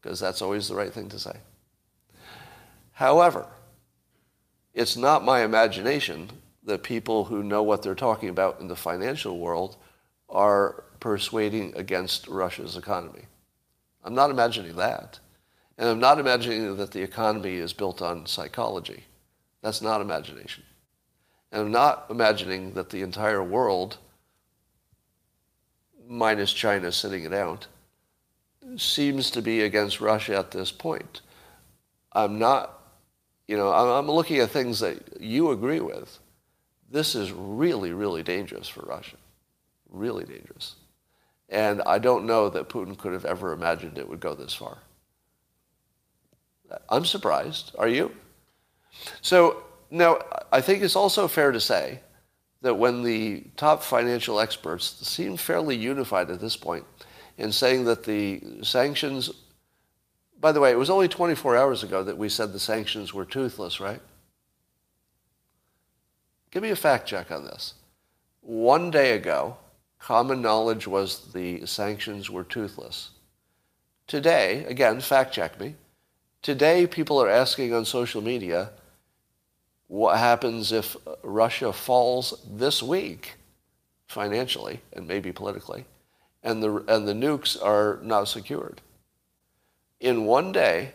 because 0.00 0.18
that's 0.18 0.42
always 0.42 0.68
the 0.68 0.74
right 0.74 0.92
thing 0.92 1.08
to 1.10 1.18
say. 1.18 1.36
However, 2.92 3.46
it's 4.74 4.96
not 4.96 5.24
my 5.24 5.42
imagination 5.42 6.30
that 6.64 6.82
people 6.82 7.24
who 7.24 7.42
know 7.42 7.62
what 7.62 7.82
they're 7.82 7.94
talking 7.94 8.28
about 8.28 8.60
in 8.60 8.68
the 8.68 8.76
financial 8.76 9.38
world 9.38 9.76
are 10.28 10.84
persuading 11.00 11.74
against 11.76 12.28
Russia's 12.28 12.76
economy. 12.76 13.24
I'm 14.04 14.14
not 14.14 14.30
imagining 14.30 14.76
that. 14.76 15.18
And 15.78 15.88
I'm 15.88 16.00
not 16.00 16.18
imagining 16.18 16.76
that 16.76 16.92
the 16.92 17.02
economy 17.02 17.56
is 17.56 17.72
built 17.72 18.00
on 18.02 18.26
psychology. 18.26 19.04
That's 19.62 19.82
not 19.82 20.00
imagination. 20.00 20.64
And 21.52 21.60
I'm 21.60 21.70
not 21.70 22.06
imagining 22.08 22.72
that 22.72 22.88
the 22.88 23.02
entire 23.02 23.42
world, 23.42 23.98
minus 26.08 26.52
China 26.52 26.90
sitting 26.90 27.24
it 27.24 27.34
out, 27.34 27.66
seems 28.76 29.30
to 29.32 29.42
be 29.42 29.60
against 29.60 30.00
Russia 30.00 30.38
at 30.38 30.50
this 30.50 30.72
point. 30.72 31.20
I'm 32.12 32.38
not, 32.38 32.80
you 33.46 33.56
know, 33.56 33.70
I'm, 33.70 34.10
looking 34.10 34.38
at 34.38 34.50
things 34.50 34.80
that 34.80 35.20
you 35.20 35.50
agree 35.50 35.80
with. 35.80 36.18
This 36.90 37.14
is 37.14 37.32
really, 37.32 37.92
really 37.92 38.22
dangerous 38.22 38.68
for 38.68 38.80
Russia. 38.82 39.16
Really 39.90 40.24
dangerous. 40.24 40.76
And 41.50 41.82
I 41.84 41.98
don't 41.98 42.24
know 42.24 42.48
that 42.48 42.70
Putin 42.70 42.96
could 42.96 43.12
have 43.12 43.26
ever 43.26 43.52
imagined 43.52 43.98
it 43.98 44.08
would 44.08 44.20
go 44.20 44.34
this 44.34 44.54
far. 44.54 44.78
I'm 46.88 47.04
surprised. 47.04 47.72
Are 47.78 47.88
you? 47.88 48.12
So 49.20 49.62
now, 49.92 50.20
I 50.50 50.62
think 50.62 50.82
it's 50.82 50.96
also 50.96 51.28
fair 51.28 51.52
to 51.52 51.60
say 51.60 52.00
that 52.62 52.74
when 52.74 53.02
the 53.02 53.44
top 53.58 53.82
financial 53.82 54.40
experts 54.40 55.06
seem 55.06 55.36
fairly 55.36 55.76
unified 55.76 56.30
at 56.30 56.40
this 56.40 56.56
point 56.56 56.86
in 57.36 57.52
saying 57.52 57.84
that 57.84 58.04
the 58.04 58.42
sanctions, 58.62 59.30
by 60.40 60.50
the 60.50 60.60
way, 60.60 60.70
it 60.70 60.78
was 60.78 60.88
only 60.88 61.08
24 61.08 61.58
hours 61.58 61.82
ago 61.82 62.02
that 62.04 62.16
we 62.16 62.30
said 62.30 62.54
the 62.54 62.58
sanctions 62.58 63.12
were 63.12 63.26
toothless, 63.26 63.80
right? 63.80 64.00
Give 66.50 66.62
me 66.62 66.70
a 66.70 66.76
fact 66.76 67.06
check 67.06 67.30
on 67.30 67.44
this. 67.44 67.74
One 68.40 68.90
day 68.90 69.14
ago, 69.14 69.58
common 69.98 70.40
knowledge 70.40 70.86
was 70.86 71.32
the 71.34 71.66
sanctions 71.66 72.30
were 72.30 72.44
toothless. 72.44 73.10
Today, 74.06 74.64
again, 74.64 75.02
fact 75.02 75.34
check 75.34 75.60
me. 75.60 75.74
Today, 76.40 76.86
people 76.86 77.22
are 77.22 77.28
asking 77.28 77.74
on 77.74 77.84
social 77.84 78.22
media 78.22 78.70
what 79.92 80.16
happens 80.16 80.72
if 80.72 80.96
Russia 81.22 81.70
falls 81.70 82.42
this 82.50 82.82
week 82.82 83.34
financially 84.06 84.80
and 84.94 85.06
maybe 85.06 85.32
politically, 85.32 85.84
and 86.42 86.62
the, 86.62 86.76
and 86.88 87.06
the 87.06 87.12
nukes 87.12 87.62
are 87.62 88.00
not 88.02 88.26
secured. 88.26 88.80
In 90.00 90.24
one 90.24 90.50
day, 90.50 90.92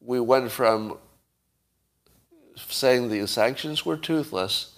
we 0.00 0.18
went 0.18 0.50
from 0.50 0.98
saying 2.56 3.10
the 3.10 3.28
sanctions 3.28 3.86
were 3.86 3.96
toothless 3.96 4.74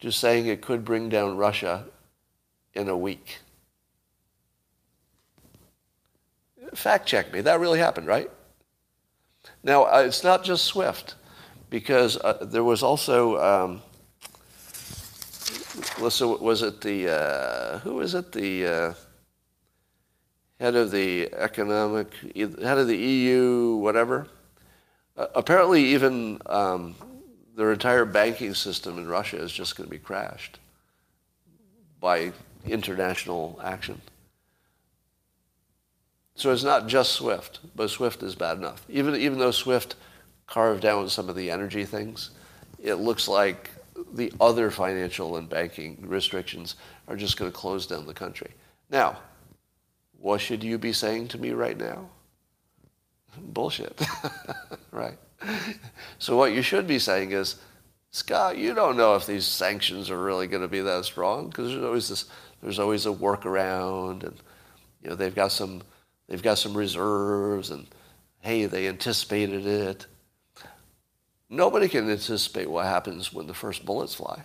to 0.00 0.10
saying 0.10 0.46
it 0.46 0.60
could 0.60 0.84
bring 0.84 1.08
down 1.08 1.36
Russia 1.36 1.84
in 2.74 2.88
a 2.88 2.96
week. 2.96 3.38
Fact 6.74 7.06
check 7.06 7.32
me. 7.32 7.42
That 7.42 7.60
really 7.60 7.78
happened, 7.78 8.08
right? 8.08 8.28
Now, 9.62 9.84
uh, 9.84 10.02
it's 10.04 10.24
not 10.24 10.42
just 10.42 10.64
SWIFT, 10.64 11.14
because 11.70 12.16
uh, 12.18 12.38
there 12.42 12.64
was 12.64 12.82
also, 12.82 13.38
um, 13.38 13.82
was 16.00 16.62
it 16.62 16.80
the, 16.80 17.10
uh, 17.10 17.78
who 17.80 18.00
is 18.00 18.14
it? 18.14 18.32
The 18.32 18.66
uh, 18.66 18.94
head 20.58 20.74
of 20.74 20.90
the 20.90 21.32
economic, 21.34 22.12
head 22.34 22.78
of 22.78 22.86
the 22.86 22.96
EU, 22.96 23.76
whatever. 23.76 24.28
Uh, 25.16 25.26
apparently, 25.34 25.84
even 25.84 26.40
um, 26.46 26.94
their 27.56 27.72
entire 27.72 28.04
banking 28.04 28.54
system 28.54 28.98
in 28.98 29.08
Russia 29.08 29.36
is 29.36 29.52
just 29.52 29.76
going 29.76 29.88
to 29.88 29.90
be 29.90 29.98
crashed 29.98 30.58
by 32.00 32.32
international 32.66 33.60
action. 33.62 34.00
So 36.34 36.52
it's 36.52 36.62
not 36.62 36.86
just 36.86 37.12
SWIFT, 37.14 37.58
but 37.74 37.90
SWIFT 37.90 38.22
is 38.22 38.36
bad 38.36 38.58
enough. 38.58 38.84
Even, 38.88 39.16
even 39.16 39.40
though 39.40 39.50
SWIFT 39.50 39.96
carved 40.48 40.82
down 40.82 41.08
some 41.08 41.28
of 41.28 41.36
the 41.36 41.50
energy 41.50 41.84
things, 41.84 42.30
it 42.82 42.94
looks 42.94 43.28
like 43.28 43.70
the 44.14 44.32
other 44.40 44.70
financial 44.70 45.36
and 45.36 45.48
banking 45.48 45.98
restrictions 46.00 46.76
are 47.06 47.16
just 47.16 47.36
going 47.36 47.50
to 47.50 47.56
close 47.56 47.86
down 47.86 48.06
the 48.06 48.14
country. 48.14 48.50
Now, 48.90 49.18
what 50.18 50.40
should 50.40 50.64
you 50.64 50.78
be 50.78 50.92
saying 50.92 51.28
to 51.28 51.38
me 51.38 51.50
right 51.50 51.76
now? 51.76 52.08
Bullshit, 53.38 54.00
right? 54.90 55.18
so 56.18 56.36
what 56.36 56.52
you 56.52 56.62
should 56.62 56.86
be 56.86 56.98
saying 56.98 57.32
is, 57.32 57.56
Scott, 58.10 58.56
you 58.56 58.74
don't 58.74 58.96
know 58.96 59.14
if 59.14 59.26
these 59.26 59.44
sanctions 59.44 60.10
are 60.10 60.20
really 60.20 60.46
going 60.46 60.62
to 60.62 60.68
be 60.68 60.80
that 60.80 61.04
strong 61.04 61.48
because 61.48 61.70
there's 61.70 61.84
always 61.84 62.08
this, 62.08 62.24
there's 62.62 62.78
always 62.78 63.06
a 63.06 63.10
workaround, 63.10 64.24
and 64.24 64.36
you 65.02 65.10
know 65.10 65.14
they've 65.14 65.34
got 65.34 65.52
some, 65.52 65.82
they've 66.26 66.42
got 66.42 66.58
some 66.58 66.76
reserves, 66.76 67.70
and 67.70 67.86
hey, 68.40 68.64
they 68.64 68.88
anticipated 68.88 69.66
it. 69.66 70.06
Nobody 71.50 71.88
can 71.88 72.10
anticipate 72.10 72.68
what 72.68 72.86
happens 72.86 73.32
when 73.32 73.46
the 73.46 73.54
first 73.54 73.84
bullets 73.84 74.14
fly. 74.14 74.42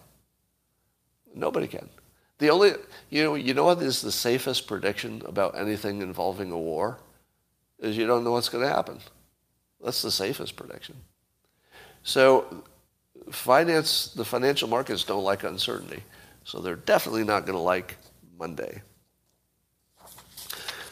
Nobody 1.35 1.67
can. 1.67 1.89
The 2.37 2.49
only, 2.49 2.73
you 3.09 3.23
know, 3.23 3.35
you 3.35 3.53
know 3.53 3.65
what 3.65 3.81
is 3.81 4.01
the 4.01 4.11
safest 4.11 4.67
prediction 4.67 5.21
about 5.25 5.57
anything 5.57 6.01
involving 6.01 6.51
a 6.51 6.57
war? 6.57 6.99
Is 7.79 7.97
you 7.97 8.07
don't 8.07 8.23
know 8.23 8.31
what's 8.31 8.49
going 8.49 8.63
to 8.63 8.73
happen. 8.73 8.99
That's 9.83 10.01
the 10.01 10.11
safest 10.11 10.55
prediction. 10.55 10.95
So 12.03 12.63
finance, 13.31 14.07
the 14.13 14.25
financial 14.25 14.67
markets 14.67 15.03
don't 15.03 15.23
like 15.23 15.43
uncertainty. 15.43 16.03
So 16.45 16.59
they're 16.59 16.75
definitely 16.75 17.23
not 17.23 17.45
going 17.45 17.57
to 17.57 17.63
like 17.63 17.97
Monday. 18.37 18.81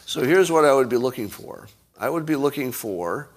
So 0.06 0.22
here's 0.22 0.50
what 0.50 0.64
I 0.64 0.74
would 0.74 0.88
be 0.88 0.96
looking 0.96 1.28
for. 1.28 1.68
I 1.98 2.10
would 2.10 2.26
be 2.26 2.36
looking 2.36 2.72
for 2.72 3.30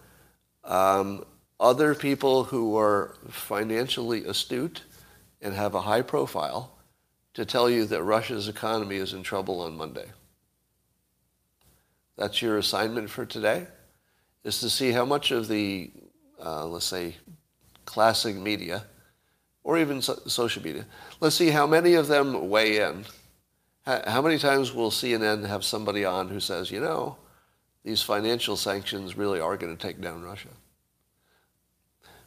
um, 0.64 1.26
other 1.60 1.96
people 1.96 2.46
who 2.46 2.78
are 2.78 3.16
financially 3.30 4.26
astute 4.26 4.84
and 5.42 5.54
have 5.54 5.76
a 5.76 5.82
high 5.82 6.02
profile 6.02 6.72
to 7.34 7.46
tell 7.46 7.70
you 7.70 7.86
that 7.86 8.04
Russia's 8.04 8.48
economy 8.48 8.98
is 8.98 9.14
in 9.14 9.24
trouble 9.24 9.62
on 9.62 9.78
Monday. 9.78 10.08
That's 12.18 12.42
your 12.42 12.58
assignment 12.58 13.10
for 13.10 13.26
today 13.26 13.68
is 14.44 14.60
to 14.60 14.70
see 14.70 14.92
how 14.92 15.06
much 15.06 15.32
of 15.32 15.48
the, 15.48 15.92
uh, 16.44 16.66
let's 16.66 16.86
say, 16.86 17.16
classic 17.86 18.36
media, 18.36 18.86
or 19.64 19.78
even 19.78 20.02
so- 20.02 20.22
social 20.28 20.64
media, 20.64 20.86
let's 21.20 21.36
see 21.36 21.50
how 21.50 21.68
many 21.68 21.96
of 21.96 22.08
them 22.08 22.50
weigh 22.50 22.78
in. 22.78 23.06
how 23.86 24.20
many 24.20 24.40
times 24.40 24.74
will 24.74 24.90
CNN 24.90 25.46
have 25.46 25.64
somebody 25.64 26.04
on 26.04 26.28
who 26.28 26.40
says, 26.40 26.72
you 26.72 26.80
know, 26.80 27.18
these 27.84 28.02
financial 28.02 28.58
sanctions 28.58 29.16
really 29.16 29.40
are 29.40 29.58
going 29.58 29.78
to 29.78 29.88
take 29.88 30.02
down 30.02 30.24
Russia? 30.24 30.50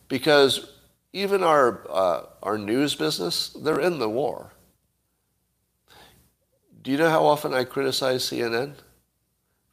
Because 0.09 0.73
even 1.13 1.43
our, 1.43 1.81
uh, 1.89 2.23
our 2.43 2.59
news 2.59 2.95
business, 2.95 3.51
they're 3.51 3.81
in 3.81 3.99
the 3.99 4.09
war. 4.09 4.53
Do 6.83 6.91
you 6.91 6.97
know 6.97 7.11
how 7.11 7.27
often 7.27 7.53
I 7.53 7.65
criticize 7.65 8.25
CNN 8.25 8.75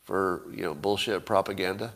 for, 0.04 0.44
you 0.52 0.64
know, 0.64 0.74
bullshit 0.74 1.26
propaganda? 1.26 1.94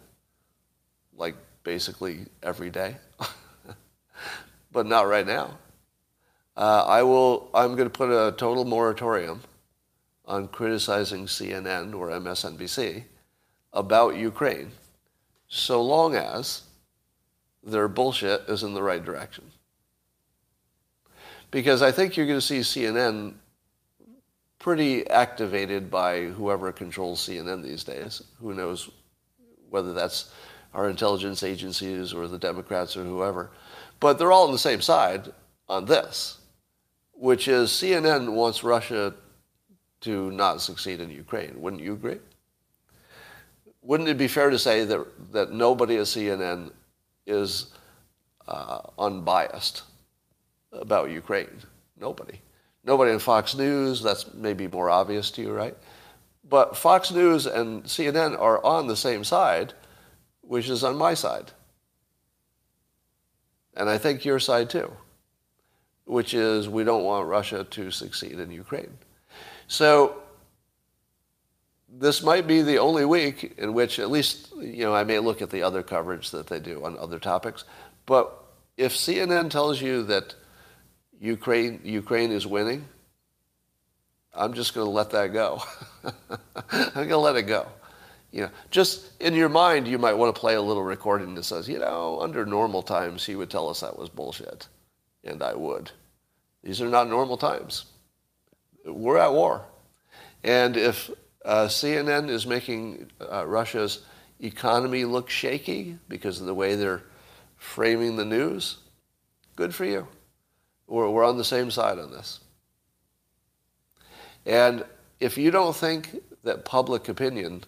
like 1.20 1.36
basically 1.64 2.26
every 2.42 2.72
day, 2.72 2.96
but 4.72 4.88
not 4.88 5.08
right 5.08 5.28
now. 5.28 5.60
Uh, 6.58 6.86
I 6.88 7.04
will. 7.04 7.50
I'm 7.54 7.76
going 7.76 7.90
to 7.90 7.96
put 7.96 8.10
a 8.10 8.32
total 8.32 8.66
moratorium 8.66 9.42
on 10.26 10.48
criticizing 10.48 11.26
CNN 11.26 11.94
or 11.94 12.10
MSNBC 12.10 13.04
about 13.74 14.16
Ukraine, 14.16 14.72
so 15.48 15.82
long 15.82 16.16
as 16.16 16.64
their 17.72 17.88
bullshit 17.88 18.42
is 18.48 18.64
in 18.64 18.74
the 18.74 18.84
right 18.84 19.04
direction. 19.04 19.46
Because 21.52 21.82
I 21.82 21.92
think 21.92 22.16
you're 22.16 22.28
going 22.28 22.40
to 22.40 22.46
see 22.46 22.60
CNN 22.60 23.36
pretty 24.60 25.08
activated 25.10 25.90
by 25.90 26.26
whoever 26.26 26.72
controls 26.72 27.28
CNN 27.28 27.64
these 27.64 27.84
days. 27.84 28.22
Who 28.40 28.54
knows 28.54 28.90
whether 29.70 29.94
that's 29.94 30.32
our 30.74 30.90
intelligence 30.90 31.42
agencies 31.44 32.14
or 32.14 32.28
the 32.28 32.38
Democrats 32.38 32.96
or 32.96 33.04
whoever. 33.04 33.52
But 34.00 34.20
they're 34.20 34.32
all 34.32 34.46
on 34.46 34.52
the 34.52 34.60
same 34.60 34.82
side 34.82 35.32
on 35.68 35.86
this. 35.86 36.40
which 37.20 37.50
is 37.50 37.70
CNN 37.70 38.32
wants 38.32 38.64
Russia 38.64 39.14
to 40.02 40.32
not 40.32 40.62
succeed 40.62 41.02
in 41.02 41.10
Ukraine. 41.10 41.60
Wouldn't 41.60 41.82
you 41.82 41.94
agree? 41.94 42.20
Wouldn't 43.82 44.08
it 44.08 44.18
be 44.18 44.30
fair 44.30 44.50
to 44.50 44.58
say 44.58 44.86
that, 44.86 45.34
that 45.34 45.52
nobody 45.52 45.98
at 45.98 46.04
CNN 46.04 46.72
is 47.30 47.68
uh, 48.48 48.82
unbiased 48.98 49.84
about 50.72 51.12
Ukraine? 51.12 51.62
Nobody. 52.00 52.42
Nobody 52.84 53.12
in 53.12 53.20
Fox 53.20 53.56
News, 53.56 54.02
that's 54.02 54.34
maybe 54.34 54.68
more 54.68 54.90
obvious 54.90 55.32
to 55.32 55.42
you, 55.42 55.52
right? 55.54 55.76
But 56.48 56.76
Fox 56.76 57.12
News 57.12 57.46
and 57.46 57.84
CNN 57.84 58.40
are 58.40 58.64
on 58.66 58.88
the 58.88 58.96
same 58.96 59.24
side, 59.24 59.74
which 60.42 60.70
is 60.70 60.84
on 60.84 60.98
my 60.98 61.14
side. 61.14 61.52
And 63.76 63.90
I 63.90 63.98
think 63.98 64.26
your 64.26 64.40
side 64.40 64.70
too, 64.70 64.92
which 66.06 66.34
is 66.34 66.68
we 66.68 66.84
don't 66.84 67.04
want 67.04 67.28
Russia 67.28 67.64
to 67.64 67.92
succeed 67.92 68.40
in 68.40 68.52
Ukraine. 68.52 68.98
So 69.68 70.24
this 71.92 72.24
might 72.24 72.48
be 72.48 72.62
the 72.62 72.78
only 72.78 73.06
week 73.06 73.56
in 73.58 73.74
which 73.74 74.00
at 74.00 74.12
least, 74.12 74.54
you 74.58 74.84
know, 74.84 74.94
I 74.94 75.04
may 75.04 75.20
look 75.20 75.42
at 75.42 75.50
the 75.50 75.64
other 75.64 75.84
coverage 75.84 76.32
that 76.32 76.48
they 76.48 76.60
do 76.60 76.86
on 76.86 76.98
other 76.98 77.20
topics, 77.20 77.64
but 78.06 78.36
if 78.78 78.94
CNN 78.94 79.50
tells 79.50 79.82
you 79.82 80.04
that 80.04 80.36
Ukraine, 81.20 81.82
Ukraine 81.84 82.32
is 82.32 82.48
winning, 82.48 82.88
I'm 84.34 84.54
just 84.54 84.74
going 84.74 84.86
to 84.86 84.92
let 84.92 85.10
that 85.12 85.34
go. 85.34 85.62
I'm 86.72 86.94
going 86.94 87.10
to 87.10 87.18
let 87.18 87.36
it 87.36 87.44
go. 87.44 87.68
You 88.32 88.44
know, 88.44 88.50
just 88.70 89.20
in 89.22 89.34
your 89.34 89.50
mind, 89.50 89.88
you 89.88 89.98
might 89.98 90.14
want 90.14 90.34
to 90.34 90.40
play 90.40 90.56
a 90.56 90.62
little 90.62 90.84
recording 90.84 91.34
that 91.36 91.44
says, 91.44 91.68
you 91.68 91.80
know, 91.80 92.20
under 92.22 92.46
normal 92.46 92.84
times, 92.84 93.26
he 93.26 93.36
would 93.36 93.50
tell 93.50 93.68
us 93.68 93.82
that 93.82 93.98
was 93.98 94.08
bullshit. 94.08 94.68
And 95.24 95.42
I 95.42 95.56
would. 95.56 95.92
These 96.64 96.82
are 96.82 96.90
not 96.90 97.10
normal 97.10 97.38
times. 97.38 97.86
We're 98.86 99.18
at 99.18 99.34
war. 99.34 99.66
And 100.44 100.78
if 100.78 101.10
uh, 101.50 101.68
CNN 101.68 102.30
is 102.30 102.46
making 102.46 103.10
uh, 103.20 103.44
Russia's 103.44 104.04
economy 104.40 105.04
look 105.04 105.32
shaky 105.32 105.98
because 106.08 106.40
of 106.40 106.46
the 106.46 106.54
way 106.54 106.76
they're 106.76 107.02
framing 107.58 108.18
the 108.18 108.24
news, 108.24 108.78
good 109.56 109.74
for 109.74 109.84
you. 109.84 110.08
We're, 110.86 111.10
we're 111.10 111.26
on 111.26 111.38
the 111.38 111.44
same 111.44 111.72
side 111.72 111.98
on 111.98 112.12
this. 112.12 112.42
And 114.46 114.86
if 115.20 115.40
you 115.40 115.50
don't 115.50 115.76
think 115.76 116.22
that 116.44 116.66
public 116.66 117.10
opinion 117.10 117.64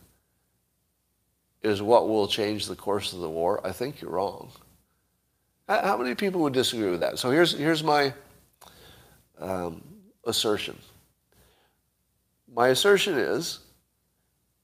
is 1.64 1.82
what 1.82 2.08
will 2.08 2.28
change 2.28 2.68
the 2.68 2.76
course 2.76 3.14
of 3.14 3.20
the 3.20 3.30
war, 3.30 3.66
I 3.66 3.72
think 3.72 4.00
you're 4.00 4.12
wrong. 4.12 4.52
How 5.68 5.98
many 5.98 6.14
people 6.14 6.42
would 6.42 6.54
disagree 6.54 6.92
with 6.92 7.00
that? 7.00 7.18
So 7.18 7.32
here's, 7.32 7.58
here's 7.58 7.84
my 7.84 8.14
um, 9.40 9.82
assertion. 10.24 10.78
My 12.54 12.68
assertion 12.68 13.16
is 13.18 13.61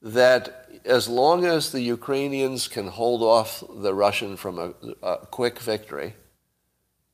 that 0.02 0.68
as 0.84 1.08
long 1.08 1.44
as 1.44 1.72
the 1.72 1.80
Ukrainians 1.80 2.68
can 2.68 2.86
hold 2.86 3.22
off 3.22 3.62
the 3.68 3.94
Russian 3.94 4.36
from 4.36 4.58
a, 4.58 4.72
a 5.02 5.26
quick 5.26 5.58
victory, 5.58 6.14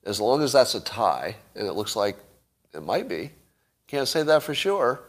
as 0.05 0.21
long 0.21 0.43
as 0.43 0.53
that's 0.53 0.75
a 0.75 0.81
tie, 0.81 1.37
and 1.55 1.67
it 1.67 1.73
looks 1.73 1.97
like 1.97 2.17
it 2.75 2.83
might 2.83 3.09
be, 3.09 3.31
can't 3.87 4.09
say 4.09 4.23
that 4.23 4.43
for 4.43 4.55
sure, 4.55 5.01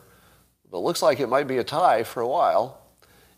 but 0.72 0.78
it 0.78 0.82
looks 0.82 1.02
like 1.02 1.20
it 1.20 1.30
might 1.30 1.48
be 1.48 1.58
a 1.58 1.64
tie 1.64 2.04
for 2.04 2.22
a 2.22 2.28
while. 2.28 2.82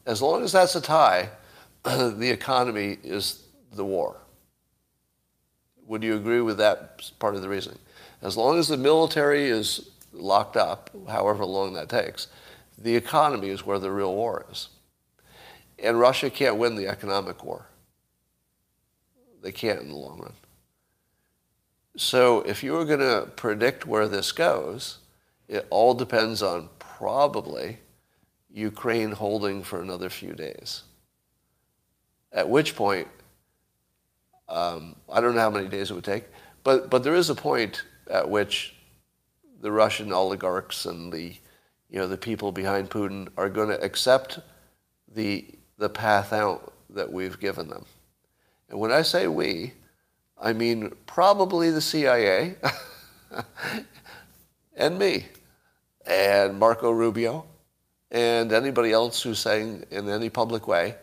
As 0.05 0.21
long 0.21 0.43
as 0.43 0.51
that's 0.51 0.75
a 0.75 0.81
tie, 0.81 1.29
the 1.83 2.29
economy 2.29 2.97
is 3.03 3.43
the 3.73 3.85
war. 3.85 4.17
Would 5.87 6.03
you 6.03 6.15
agree 6.15 6.41
with 6.41 6.57
that 6.57 7.11
part 7.19 7.35
of 7.35 7.41
the 7.41 7.49
reasoning? 7.49 7.79
As 8.21 8.35
long 8.35 8.57
as 8.59 8.67
the 8.67 8.77
military 8.77 9.45
is 9.45 9.89
locked 10.11 10.57
up, 10.57 10.89
however 11.07 11.45
long 11.45 11.73
that 11.73 11.89
takes, 11.89 12.27
the 12.77 12.95
economy 12.95 13.49
is 13.49 13.65
where 13.65 13.79
the 13.79 13.91
real 13.91 14.13
war 14.13 14.45
is. 14.51 14.69
And 15.79 15.99
Russia 15.99 16.29
can't 16.29 16.57
win 16.57 16.75
the 16.75 16.87
economic 16.87 17.43
war. 17.43 17.67
They 19.41 19.51
can't 19.51 19.81
in 19.81 19.89
the 19.89 19.95
long 19.95 20.19
run. 20.19 20.33
So 21.95 22.41
if 22.41 22.63
you 22.63 22.73
were 22.73 22.85
going 22.85 22.99
to 22.99 23.27
predict 23.35 23.87
where 23.87 24.07
this 24.07 24.31
goes, 24.31 24.99
it 25.47 25.65
all 25.69 25.93
depends 25.93 26.43
on 26.43 26.69
probably 26.79 27.79
Ukraine 28.51 29.11
holding 29.11 29.63
for 29.63 29.81
another 29.81 30.09
few 30.09 30.33
days. 30.33 30.83
At 32.31 32.49
which 32.49 32.75
point, 32.75 33.07
um, 34.49 34.95
I 35.11 35.21
don't 35.21 35.35
know 35.35 35.41
how 35.41 35.49
many 35.49 35.67
days 35.67 35.89
it 35.89 35.93
would 35.93 36.03
take, 36.03 36.25
but, 36.63 36.89
but 36.89 37.03
there 37.03 37.15
is 37.15 37.29
a 37.29 37.35
point 37.35 37.83
at 38.09 38.29
which 38.29 38.75
the 39.61 39.71
Russian 39.71 40.11
oligarchs 40.11 40.85
and 40.85 41.11
the, 41.11 41.37
you 41.89 41.99
know, 41.99 42.07
the 42.07 42.17
people 42.17 42.51
behind 42.51 42.89
Putin 42.89 43.29
are 43.37 43.49
going 43.49 43.69
to 43.69 43.81
accept 43.81 44.39
the, 45.13 45.45
the 45.77 45.89
path 45.89 46.33
out 46.33 46.73
that 46.89 47.11
we've 47.11 47.39
given 47.39 47.69
them. 47.69 47.85
And 48.69 48.79
when 48.79 48.91
I 48.91 49.01
say 49.01 49.27
we, 49.27 49.73
I 50.39 50.53
mean 50.53 50.93
probably 51.05 51.71
the 51.71 51.81
CIA 51.81 52.55
and 54.75 54.99
me 54.99 55.25
and 56.05 56.59
Marco 56.59 56.91
Rubio 56.91 57.45
and 58.11 58.51
anybody 58.51 58.91
else 58.91 59.21
who's 59.21 59.39
saying 59.39 59.85
in 59.91 60.09
any 60.09 60.29
public 60.29 60.67
way 60.67 60.95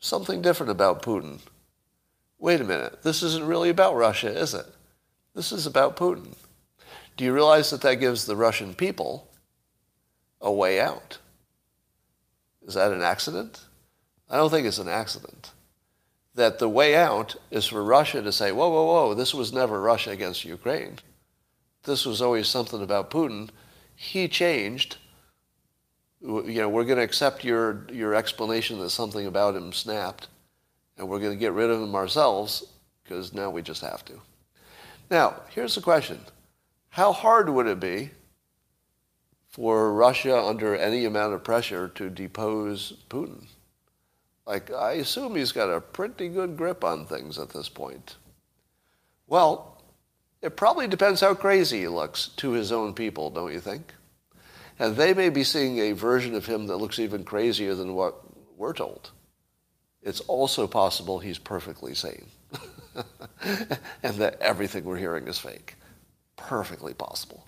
something 0.00 0.42
different 0.42 0.70
about 0.70 1.02
Putin. 1.02 1.40
Wait 2.38 2.60
a 2.60 2.64
minute, 2.64 3.02
this 3.02 3.22
isn't 3.22 3.46
really 3.46 3.68
about 3.68 3.94
Russia, 3.94 4.28
is 4.28 4.54
it? 4.54 4.66
This 5.34 5.52
is 5.52 5.66
about 5.66 5.96
Putin. 5.96 6.34
Do 7.16 7.24
you 7.24 7.32
realize 7.32 7.70
that 7.70 7.82
that 7.82 7.96
gives 7.96 8.26
the 8.26 8.36
Russian 8.36 8.74
people 8.74 9.28
a 10.42 10.52
way 10.52 10.80
out? 10.80 11.18
Is 12.66 12.74
that 12.74 12.92
an 12.92 13.00
accident? 13.00 13.64
I 14.28 14.36
don't 14.36 14.50
think 14.50 14.66
it's 14.66 14.78
an 14.78 14.88
accident. 14.88 15.52
That 16.34 16.58
the 16.58 16.68
way 16.68 16.96
out 16.96 17.36
is 17.50 17.66
for 17.66 17.82
Russia 17.84 18.22
to 18.22 18.32
say, 18.32 18.52
whoa, 18.52 18.68
whoa, 18.68 18.84
whoa, 18.84 19.14
this 19.14 19.34
was 19.34 19.52
never 19.52 19.80
Russia 19.80 20.10
against 20.10 20.44
Ukraine. 20.44 20.98
This 21.84 22.06
was 22.06 22.22
always 22.22 22.48
something 22.48 22.82
about 22.82 23.10
Putin. 23.10 23.50
He 23.94 24.28
changed. 24.28 24.96
You 26.20 26.42
know, 26.44 26.68
we're 26.68 26.84
going 26.84 26.98
to 26.98 27.04
accept 27.04 27.44
your, 27.44 27.86
your 27.92 28.14
explanation 28.14 28.78
that 28.78 28.90
something 28.90 29.26
about 29.26 29.56
him 29.56 29.72
snapped, 29.72 30.28
and 30.96 31.08
we're 31.08 31.18
going 31.18 31.32
to 31.32 31.38
get 31.38 31.52
rid 31.52 31.70
of 31.70 31.82
him 31.82 31.94
ourselves 31.94 32.64
because 33.02 33.34
now 33.34 33.50
we 33.50 33.60
just 33.60 33.82
have 33.82 34.04
to. 34.06 34.20
Now, 35.10 35.42
here's 35.50 35.74
the 35.74 35.80
question. 35.80 36.20
How 36.90 37.12
hard 37.12 37.48
would 37.48 37.66
it 37.66 37.80
be 37.80 38.10
for 39.52 39.92
Russia, 39.92 40.42
under 40.42 40.74
any 40.74 41.04
amount 41.04 41.34
of 41.34 41.44
pressure, 41.44 41.88
to 41.88 42.10
depose 42.10 42.94
Putin? 43.08 43.46
Like, 44.46 44.72
I 44.72 44.92
assume 44.92 45.36
he's 45.36 45.52
got 45.52 45.70
a 45.70 45.80
pretty 45.80 46.28
good 46.28 46.56
grip 46.56 46.82
on 46.82 47.06
things 47.06 47.38
at 47.38 47.50
this 47.50 47.68
point. 47.68 48.16
Well, 49.28 49.80
it 50.40 50.56
probably 50.56 50.88
depends 50.88 51.20
how 51.20 51.34
crazy 51.34 51.80
he 51.80 51.88
looks 51.88 52.28
to 52.38 52.50
his 52.52 52.72
own 52.72 52.94
people, 52.94 53.30
don't 53.30 53.52
you 53.52 53.60
think? 53.60 53.94
And 54.78 54.96
they 54.96 55.14
may 55.14 55.28
be 55.28 55.44
seeing 55.44 55.78
a 55.78 55.92
version 55.92 56.34
of 56.34 56.46
him 56.46 56.66
that 56.66 56.78
looks 56.78 56.98
even 56.98 57.22
crazier 57.22 57.74
than 57.74 57.94
what 57.94 58.16
we're 58.56 58.72
told. 58.72 59.12
It's 60.02 60.20
also 60.20 60.66
possible 60.66 61.20
he's 61.20 61.38
perfectly 61.38 61.94
sane 61.94 62.26
and 64.02 64.16
that 64.16 64.40
everything 64.40 64.84
we're 64.84 64.96
hearing 64.96 65.28
is 65.28 65.38
fake. 65.38 65.76
Perfectly 66.36 66.94
possible. 66.94 67.46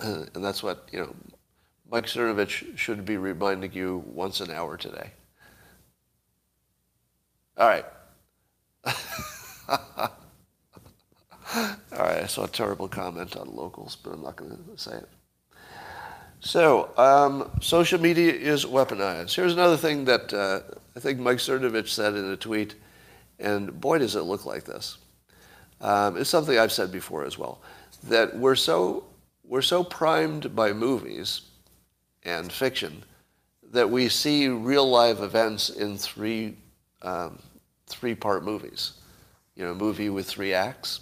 And 0.34 0.44
that's 0.44 0.62
what, 0.62 0.88
you 0.92 1.00
know, 1.00 1.14
Mike 1.90 2.06
Cernovich 2.06 2.78
should 2.78 3.04
be 3.04 3.16
reminding 3.16 3.72
you 3.72 4.04
once 4.06 4.40
an 4.40 4.50
hour 4.50 4.76
today. 4.76 5.10
All 7.56 7.68
right. 7.68 7.84
All 11.54 12.06
right, 12.06 12.22
I 12.22 12.26
saw 12.26 12.44
a 12.44 12.48
terrible 12.48 12.88
comment 12.88 13.36
on 13.36 13.54
locals, 13.54 13.96
but 13.96 14.12
I'm 14.12 14.22
not 14.22 14.36
going 14.36 14.50
to 14.52 14.78
say 14.78 14.96
it. 14.96 15.08
So, 16.40 16.90
um, 16.96 17.50
social 17.60 18.00
media 18.00 18.32
is 18.32 18.64
weaponized. 18.64 19.34
Here's 19.34 19.52
another 19.52 19.76
thing 19.76 20.06
that 20.06 20.32
uh, 20.32 20.60
I 20.96 21.00
think 21.00 21.18
Mike 21.18 21.36
Cernovich 21.36 21.88
said 21.88 22.14
in 22.14 22.24
a 22.24 22.36
tweet, 22.36 22.76
and 23.38 23.78
boy, 23.78 23.98
does 23.98 24.16
it 24.16 24.22
look 24.22 24.46
like 24.46 24.64
this. 24.64 24.96
Um, 25.80 26.16
it's 26.16 26.30
something 26.30 26.58
I've 26.58 26.72
said 26.72 26.90
before 26.92 27.24
as 27.24 27.36
well, 27.36 27.60
that 28.04 28.36
we're 28.36 28.54
so, 28.54 29.04
we're 29.50 29.60
so 29.60 29.82
primed 29.82 30.54
by 30.54 30.72
movies 30.72 31.42
and 32.22 32.52
fiction 32.52 33.02
that 33.72 33.90
we 33.90 34.08
see 34.08 34.46
real 34.46 34.88
live 34.88 35.20
events 35.20 35.68
in 35.68 35.98
three, 35.98 36.56
um, 37.02 37.36
three 37.88 38.14
part 38.14 38.44
movies. 38.44 38.92
You 39.56 39.64
know, 39.64 39.72
a 39.72 39.74
movie 39.74 40.08
with 40.08 40.26
three 40.26 40.54
acts. 40.54 41.00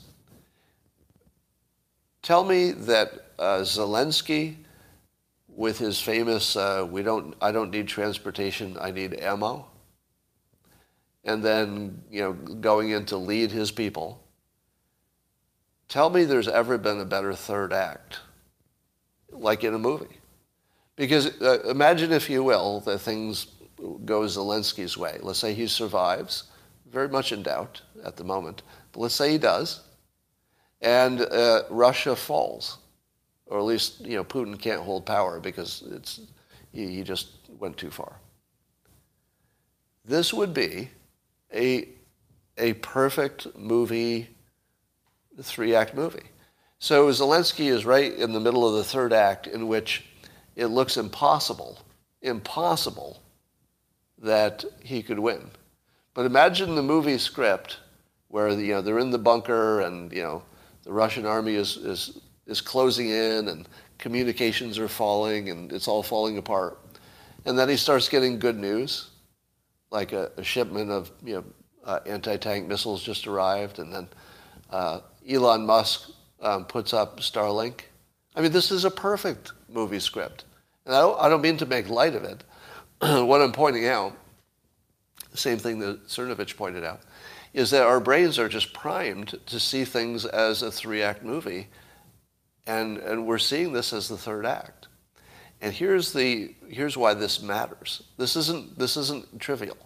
Tell 2.23 2.43
me 2.43 2.73
that 2.73 3.13
uh, 3.39 3.59
Zelensky, 3.59 4.57
with 5.47 5.79
his 5.79 6.01
famous 6.01 6.57
uh, 6.57 6.87
"We 6.91 7.03
don't, 7.03 7.35
I 7.43 7.53
don't 7.53 7.71
need 7.71 7.87
transportation, 7.87 8.79
I 8.81 8.93
need 8.93 9.21
ammo," 9.21 9.67
and 11.23 11.43
then 11.43 12.03
you 12.11 12.23
know 12.23 12.33
going 12.33 12.91
in 12.91 13.05
to 13.07 13.19
lead 13.19 13.51
his 13.51 13.71
people, 13.71 14.23
Tell 15.89 16.11
me 16.11 16.25
there's 16.25 16.49
ever 16.49 16.77
been 16.77 17.01
a 17.01 17.07
better 17.07 17.33
third 17.33 17.73
act, 17.73 18.19
like 19.31 19.65
in 19.65 19.75
a 19.75 19.79
movie. 19.79 20.19
Because 20.97 21.41
uh, 21.41 21.63
imagine, 21.69 22.13
if 22.13 22.29
you 22.29 22.43
will, 22.43 22.81
that 22.81 22.99
things 22.99 23.47
go 24.05 24.23
Zelensky's 24.23 24.97
way. 24.97 25.19
Let's 25.23 25.39
say 25.39 25.55
he 25.55 25.67
survives, 25.69 26.45
very 26.91 27.09
much 27.09 27.33
in 27.33 27.43
doubt 27.43 27.83
at 28.05 28.17
the 28.17 28.25
moment, 28.25 28.63
but 28.93 29.01
let's 29.01 29.15
say 29.15 29.33
he 29.33 29.39
does, 29.39 29.83
and 30.81 31.21
uh, 31.21 31.63
Russia 31.71 32.17
falls, 32.17 32.79
or 33.47 33.59
at 33.59 33.65
least 33.65 34.01
you 34.01 34.17
know 34.17 34.25
Putin 34.25 34.59
can't 34.59 34.83
hold 34.83 35.07
power 35.07 35.41
because 35.41 35.85
it's 35.93 36.21
he, 36.73 36.87
he 36.89 37.03
just 37.03 37.29
went 37.59 37.77
too 37.77 37.91
far. 37.91 38.17
This 40.05 40.33
would 40.33 40.55
be 40.55 40.91
a 41.55 41.89
a 42.57 42.73
perfect 42.75 43.57
movie, 43.57 44.29
three 45.41 45.75
act 45.75 45.95
movie. 45.95 46.31
So 46.81 47.09
Zelensky 47.09 47.67
is 47.67 47.85
right 47.85 48.13
in 48.13 48.33
the 48.33 48.41
middle 48.41 48.67
of 48.67 48.75
the 48.75 48.85
third 48.85 49.13
act 49.13 49.47
in 49.49 49.67
which 49.67 50.05
it 50.55 50.67
looks 50.67 50.97
impossible, 50.97 51.79
impossible 52.23 53.21
that 54.19 54.65
he 54.83 55.03
could 55.03 55.19
win. 55.19 55.51
But 56.15 56.27
imagine 56.27 56.75
the 56.75 56.83
movie 56.83 57.19
script 57.19 57.79
where 58.29 58.49
you 58.51 58.75
know 58.75 58.83
they're 58.83 58.99
in 58.99 59.11
the 59.11 59.19
bunker 59.19 59.81
and 59.81 60.13
you 60.13 60.23
know 60.23 60.43
the 60.85 60.93
Russian 60.93 61.27
army 61.27 61.55
is 61.55 61.77
is 61.77 62.19
is 62.47 62.61
closing 62.61 63.09
in 63.11 63.49
and 63.49 63.69
communications 63.99 64.79
are 64.79 64.89
falling 64.89 65.51
and 65.51 65.73
it's 65.73 65.89
all 65.89 66.03
falling 66.03 66.39
apart. 66.39 66.79
And 67.45 67.59
then 67.59 67.69
he 67.69 67.77
starts 67.77 68.09
getting 68.09 68.39
good 68.39 68.57
news, 68.57 69.11
like 69.91 70.13
a, 70.13 70.31
a 70.37 70.45
shipment 70.45 70.91
of 70.91 71.11
you 71.25 71.35
know 71.35 71.45
uh, 71.85 72.01
anti-tank 72.07 72.69
missiles 72.69 73.03
just 73.03 73.27
arrived, 73.27 73.81
and 73.81 73.93
then 73.93 74.09
uh, 74.71 75.01
Elon 75.29 75.67
Musk 75.67 76.11
um, 76.41 76.65
puts 76.65 76.93
up 76.93 77.21
Starlink. 77.21 77.81
I 78.35 78.41
mean, 78.41 78.53
this 78.53 78.71
is 78.71 78.85
a 78.85 78.91
perfect 78.91 79.53
movie 79.69 80.01
script, 80.01 80.45
and 80.87 80.95
I 80.95 81.01
don't, 81.01 81.21
I 81.21 81.29
don't 81.29 81.43
mean 81.43 81.57
to 81.59 81.67
make 81.67 81.89
light 81.89 82.15
of 82.15 82.25
it. 82.25 82.45
what 83.27 83.41
I'm 83.41 83.53
pointing 83.53 83.87
out, 83.87 84.17
the 85.31 85.39
same 85.39 85.59
thing 85.59 85.79
that 85.81 86.07
Cernovich 86.09 86.57
pointed 86.57 86.85
out, 86.85 87.01
is 87.53 87.71
that 87.71 87.83
our 87.83 88.01
brains 88.01 88.39
are 88.39 88.49
just 88.49 88.73
primed 88.73 89.39
to 89.47 89.59
see 89.59 89.85
things 89.85 90.25
as 90.25 90.63
a 90.63 90.71
three-act 90.71 91.23
movie, 91.23 91.69
and, 92.67 92.99
and 92.99 93.27
we're 93.27 93.39
seeing 93.39 93.73
this 93.73 93.93
as 93.93 94.09
the 94.09 94.19
third 94.19 94.47
act. 94.47 94.89
And 95.61 95.73
here's, 95.73 96.13
the, 96.13 96.55
here's 96.69 96.97
why 96.97 97.15
this 97.15 97.43
matters. 97.43 98.03
This 98.17 98.37
isn't, 98.37 98.79
this 98.79 98.97
isn't 98.97 99.41
trivial. 99.41 99.77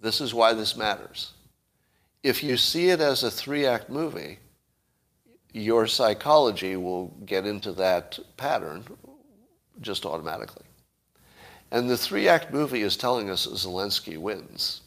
This 0.00 0.20
is 0.20 0.34
why 0.34 0.52
this 0.52 0.76
matters. 0.76 1.32
If 2.22 2.42
you 2.42 2.56
see 2.56 2.90
it 2.90 3.00
as 3.00 3.22
a 3.22 3.30
three-act 3.30 3.88
movie, 3.88 4.38
your 5.56 5.86
psychology 5.86 6.76
will 6.76 7.06
get 7.24 7.46
into 7.46 7.72
that 7.72 8.18
pattern 8.36 8.84
just 9.80 10.04
automatically. 10.04 10.66
And 11.70 11.88
the 11.88 11.96
three-act 11.96 12.52
movie 12.52 12.82
is 12.82 12.96
telling 12.96 13.30
us 13.30 13.46
Zelensky 13.46 14.18
wins. 14.18 14.82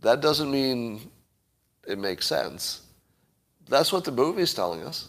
That 0.00 0.22
doesn't 0.22 0.50
mean 0.50 1.10
it 1.86 1.98
makes 1.98 2.26
sense. 2.26 2.80
That's 3.68 3.92
what 3.92 4.04
the 4.04 4.12
movie 4.12 4.42
is 4.42 4.54
telling 4.54 4.82
us. 4.82 5.08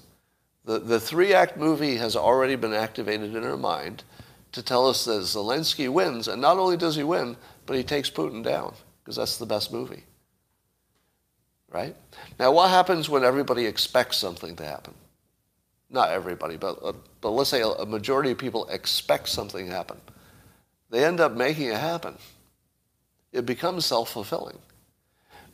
The, 0.65 0.79
the 0.79 0.99
three 0.99 1.33
act 1.33 1.57
movie 1.57 1.95
has 1.95 2.15
already 2.15 2.55
been 2.55 2.73
activated 2.73 3.33
in 3.33 3.43
our 3.45 3.57
mind 3.57 4.03
to 4.51 4.61
tell 4.61 4.87
us 4.87 5.05
that 5.05 5.21
Zelensky 5.21 5.89
wins, 5.89 6.27
and 6.27 6.41
not 6.41 6.57
only 6.57 6.75
does 6.75 6.97
he 6.97 7.03
win, 7.03 7.37
but 7.65 7.77
he 7.77 7.83
takes 7.83 8.09
Putin 8.09 8.43
down, 8.43 8.75
because 9.01 9.15
that's 9.15 9.37
the 9.37 9.45
best 9.45 9.71
movie. 9.71 10.03
Right? 11.71 11.95
Now, 12.37 12.51
what 12.51 12.69
happens 12.69 13.09
when 13.09 13.23
everybody 13.23 13.65
expects 13.65 14.17
something 14.17 14.55
to 14.57 14.65
happen? 14.65 14.93
Not 15.89 16.09
everybody, 16.11 16.57
but, 16.57 16.79
uh, 16.83 16.93
but 17.21 17.29
let's 17.31 17.49
say 17.49 17.61
a, 17.61 17.85
majority 17.85 18.31
of 18.31 18.37
people 18.37 18.67
expect 18.67 19.29
something 19.29 19.67
to 19.67 19.71
happen. 19.71 19.97
They 20.89 21.05
end 21.05 21.19
up 21.19 21.33
making 21.33 21.67
it 21.67 21.77
happen. 21.77 22.17
It 23.31 23.45
becomes 23.45 23.85
self 23.85 24.09
fulfilling 24.11 24.57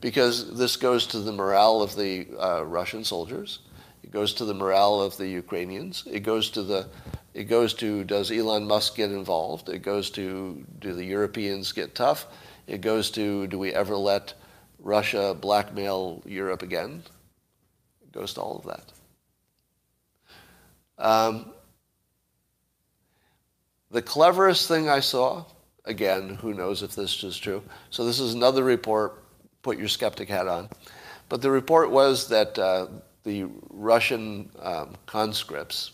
because 0.02 0.58
this 0.58 0.76
goes 0.76 1.08
to 1.08 1.20
the 1.20 1.32
morale 1.32 1.82
of 1.82 1.96
the 1.96 2.28
uh, 2.40 2.64
Russian 2.66 3.04
soldiers. 3.04 3.60
It 4.04 4.12
goes 4.12 4.34
to 4.36 4.46
the 4.46 4.54
morale 4.54 5.02
of 5.02 5.18
the 5.18 5.28
Ukrainians. 5.28 6.04
It 6.10 6.22
goes 6.22 6.50
to 6.52 6.64
the 6.64 6.88
it 7.34 7.46
goes 7.46 7.76
to 7.76 8.04
does 8.04 8.32
Elon 8.32 8.66
Musk 8.66 8.96
get 8.96 9.12
involved? 9.12 9.70
It 9.70 9.80
goes 9.80 10.10
to 10.12 10.66
do 10.80 10.94
the 10.94 11.06
Europeans 11.06 11.72
get 11.72 11.94
tough? 11.94 12.26
It 12.66 12.82
goes 12.82 13.12
to 13.12 13.48
do 13.48 13.60
we 13.60 13.74
ever 13.74 13.96
let 13.96 14.34
Russia 14.80 15.36
blackmail 15.40 16.22
Europe 16.26 16.62
again? 16.62 17.04
It 18.02 18.12
goes 18.12 18.34
to 18.34 18.42
all 18.42 18.58
of 18.58 18.66
that. 18.66 18.94
Um, 20.98 21.54
the 23.92 24.02
cleverest 24.02 24.68
thing 24.68 24.90
I 24.90 25.00
saw, 25.00 25.46
again, 25.86 26.36
who 26.36 26.54
knows 26.54 26.84
if 26.84 26.96
this 26.96 27.24
is 27.24 27.38
true. 27.38 27.64
So 27.90 28.06
this 28.06 28.20
is 28.20 28.34
another 28.34 28.64
report 28.64 29.24
put 29.68 29.78
your 29.78 29.90
skeptic 29.90 30.30
hat 30.30 30.48
on. 30.48 30.70
But 31.30 31.42
the 31.42 31.52
report 31.52 31.92
was 31.92 32.30
that 32.30 32.58
uh, 32.58 32.88
the 33.24 33.48
Russian 33.70 34.50
um, 34.62 34.96
conscripts, 35.06 35.92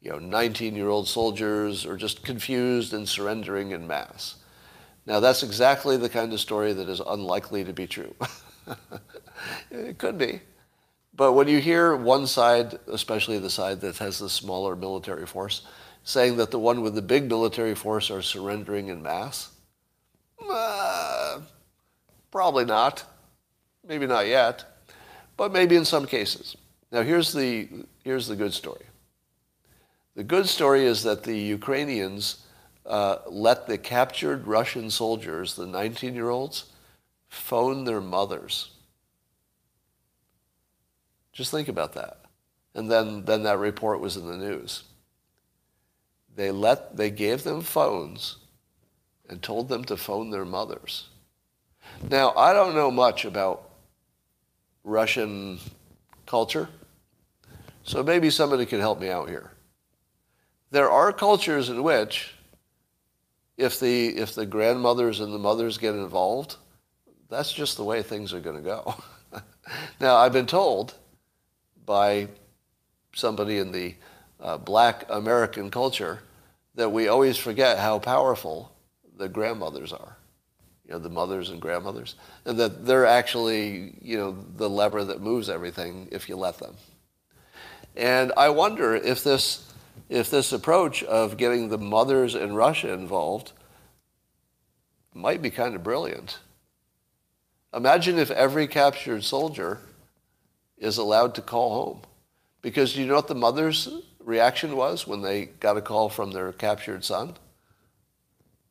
you 0.00 0.10
know, 0.10 0.18
19-year-old 0.18 1.08
soldiers 1.08 1.84
are 1.84 1.96
just 1.96 2.22
confused 2.22 2.94
and 2.94 3.08
surrendering 3.08 3.72
in 3.72 3.84
mass. 3.86 4.36
Now 5.06 5.20
that's 5.20 5.42
exactly 5.42 5.96
the 5.96 6.08
kind 6.08 6.32
of 6.32 6.40
story 6.40 6.72
that 6.72 6.88
is 6.88 7.00
unlikely 7.00 7.64
to 7.64 7.72
be 7.72 7.86
true. 7.86 8.14
it 9.70 9.98
could 9.98 10.18
be. 10.18 10.40
But 11.14 11.32
when 11.32 11.48
you 11.48 11.60
hear 11.60 11.96
one 11.96 12.26
side, 12.26 12.78
especially 12.88 13.38
the 13.38 13.48
side 13.48 13.80
that 13.80 13.96
has 13.98 14.18
the 14.18 14.28
smaller 14.28 14.76
military 14.76 15.26
force, 15.26 15.62
saying 16.04 16.36
that 16.36 16.50
the 16.50 16.58
one 16.58 16.82
with 16.82 16.94
the 16.94 17.02
big 17.02 17.28
military 17.28 17.74
force 17.74 18.10
are 18.10 18.20
surrendering 18.20 18.88
in 18.88 19.02
mass, 19.02 19.50
uh, 20.50 21.40
probably 22.30 22.64
not. 22.64 23.04
Maybe 23.86 24.06
not 24.06 24.26
yet, 24.26 24.64
but 25.36 25.52
maybe 25.52 25.76
in 25.76 25.84
some 25.84 26.06
cases. 26.06 26.56
Now, 26.90 27.02
here's 27.02 27.32
the, 27.32 27.68
here's 28.02 28.26
the 28.26 28.36
good 28.36 28.52
story. 28.52 28.84
The 30.16 30.24
good 30.24 30.48
story 30.48 30.84
is 30.84 31.02
that 31.04 31.22
the 31.22 31.36
Ukrainians 31.36 32.45
uh, 32.86 33.18
let 33.28 33.66
the 33.66 33.78
captured 33.78 34.46
Russian 34.46 34.90
soldiers, 34.90 35.54
the 35.54 35.66
19 35.66 36.14
year 36.14 36.30
olds, 36.30 36.66
phone 37.28 37.84
their 37.84 38.00
mothers. 38.00 38.70
Just 41.32 41.50
think 41.50 41.68
about 41.68 41.94
that. 41.94 42.20
And 42.74 42.90
then, 42.90 43.24
then 43.24 43.42
that 43.42 43.58
report 43.58 44.00
was 44.00 44.16
in 44.16 44.26
the 44.26 44.36
news. 44.36 44.84
They, 46.34 46.50
let, 46.50 46.96
they 46.96 47.10
gave 47.10 47.42
them 47.42 47.62
phones 47.62 48.36
and 49.28 49.42
told 49.42 49.68
them 49.68 49.84
to 49.84 49.96
phone 49.96 50.30
their 50.30 50.44
mothers. 50.44 51.08
Now, 52.08 52.32
I 52.36 52.52
don't 52.52 52.74
know 52.74 52.90
much 52.90 53.24
about 53.24 53.70
Russian 54.84 55.58
culture. 56.26 56.68
So 57.82 58.02
maybe 58.02 58.30
somebody 58.30 58.66
can 58.66 58.80
help 58.80 59.00
me 59.00 59.08
out 59.08 59.28
here. 59.28 59.52
There 60.70 60.90
are 60.90 61.12
cultures 61.12 61.68
in 61.68 61.82
which 61.82 62.35
if 63.56 63.80
the 63.80 64.08
if 64.08 64.34
the 64.34 64.46
grandmothers 64.46 65.20
and 65.20 65.32
the 65.32 65.38
mothers 65.38 65.78
get 65.78 65.94
involved, 65.94 66.56
that's 67.28 67.52
just 67.52 67.76
the 67.76 67.84
way 67.84 68.02
things 68.02 68.32
are 68.32 68.40
going 68.40 68.56
to 68.56 68.62
go. 68.62 68.94
now, 70.00 70.16
I've 70.16 70.32
been 70.32 70.46
told 70.46 70.94
by 71.84 72.28
somebody 73.14 73.58
in 73.58 73.72
the 73.72 73.94
uh, 74.40 74.58
black 74.58 75.06
American 75.08 75.70
culture 75.70 76.20
that 76.74 76.90
we 76.90 77.08
always 77.08 77.36
forget 77.36 77.78
how 77.78 77.98
powerful 77.98 78.72
the 79.16 79.28
grandmothers 79.28 79.92
are 79.92 80.16
you 80.86 80.92
know, 80.92 80.98
the 81.00 81.10
mothers 81.10 81.50
and 81.50 81.60
grandmothers, 81.60 82.14
and 82.44 82.58
that 82.58 82.86
they're 82.86 83.06
actually, 83.06 83.94
you 84.00 84.16
know, 84.16 84.36
the 84.56 84.70
lever 84.70 85.04
that 85.04 85.20
moves 85.20 85.48
everything 85.48 86.08
if 86.12 86.28
you 86.28 86.36
let 86.36 86.58
them. 86.58 86.74
And 87.96 88.32
I 88.36 88.50
wonder 88.50 88.94
if 88.94 89.24
this, 89.24 89.65
if 90.08 90.30
this 90.30 90.52
approach 90.52 91.02
of 91.02 91.36
getting 91.36 91.68
the 91.68 91.78
mothers 91.78 92.34
in 92.34 92.54
Russia 92.54 92.92
involved 92.92 93.52
might 95.14 95.42
be 95.42 95.50
kind 95.50 95.74
of 95.74 95.82
brilliant. 95.82 96.38
Imagine 97.74 98.18
if 98.18 98.30
every 98.30 98.66
captured 98.66 99.24
soldier 99.24 99.80
is 100.78 100.98
allowed 100.98 101.34
to 101.34 101.42
call 101.42 101.70
home. 101.70 102.02
Because 102.62 102.96
you 102.96 103.06
know 103.06 103.14
what 103.14 103.28
the 103.28 103.34
mother's 103.34 103.88
reaction 104.20 104.76
was 104.76 105.06
when 105.06 105.22
they 105.22 105.46
got 105.46 105.76
a 105.76 105.80
call 105.80 106.08
from 106.08 106.32
their 106.32 106.52
captured 106.52 107.04
son? 107.04 107.36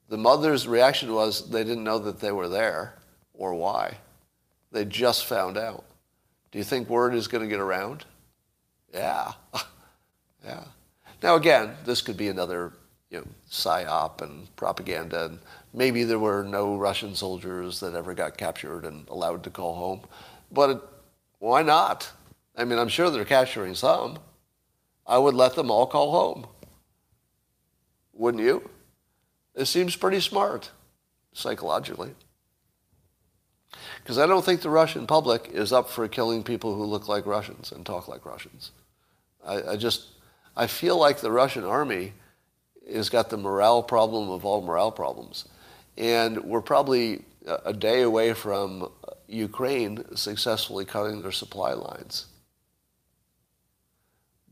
The 0.09 0.17
mother's 0.17 0.67
reaction 0.67 1.13
was 1.13 1.49
they 1.49 1.63
didn't 1.63 1.84
know 1.84 1.99
that 1.99 2.19
they 2.19 2.32
were 2.32 2.49
there 2.49 2.95
or 3.34 3.53
why. 3.53 3.97
They 4.71 4.86
just 4.86 5.26
found 5.26 5.57
out. 5.57 5.84
Do 6.51 6.57
you 6.57 6.63
think 6.63 6.89
word 6.89 7.15
is 7.15 7.28
going 7.28 7.43
to 7.43 7.49
get 7.49 7.59
around? 7.59 8.05
Yeah. 8.93 9.34
yeah. 10.45 10.63
Now, 11.26 11.38
again, 11.38 11.71
this 11.86 12.03
could 12.03 12.17
be 12.17 12.28
another 12.28 12.71
you 13.09 13.17
know, 13.17 13.26
psyop 13.49 14.21
and 14.21 14.55
propaganda, 14.55 15.26
and 15.26 15.39
maybe 15.73 16.03
there 16.03 16.19
were 16.19 16.43
no 16.43 16.76
Russian 16.76 17.15
soldiers 17.15 17.80
that 17.80 17.95
ever 17.95 18.13
got 18.13 18.38
captured 18.38 18.86
and 18.86 19.09
allowed 19.09 19.43
to 19.45 19.49
call 19.49 19.73
home. 19.73 20.01
But 20.51 20.69
it, 20.69 20.82
why 21.39 21.63
not? 21.63 22.11
I 22.55 22.63
mean, 22.63 22.78
I'm 22.78 22.89
sure 22.89 23.09
they're 23.09 23.26
capturing 23.26 23.73
some. 23.73 24.19
I 25.07 25.17
would 25.17 25.34
let 25.34 25.55
them 25.55 25.71
all 25.71 25.88
call 25.88 26.11
home. 26.11 26.45
Wouldn't 28.13 28.43
you? 28.43 28.69
It 29.55 29.65
seems 29.65 29.95
pretty 29.95 30.19
smart, 30.19 30.69
psychologically. 31.34 32.11
Because 34.03 34.19
I 34.19 34.28
don't 34.28 34.45
think 34.45 34.61
the 34.61 34.69
Russian 34.69 35.07
public 35.07 35.49
is 35.51 35.73
up 35.73 35.89
for 35.89 36.07
killing 36.07 36.43
people 36.43 36.76
who 36.76 36.84
look 36.84 37.07
like 37.07 37.26
Russians 37.26 37.71
and 37.71 37.84
talk 37.84 38.07
like 38.07 38.28
Russians. 38.28 38.69
I, 39.43 39.71
I 39.71 39.76
just, 39.76 40.09
I 40.55 40.67
feel 40.67 40.97
like 40.97 41.19
the 41.19 41.31
Russian 41.31 41.63
army 41.63 42.13
has 42.91 43.09
got 43.09 43.29
the 43.29 43.37
morale 43.37 43.83
problem 43.83 44.29
of 44.29 44.45
all 44.45 44.61
morale 44.61 44.91
problems. 44.91 45.45
And 45.97 46.43
we're 46.43 46.61
probably 46.61 47.23
a 47.45 47.73
day 47.73 48.01
away 48.01 48.33
from 48.33 48.91
Ukraine 49.27 50.15
successfully 50.15 50.85
cutting 50.85 51.21
their 51.21 51.31
supply 51.31 51.73
lines. 51.73 52.27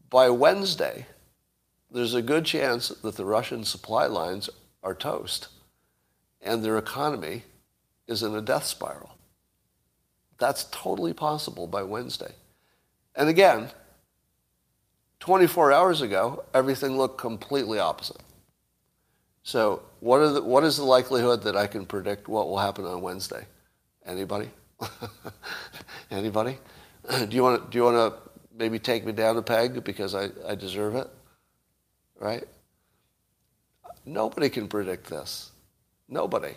By 0.09 0.29
Wednesday, 0.29 1.07
there's 1.91 2.13
a 2.13 2.21
good 2.21 2.45
chance 2.45 2.89
that 2.89 3.15
the 3.15 3.25
Russian 3.25 3.63
supply 3.63 4.05
lines 4.05 4.49
are 4.83 4.95
toast 4.95 5.47
and 6.41 6.63
their 6.63 6.77
economy 6.77 7.43
is 8.07 8.21
in 8.21 8.35
a 8.35 8.41
death 8.41 8.65
spiral. 8.65 9.15
That's 10.37 10.65
totally 10.65 11.13
possible 11.13 11.67
by 11.67 11.83
Wednesday. 11.83 12.33
And 13.15 13.29
again, 13.29 13.69
24 15.24 15.71
hours 15.71 16.01
ago, 16.01 16.43
everything 16.53 16.97
looked 16.97 17.17
completely 17.17 17.80
opposite. 17.80 18.19
So, 19.43 19.82
what, 20.01 20.19
the, 20.19 20.43
what 20.43 20.65
is 20.65 20.76
the 20.76 20.84
likelihood 20.84 21.43
that 21.43 21.55
I 21.55 21.65
can 21.65 21.86
predict 21.86 22.28
what 22.28 22.49
will 22.49 22.57
happen 22.57 22.84
on 22.84 23.01
Wednesday? 23.01 23.45
Anybody? 24.05 24.49
Anybody? 26.11 26.57
do 27.09 27.28
you 27.30 27.41
want 27.41 27.71
to, 27.71 28.13
maybe 28.53 28.80
take 28.80 29.05
me 29.05 29.13
down 29.13 29.38
a 29.38 29.41
peg 29.41 29.86
because 29.86 30.13
I, 30.13 30.28
I 30.45 30.55
deserve 30.55 30.95
it? 30.95 31.07
Right? 32.19 32.43
Nobody 34.05 34.49
can 34.49 34.67
predict 34.67 35.09
this. 35.09 35.51
Nobody. 36.09 36.53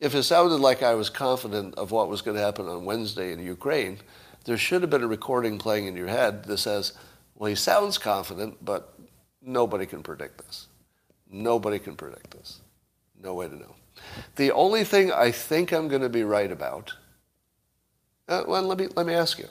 If 0.00 0.14
it 0.14 0.22
sounded 0.22 0.56
like 0.56 0.82
I 0.82 0.94
was 0.94 1.10
confident 1.10 1.74
of 1.74 1.90
what 1.90 2.08
was 2.08 2.22
going 2.22 2.38
to 2.38 2.42
happen 2.42 2.66
on 2.66 2.86
Wednesday 2.86 3.34
in 3.34 3.44
Ukraine, 3.44 3.98
there 4.46 4.56
should 4.56 4.80
have 4.80 4.90
been 4.90 5.02
a 5.02 5.06
recording 5.06 5.58
playing 5.58 5.84
in 5.84 5.96
your 5.96 6.08
head 6.08 6.44
that 6.44 6.56
says, 6.56 6.94
well, 7.36 7.48
he 7.48 7.54
sounds 7.54 7.98
confident, 7.98 8.64
but 8.64 8.98
nobody 9.42 9.86
can 9.86 10.02
predict 10.02 10.38
this. 10.44 10.68
Nobody 11.30 11.78
can 11.78 11.94
predict 11.94 12.30
this. 12.30 12.60
No 13.22 13.34
way 13.34 13.48
to 13.48 13.54
know. 13.54 13.74
The 14.36 14.52
only 14.52 14.84
thing 14.84 15.12
I 15.12 15.30
think 15.30 15.72
I'm 15.72 15.88
going 15.88 16.02
to 16.02 16.08
be 16.08 16.24
right 16.24 16.50
about, 16.50 16.94
uh, 18.28 18.44
well, 18.46 18.62
let 18.62 18.78
me, 18.78 18.88
let 18.96 19.06
me 19.06 19.14
ask 19.14 19.38
you. 19.38 19.48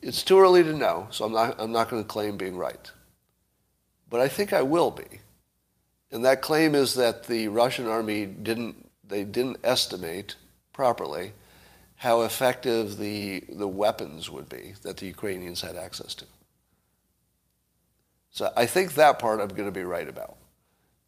It's 0.00 0.22
too 0.22 0.38
early 0.38 0.62
to 0.62 0.72
know, 0.72 1.08
so 1.10 1.24
I'm 1.24 1.32
not, 1.32 1.60
I'm 1.60 1.72
not 1.72 1.88
going 1.88 2.02
to 2.02 2.08
claim 2.08 2.36
being 2.36 2.56
right. 2.56 2.90
But 4.08 4.20
I 4.20 4.28
think 4.28 4.52
I 4.52 4.62
will 4.62 4.90
be. 4.90 5.20
And 6.10 6.24
that 6.24 6.42
claim 6.42 6.74
is 6.74 6.94
that 6.94 7.24
the 7.24 7.48
Russian 7.48 7.86
army 7.86 8.26
didn't, 8.26 8.90
they 9.06 9.24
didn't 9.24 9.58
estimate 9.64 10.36
properly 10.72 11.32
how 11.96 12.22
effective 12.22 12.98
the, 12.98 13.44
the 13.48 13.68
weapons 13.68 14.28
would 14.28 14.48
be 14.48 14.74
that 14.82 14.96
the 14.98 15.06
Ukrainians 15.06 15.60
had 15.60 15.76
access 15.76 16.14
to. 16.16 16.26
So 18.32 18.50
I 18.56 18.64
think 18.66 18.94
that 18.94 19.18
part 19.18 19.40
I'm 19.40 19.48
going 19.48 19.66
to 19.66 19.70
be 19.70 19.84
right 19.84 20.08
about. 20.08 20.36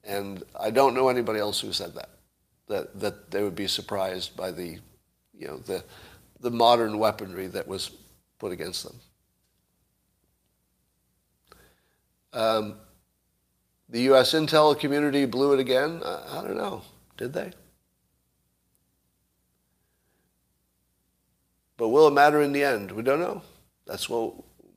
And 0.05 0.43
I 0.59 0.71
don't 0.71 0.95
know 0.95 1.09
anybody 1.09 1.41
else 1.41 1.59
who 1.61 1.73
said 1.73 1.95
that, 1.95 2.11
that, 2.69 3.01
that 3.01 3.31
they 3.31 3.43
would 3.43 3.57
be 3.57 3.67
surprised 3.67 4.37
by 4.37 4.51
the, 4.51 4.79
you 5.33 5.49
know, 5.49 5.57
the, 5.57 5.83
the 6.41 6.51
modern 6.51 6.99
weaponry 6.99 7.47
that 7.49 7.67
was 7.67 7.91
put 8.39 8.53
against 8.53 8.85
them. 8.85 9.01
Um, 12.35 12.75
the 13.89 14.03
U.S. 14.03 14.35
intel 14.35 14.79
community 14.79 15.25
blew 15.25 15.55
it 15.55 15.61
again. 15.61 16.03
I, 16.05 16.41
I 16.41 16.43
don't 16.43 16.59
know. 16.59 16.83
Did 17.17 17.33
they? 17.33 17.53
But 21.79 21.89
will 21.89 22.09
it 22.09 22.13
matter 22.13 22.43
in 22.43 22.53
the 22.53 22.65
end? 22.65 22.93
We 22.93 23.03
don't 23.03 23.21
know. 23.21 23.41
That's 23.87 24.11
what 24.11 24.35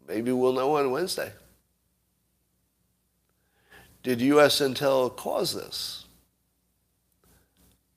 maybe 0.07 0.31
we'll 0.31 0.53
know 0.53 0.77
on 0.77 0.91
Wednesday. 0.91 1.33
Did 4.07 4.21
U.S. 4.21 4.61
intel 4.61 5.13
cause 5.13 5.53
this? 5.53 6.05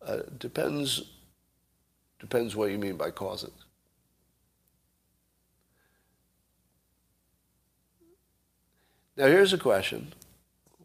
Uh, 0.04 0.22
depends. 0.40 1.04
Depends 2.18 2.56
what 2.56 2.72
you 2.72 2.78
mean 2.78 2.96
by 2.96 3.12
cause 3.12 3.44
it. 3.44 3.52
Now, 9.16 9.26
here's 9.26 9.52
a 9.52 9.58
question 9.58 10.12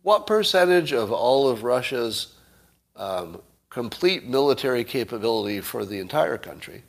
What 0.04 0.28
percentage 0.28 0.94
of 0.94 1.12
all 1.12 1.50
of 1.50 1.64
Russia's 1.64 2.36
um, 2.96 3.42
complete 3.72 4.26
military 4.26 4.84
capability 4.84 5.60
for 5.60 5.86
the 5.86 5.98
entire 5.98 6.38
country 6.38 6.84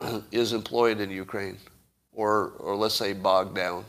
is 0.32 0.54
employed 0.54 1.00
in 1.00 1.10
Ukraine? 1.10 1.58
Or, 2.14 2.52
or 2.60 2.76
let's 2.76 2.94
say 2.94 3.12
bogged 3.12 3.54
down? 3.54 3.84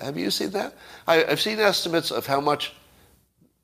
Have 0.00 0.16
you 0.16 0.30
seen 0.30 0.50
that? 0.50 0.74
I, 1.06 1.16
have 1.16 1.40
seen 1.40 1.58
estimates 1.58 2.10
of 2.10 2.26
how 2.26 2.40
much 2.40 2.74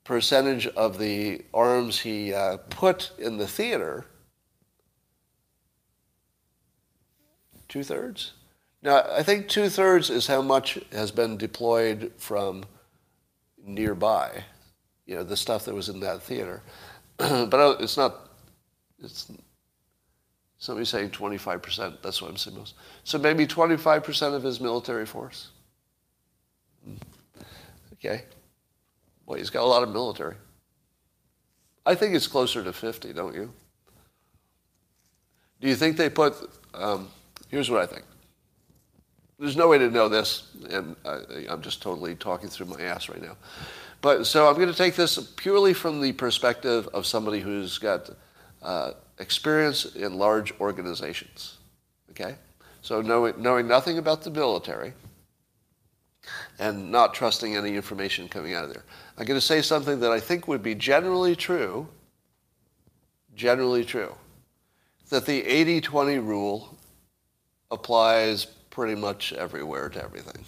percentage 0.04 0.66
of 0.68 0.98
the 0.98 1.42
arms 1.54 2.00
he 2.00 2.34
uh, 2.34 2.56
put 2.70 3.12
in 3.18 3.38
the 3.38 3.46
theater. 3.46 4.06
Two 7.68 7.84
thirds? 7.84 8.32
Now, 8.82 9.04
I 9.10 9.22
think 9.22 9.48
two 9.48 9.68
thirds 9.68 10.10
is 10.10 10.26
how 10.26 10.42
much 10.42 10.78
has 10.90 11.12
been 11.12 11.36
deployed 11.36 12.12
from 12.16 12.64
nearby, 13.64 14.44
you 15.06 15.14
know, 15.14 15.22
the 15.22 15.36
stuff 15.36 15.64
that 15.66 15.74
was 15.74 15.88
in 15.88 16.00
that 16.00 16.22
theater. 16.22 16.62
but 17.16 17.80
it's 17.80 17.96
not, 17.96 18.28
it's 19.00 19.30
somebody 20.58 20.84
saying 20.84 21.10
25%, 21.10 22.02
that's 22.02 22.20
what 22.20 22.30
I'm 22.30 22.36
saying 22.36 22.56
most. 22.56 22.74
So 23.04 23.18
maybe 23.18 23.46
25% 23.46 24.34
of 24.34 24.42
his 24.42 24.60
military 24.60 25.06
force. 25.06 25.50
Okay. 27.94 28.24
Well, 29.26 29.38
he's 29.38 29.50
got 29.50 29.62
a 29.62 29.66
lot 29.66 29.82
of 29.82 29.90
military. 29.90 30.36
I 31.84 31.94
think 31.94 32.14
it's 32.14 32.26
closer 32.26 32.62
to 32.62 32.72
50, 32.72 33.12
don't 33.12 33.34
you? 33.34 33.52
Do 35.60 35.68
you 35.68 35.76
think 35.76 35.96
they 35.96 36.10
put, 36.10 36.34
um, 36.74 37.08
here's 37.48 37.70
what 37.70 37.80
I 37.80 37.86
think 37.86 38.04
there's 39.42 39.56
no 39.56 39.66
way 39.66 39.76
to 39.76 39.90
know 39.90 40.08
this, 40.08 40.50
and 40.70 40.94
I, 41.04 41.18
am 41.48 41.62
just 41.62 41.82
totally 41.82 42.14
talking 42.14 42.48
through 42.48 42.66
my 42.66 42.80
ass 42.80 43.08
right 43.08 43.20
now. 43.20 43.36
But 44.00 44.24
so 44.24 44.48
I'm 44.48 44.54
going 44.54 44.68
to 44.68 44.74
take 44.74 44.94
this 44.94 45.18
purely 45.34 45.74
from 45.74 46.00
the 46.00 46.12
perspective 46.12 46.88
of 46.94 47.06
somebody 47.06 47.40
who's 47.40 47.76
got 47.78 48.08
uh, 48.62 48.92
experience 49.18 49.96
in 49.96 50.16
large 50.16 50.52
organizations. 50.60 51.58
Okay, 52.10 52.36
so 52.82 53.02
knowing, 53.02 53.34
knowing 53.36 53.66
nothing 53.66 53.98
about 53.98 54.22
the 54.22 54.30
military 54.30 54.92
and 56.58 56.90
not 56.90 57.14
trusting 57.14 57.56
any 57.56 57.74
information 57.74 58.28
coming 58.28 58.54
out 58.54 58.64
of 58.64 58.72
there, 58.72 58.84
I'm 59.18 59.26
going 59.26 59.40
to 59.40 59.46
say 59.46 59.62
something 59.62 60.00
that 60.00 60.12
I 60.12 60.20
think 60.20 60.48
would 60.48 60.62
be 60.62 60.74
generally 60.74 61.36
true. 61.36 61.88
Generally 63.34 63.86
true, 63.86 64.14
that 65.08 65.24
the 65.24 65.42
80-20 65.42 66.22
rule 66.22 66.76
applies 67.70 68.44
pretty 68.44 68.94
much 68.94 69.32
everywhere 69.32 69.88
to 69.88 70.04
everything. 70.04 70.44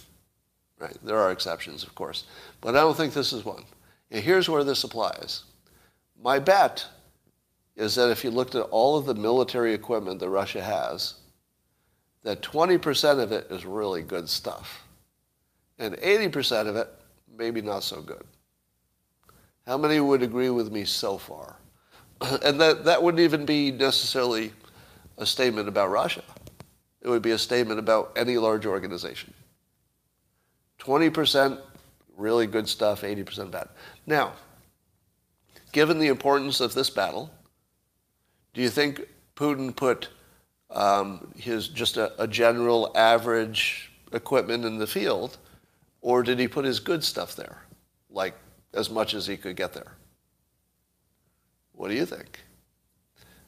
Right? 0.77 0.95
There 1.03 1.17
are 1.17 1.31
exceptions, 1.31 1.81
of 1.81 1.95
course. 1.95 2.25
But 2.61 2.75
I 2.75 2.81
don't 2.81 2.95
think 2.95 3.15
this 3.15 3.33
is 3.33 3.43
one. 3.43 3.63
And 4.11 4.23
here's 4.23 4.47
where 4.47 4.63
this 4.63 4.83
applies. 4.83 5.45
My 6.21 6.37
bet 6.37 6.85
is 7.75 7.95
that 7.95 8.11
if 8.11 8.23
you 8.23 8.29
looked 8.29 8.53
at 8.53 8.67
all 8.69 8.95
of 8.97 9.07
the 9.07 9.15
military 9.15 9.73
equipment 9.73 10.19
that 10.19 10.29
Russia 10.29 10.61
has, 10.61 11.15
that 12.21 12.43
20% 12.43 13.19
of 13.19 13.31
it 13.31 13.47
is 13.49 13.65
really 13.65 14.03
good 14.03 14.29
stuff. 14.29 14.84
And 15.77 15.95
80% 15.95 16.67
of 16.67 16.75
it, 16.75 16.89
maybe 17.37 17.61
not 17.61 17.83
so 17.83 18.01
good. 18.01 18.23
How 19.65 19.77
many 19.77 19.99
would 19.99 20.21
agree 20.21 20.49
with 20.49 20.71
me 20.71 20.85
so 20.85 21.17
far? 21.17 21.57
and 22.43 22.59
that, 22.61 22.85
that 22.85 23.01
wouldn't 23.01 23.21
even 23.21 23.45
be 23.45 23.71
necessarily 23.71 24.51
a 25.17 25.25
statement 25.25 25.67
about 25.67 25.89
Russia. 25.89 26.23
It 27.01 27.09
would 27.09 27.21
be 27.21 27.31
a 27.31 27.37
statement 27.37 27.79
about 27.79 28.13
any 28.15 28.37
large 28.37 28.65
organization. 28.65 29.33
20% 30.79 31.59
really 32.17 32.47
good 32.47 32.67
stuff, 32.67 33.01
80% 33.01 33.51
bad. 33.51 33.69
Now, 34.05 34.33
given 35.71 35.99
the 35.99 36.07
importance 36.07 36.59
of 36.61 36.73
this 36.73 36.89
battle, 36.89 37.29
do 38.53 38.61
you 38.61 38.69
think 38.69 39.01
Putin 39.35 39.75
put 39.75 40.09
um, 40.69 41.33
his 41.37 41.67
just 41.67 41.97
a, 41.97 42.21
a 42.21 42.27
general 42.27 42.91
average 42.95 43.91
equipment 44.13 44.65
in 44.65 44.77
the 44.77 44.87
field, 44.87 45.37
or 46.05 46.21
did 46.21 46.37
he 46.37 46.47
put 46.47 46.65
his 46.65 46.79
good 46.79 47.03
stuff 47.03 47.35
there, 47.35 47.63
like 48.11 48.35
as 48.75 48.91
much 48.91 49.15
as 49.15 49.25
he 49.25 49.35
could 49.35 49.55
get 49.55 49.73
there? 49.73 49.93
What 51.71 51.87
do 51.87 51.95
you 51.95 52.05
think? 52.05 52.41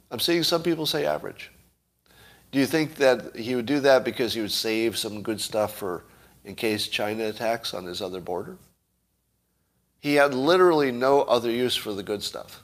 I'm 0.09 0.19
seeing 0.19 0.41
some 0.41 0.63
people 0.63 0.87
say 0.87 1.05
average. 1.05 1.51
Do 2.51 2.57
you 2.57 2.65
think 2.65 2.95
that 2.95 3.35
he 3.35 3.53
would 3.53 3.67
do 3.67 3.79
that 3.81 4.03
because 4.03 4.33
he 4.33 4.41
would 4.41 4.51
save 4.51 4.97
some 4.97 5.21
good 5.21 5.39
stuff 5.39 5.77
for 5.77 6.05
in 6.45 6.55
case 6.55 6.87
China 6.87 7.25
attacks 7.25 7.75
on 7.75 7.85
his 7.85 8.01
other 8.01 8.21
border? 8.21 8.57
He 9.99 10.15
had 10.15 10.33
literally 10.33 10.91
no 10.91 11.21
other 11.21 11.51
use 11.51 11.75
for 11.75 11.93
the 11.93 12.01
good 12.01 12.23
stuff. 12.23 12.63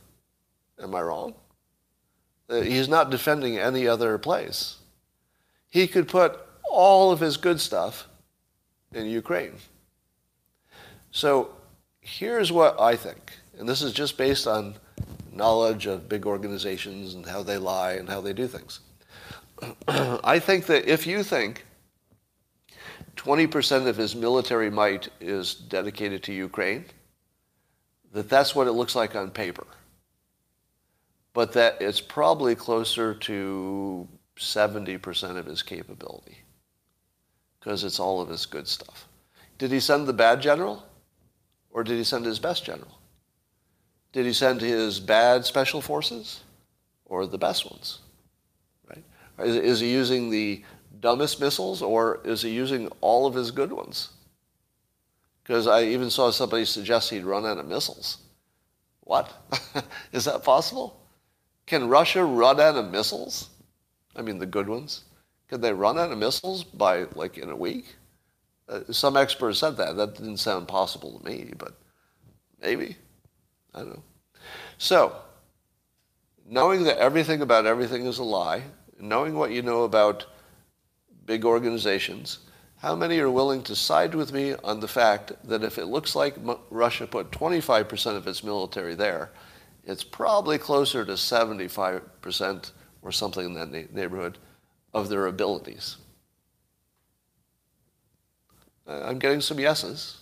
Am 0.82 0.96
I 0.96 1.04
wrong? 1.04 1.36
Uh, 2.50 2.62
he's 2.62 2.90
not 2.90 3.12
defending 3.12 3.60
any 3.60 3.88
other 3.88 4.18
place. 4.18 4.78
He 5.70 5.86
could 5.86 6.08
put 6.08 6.40
all 6.68 7.12
of 7.12 7.20
his 7.20 7.38
good 7.38 7.62
stuff 7.62 8.08
in 8.92 9.06
Ukraine. 9.06 9.54
So 11.14 11.52
here's 12.02 12.52
what 12.52 12.82
I 12.82 12.96
think, 12.96 13.34
and 13.60 13.70
this 13.70 13.84
is 13.84 13.94
just 13.94 14.18
based 14.18 14.48
on 14.48 14.74
knowledge 15.32 15.86
of 15.86 16.10
big 16.10 16.26
organizations 16.26 17.14
and 17.14 17.24
how 17.24 17.44
they 17.44 17.58
lie 17.58 17.94
and 17.94 18.10
how 18.10 18.20
they 18.20 18.34
do 18.34 18.48
things. 18.48 18.80
I 19.88 20.40
think 20.40 20.66
that 20.66 20.88
if 20.88 21.06
you 21.06 21.22
think 21.22 21.66
20% 23.16 23.86
of 23.86 23.96
his 23.96 24.16
military 24.16 24.72
might 24.72 25.10
is 25.22 25.54
dedicated 25.54 26.24
to 26.24 26.34
Ukraine, 26.34 26.86
that 28.12 28.28
that's 28.28 28.56
what 28.56 28.66
it 28.66 28.72
looks 28.72 28.96
like 28.96 29.16
on 29.16 29.30
paper. 29.30 29.68
But 31.34 31.54
that 31.54 31.78
it's 31.80 32.02
probably 32.02 32.56
closer 32.56 33.14
to 33.14 34.08
70% 34.36 35.38
of 35.38 35.46
his 35.46 35.62
capability 35.62 36.40
because 37.60 37.84
it's 37.84 38.00
all 38.00 38.20
of 38.20 38.30
his 38.30 38.48
good 38.48 38.68
stuff. 38.68 39.08
Did 39.60 39.72
he 39.72 39.80
send 39.80 40.08
the 40.08 40.14
bad 40.14 40.42
general 40.42 40.84
or 41.74 41.84
did 41.84 41.98
he 41.98 42.04
send 42.04 42.26
his 42.26 42.40
best 42.40 42.64
general? 42.64 43.00
Did 44.14 44.26
he 44.26 44.34
send 44.34 44.62
his 44.62 45.00
bad 45.00 45.44
special 45.44 45.82
forces 45.82 46.42
or 47.06 47.26
the 47.26 47.38
best 47.38 47.70
ones? 47.70 48.00
Right? 48.88 49.04
Is, 49.40 49.56
is 49.56 49.80
he 49.82 49.92
using 49.92 50.30
the 50.30 50.64
dumbest 51.00 51.42
missiles 51.42 51.82
or 51.82 52.22
is 52.24 52.44
he 52.44 52.52
using 52.52 52.88
all 53.02 53.26
of 53.26 53.34
his 53.34 53.52
good 53.52 53.74
ones? 53.74 54.10
Because 55.44 55.68
I 55.68 55.84
even 55.86 56.10
saw 56.10 56.32
somebody 56.32 56.64
suggest 56.64 57.10
he'd 57.10 57.26
run 57.26 57.46
out 57.46 57.58
of 57.58 57.68
missiles. 57.68 58.20
What? 59.02 59.34
is 60.14 60.26
that 60.26 60.44
possible? 60.44 61.02
Can 61.66 61.90
Russia 61.90 62.24
run 62.24 62.60
out 62.60 62.76
of 62.76 62.92
missiles? 62.92 63.50
I 64.16 64.22
mean, 64.22 64.38
the 64.38 64.46
good 64.46 64.70
ones. 64.70 65.04
Can 65.50 65.60
they 65.60 65.74
run 65.74 65.98
out 65.98 66.12
of 66.12 66.18
missiles 66.18 66.64
by 66.64 67.06
like 67.16 67.38
in 67.38 67.50
a 67.50 67.56
week? 67.56 67.96
Uh, 68.68 68.82
some 68.92 69.18
experts 69.18 69.60
said 69.60 69.78
that. 69.78 69.96
That 69.96 70.16
didn't 70.16 70.38
sound 70.38 70.68
possible 70.68 71.20
to 71.20 71.26
me, 71.26 71.54
but 71.58 71.74
maybe. 72.62 72.96
I 73.74 73.80
don't 73.80 73.90
know. 73.90 74.04
So, 74.78 75.16
knowing 76.48 76.84
that 76.84 76.98
everything 76.98 77.42
about 77.42 77.66
everything 77.66 78.06
is 78.06 78.20
a 78.20 78.24
lie, 78.24 78.64
knowing 79.00 79.36
what 79.36 79.52
you 79.52 79.62
know 79.62 79.84
about 79.84 80.26
big 81.26 81.46
organizations, 81.46 82.40
how 82.78 82.96
many 82.96 83.20
are 83.20 83.30
willing 83.30 83.64
to 83.64 83.76
side 83.76 84.14
with 84.14 84.34
me 84.34 84.56
on 84.64 84.80
the 84.82 84.88
fact 84.88 85.32
that 85.46 85.64
if 85.64 85.78
it 85.78 85.86
looks 85.86 86.16
like 86.16 86.36
Russia 86.70 87.08
put 87.08 87.32
25% 87.32 88.18
of 88.18 88.28
its 88.28 88.44
military 88.44 88.94
there, 88.94 89.32
it's 89.86 90.04
probably 90.04 90.58
closer 90.58 91.06
to 91.06 91.14
75% 91.14 92.72
or 93.02 93.12
something 93.12 93.46
in 93.46 93.54
that 93.54 93.94
neighborhood 93.94 94.38
of 94.94 95.10
their 95.10 95.28
abilities? 95.28 95.98
I'm 98.88 99.20
getting 99.20 99.42
some 99.42 99.60
yeses, 99.60 100.18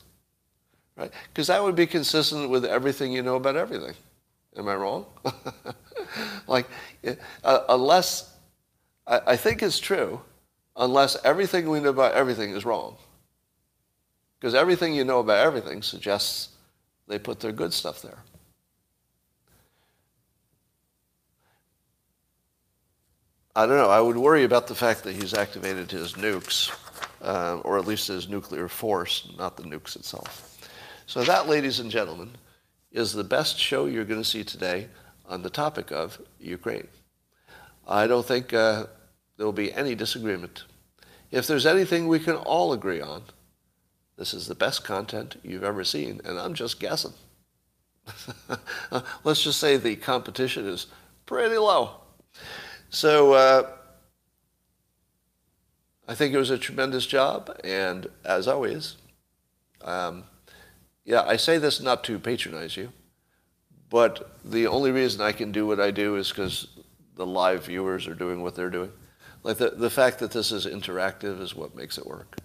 right? 0.96 1.12
Because 1.30 1.48
that 1.48 1.64
would 1.64 1.76
be 1.76 1.88
consistent 1.88 2.50
with 2.50 2.66
everything 2.66 3.12
you 3.12 3.22
know 3.22 3.36
about 3.36 3.56
everything. 3.56 3.96
Am 4.58 4.68
I 4.68 4.76
wrong? 4.76 5.06
like, 6.48 6.68
uh, 7.44 7.60
unless, 7.70 8.36
I, 9.08 9.22
I 9.28 9.36
think 9.36 9.64
it's 9.64 9.80
true, 9.80 10.22
unless 10.76 11.18
everything 11.24 11.70
we 11.70 11.80
know 11.80 11.90
about 11.90 12.14
everything 12.14 12.52
is 12.52 12.66
wrong. 12.66 12.98
Because 14.40 14.54
everything 14.54 14.94
you 14.94 15.04
know 15.04 15.20
about 15.20 15.46
everything 15.46 15.82
suggests 15.82 16.50
they 17.08 17.20
put 17.20 17.40
their 17.40 17.52
good 17.52 17.74
stuff 17.74 18.02
there. 18.02 18.18
I 23.56 23.66
don't 23.66 23.78
know. 23.78 23.90
I 23.90 24.00
would 24.00 24.18
worry 24.18 24.44
about 24.44 24.68
the 24.68 24.76
fact 24.76 25.04
that 25.04 25.14
he's 25.14 25.34
activated 25.34 25.92
his 25.92 26.14
nukes, 26.14 26.72
uh, 27.22 27.60
or 27.64 27.78
at 27.78 27.88
least 27.88 28.10
as 28.10 28.28
nuclear 28.28 28.68
force, 28.68 29.32
not 29.38 29.58
the 29.58 29.64
nukes 29.64 29.96
itself. 29.96 30.48
So 31.06 31.24
that, 31.24 31.48
ladies 31.48 31.80
and 31.80 31.92
gentlemen, 31.92 32.32
is 32.92 33.14
the 33.14 33.24
best 33.24 33.58
show 33.58 33.86
you're 33.86 34.06
going 34.06 34.22
to 34.22 34.28
see 34.28 34.44
today 34.44 34.88
on 35.28 35.42
the 35.42 35.50
topic 35.50 35.92
of 35.92 36.22
Ukraine. 36.40 36.88
I 37.88 38.08
don't 38.08 38.26
think 38.26 38.54
uh, 38.54 38.86
there 39.38 39.46
will 39.46 39.54
be 39.54 39.74
any 39.74 39.96
disagreement. 39.96 40.66
If 41.32 41.48
there's 41.48 41.66
anything 41.66 42.08
we 42.08 42.20
can 42.20 42.36
all 42.36 42.74
agree 42.74 43.02
on, 43.02 43.24
this 44.18 44.34
is 44.34 44.48
the 44.48 44.56
best 44.56 44.84
content 44.84 45.38
you've 45.44 45.64
ever 45.64 45.84
seen, 45.84 46.22
and 46.26 46.38
I'm 46.38 46.54
just 46.54 46.80
guessing. 46.80 47.14
Let's 49.24 49.44
just 49.44 49.60
say 49.60 49.78
the 49.78 49.96
competition 49.96 50.68
is 50.68 50.88
pretty 51.26 51.58
low. 51.58 52.02
So 52.90 53.34
uh, 53.34 53.72
I 56.12 56.14
think 56.14 56.34
it 56.34 56.38
was 56.38 56.50
a 56.50 56.58
tremendous 56.58 57.06
job, 57.06 57.58
and 57.64 58.06
as 58.26 58.46
always, 58.46 58.98
um, 59.82 60.26
yeah, 61.06 61.24
I 61.26 61.38
say 61.38 61.58
this 61.58 61.80
not 61.80 62.04
to 62.04 62.20
patronize 62.20 62.76
you, 62.76 62.92
but 63.90 64.38
the 64.44 64.68
only 64.68 64.92
reason 64.92 65.22
I 65.22 65.32
can 65.32 65.54
do 65.54 65.66
what 65.66 65.80
I 65.80 65.90
do 65.90 66.18
is 66.18 66.28
because 66.28 66.68
the 67.16 67.26
live 67.26 67.68
viewers 67.68 68.10
are 68.10 68.14
doing 68.14 68.44
what 68.44 68.56
they're 68.56 68.70
doing. 68.70 68.92
Like 69.44 69.56
the, 69.56 69.70
the 69.70 69.90
fact 69.90 70.20
that 70.20 70.32
this 70.32 70.52
is 70.52 70.66
interactive 70.66 71.40
is 71.40 71.56
what 71.56 71.78
makes 71.78 71.98
it 71.98 72.06
work. 72.06 72.36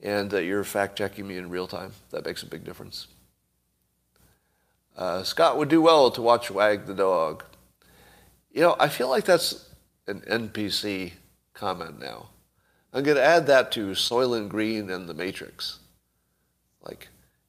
And 0.00 0.30
that 0.30 0.44
you're 0.44 0.62
fact 0.62 0.96
checking 0.96 1.26
me 1.26 1.36
in 1.36 1.50
real 1.50 1.66
time, 1.66 1.94
that 2.10 2.24
makes 2.24 2.44
a 2.44 2.46
big 2.46 2.62
difference. 2.62 3.08
Uh, 4.96 5.24
Scott 5.24 5.58
would 5.58 5.68
do 5.68 5.82
well 5.82 6.12
to 6.12 6.22
watch 6.22 6.48
Wag 6.48 6.86
the 6.86 6.94
Dog. 6.94 7.42
You 8.52 8.60
know, 8.60 8.76
I 8.78 8.88
feel 8.88 9.08
like 9.08 9.24
that's 9.24 9.68
an 10.06 10.20
NPC 10.20 11.14
comment 11.54 11.98
now. 11.98 12.28
I'm 12.92 13.04
going 13.04 13.16
to 13.16 13.24
add 13.24 13.46
that 13.46 13.70
to 13.72 13.90
Soylent 13.90 14.48
Green 14.48 14.90
and 14.90 15.08
The 15.08 15.14
Matrix. 15.14 15.78
Like, 16.82 17.08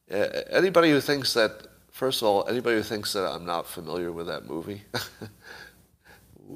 anybody 0.10 0.92
who 0.92 1.02
thinks 1.02 1.34
that, 1.34 1.68
first 1.92 2.22
of 2.22 2.28
all, 2.28 2.48
anybody 2.48 2.78
who 2.78 2.84
thinks 2.84 3.14
that 3.14 3.26
I'm 3.26 3.46
not 3.46 3.68
familiar 3.68 4.12
with 4.12 4.28
that 4.28 4.46
movie, 4.46 4.84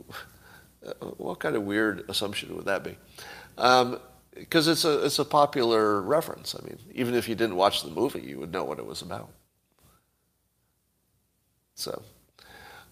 what 1.17 1.39
kind 1.39 1.55
of 1.55 1.63
weird 1.63 2.05
assumption 2.09 2.55
would 2.55 2.65
that 2.65 2.83
be? 2.83 2.97
Because 3.55 4.67
um, 4.67 4.71
it's 4.71 4.85
a 4.85 5.05
it's 5.05 5.19
a 5.19 5.25
popular 5.25 6.01
reference. 6.01 6.55
I 6.55 6.63
mean, 6.65 6.77
even 6.93 7.15
if 7.15 7.29
you 7.29 7.35
didn't 7.35 7.55
watch 7.55 7.83
the 7.83 7.89
movie, 7.89 8.21
you 8.21 8.39
would 8.39 8.51
know 8.51 8.63
what 8.63 8.79
it 8.79 8.85
was 8.85 9.01
about. 9.01 9.29
So, 11.75 12.01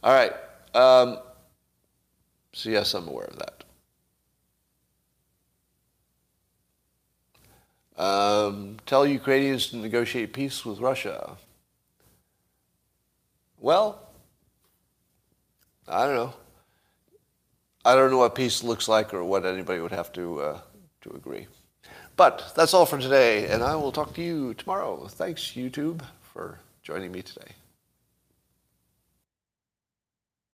all 0.03 0.13
right. 0.13 0.33
Um, 0.73 1.19
so, 2.53 2.69
yes, 2.69 2.93
I'm 2.93 3.07
aware 3.07 3.25
of 3.25 3.37
that. 3.37 3.62
Um, 7.97 8.77
tell 8.85 9.05
Ukrainians 9.05 9.67
to 9.67 9.77
negotiate 9.77 10.33
peace 10.33 10.65
with 10.65 10.79
Russia. 10.79 11.37
Well, 13.59 13.99
I 15.87 16.05
don't 16.05 16.15
know. 16.15 16.33
I 17.85 17.95
don't 17.95 18.11
know 18.11 18.17
what 18.17 18.35
peace 18.35 18.63
looks 18.63 18.87
like 18.87 19.13
or 19.13 19.23
what 19.23 19.45
anybody 19.45 19.79
would 19.79 19.91
have 19.91 20.11
to, 20.13 20.41
uh, 20.41 20.59
to 21.01 21.09
agree. 21.11 21.47
But 22.15 22.53
that's 22.55 22.73
all 22.73 22.85
for 22.85 22.99
today, 22.99 23.47
and 23.47 23.63
I 23.63 23.75
will 23.75 23.91
talk 23.91 24.13
to 24.15 24.21
you 24.21 24.53
tomorrow. 24.53 25.07
Thanks, 25.07 25.41
YouTube, 25.41 26.01
for 26.21 26.59
joining 26.83 27.11
me 27.11 27.21
today. 27.21 27.51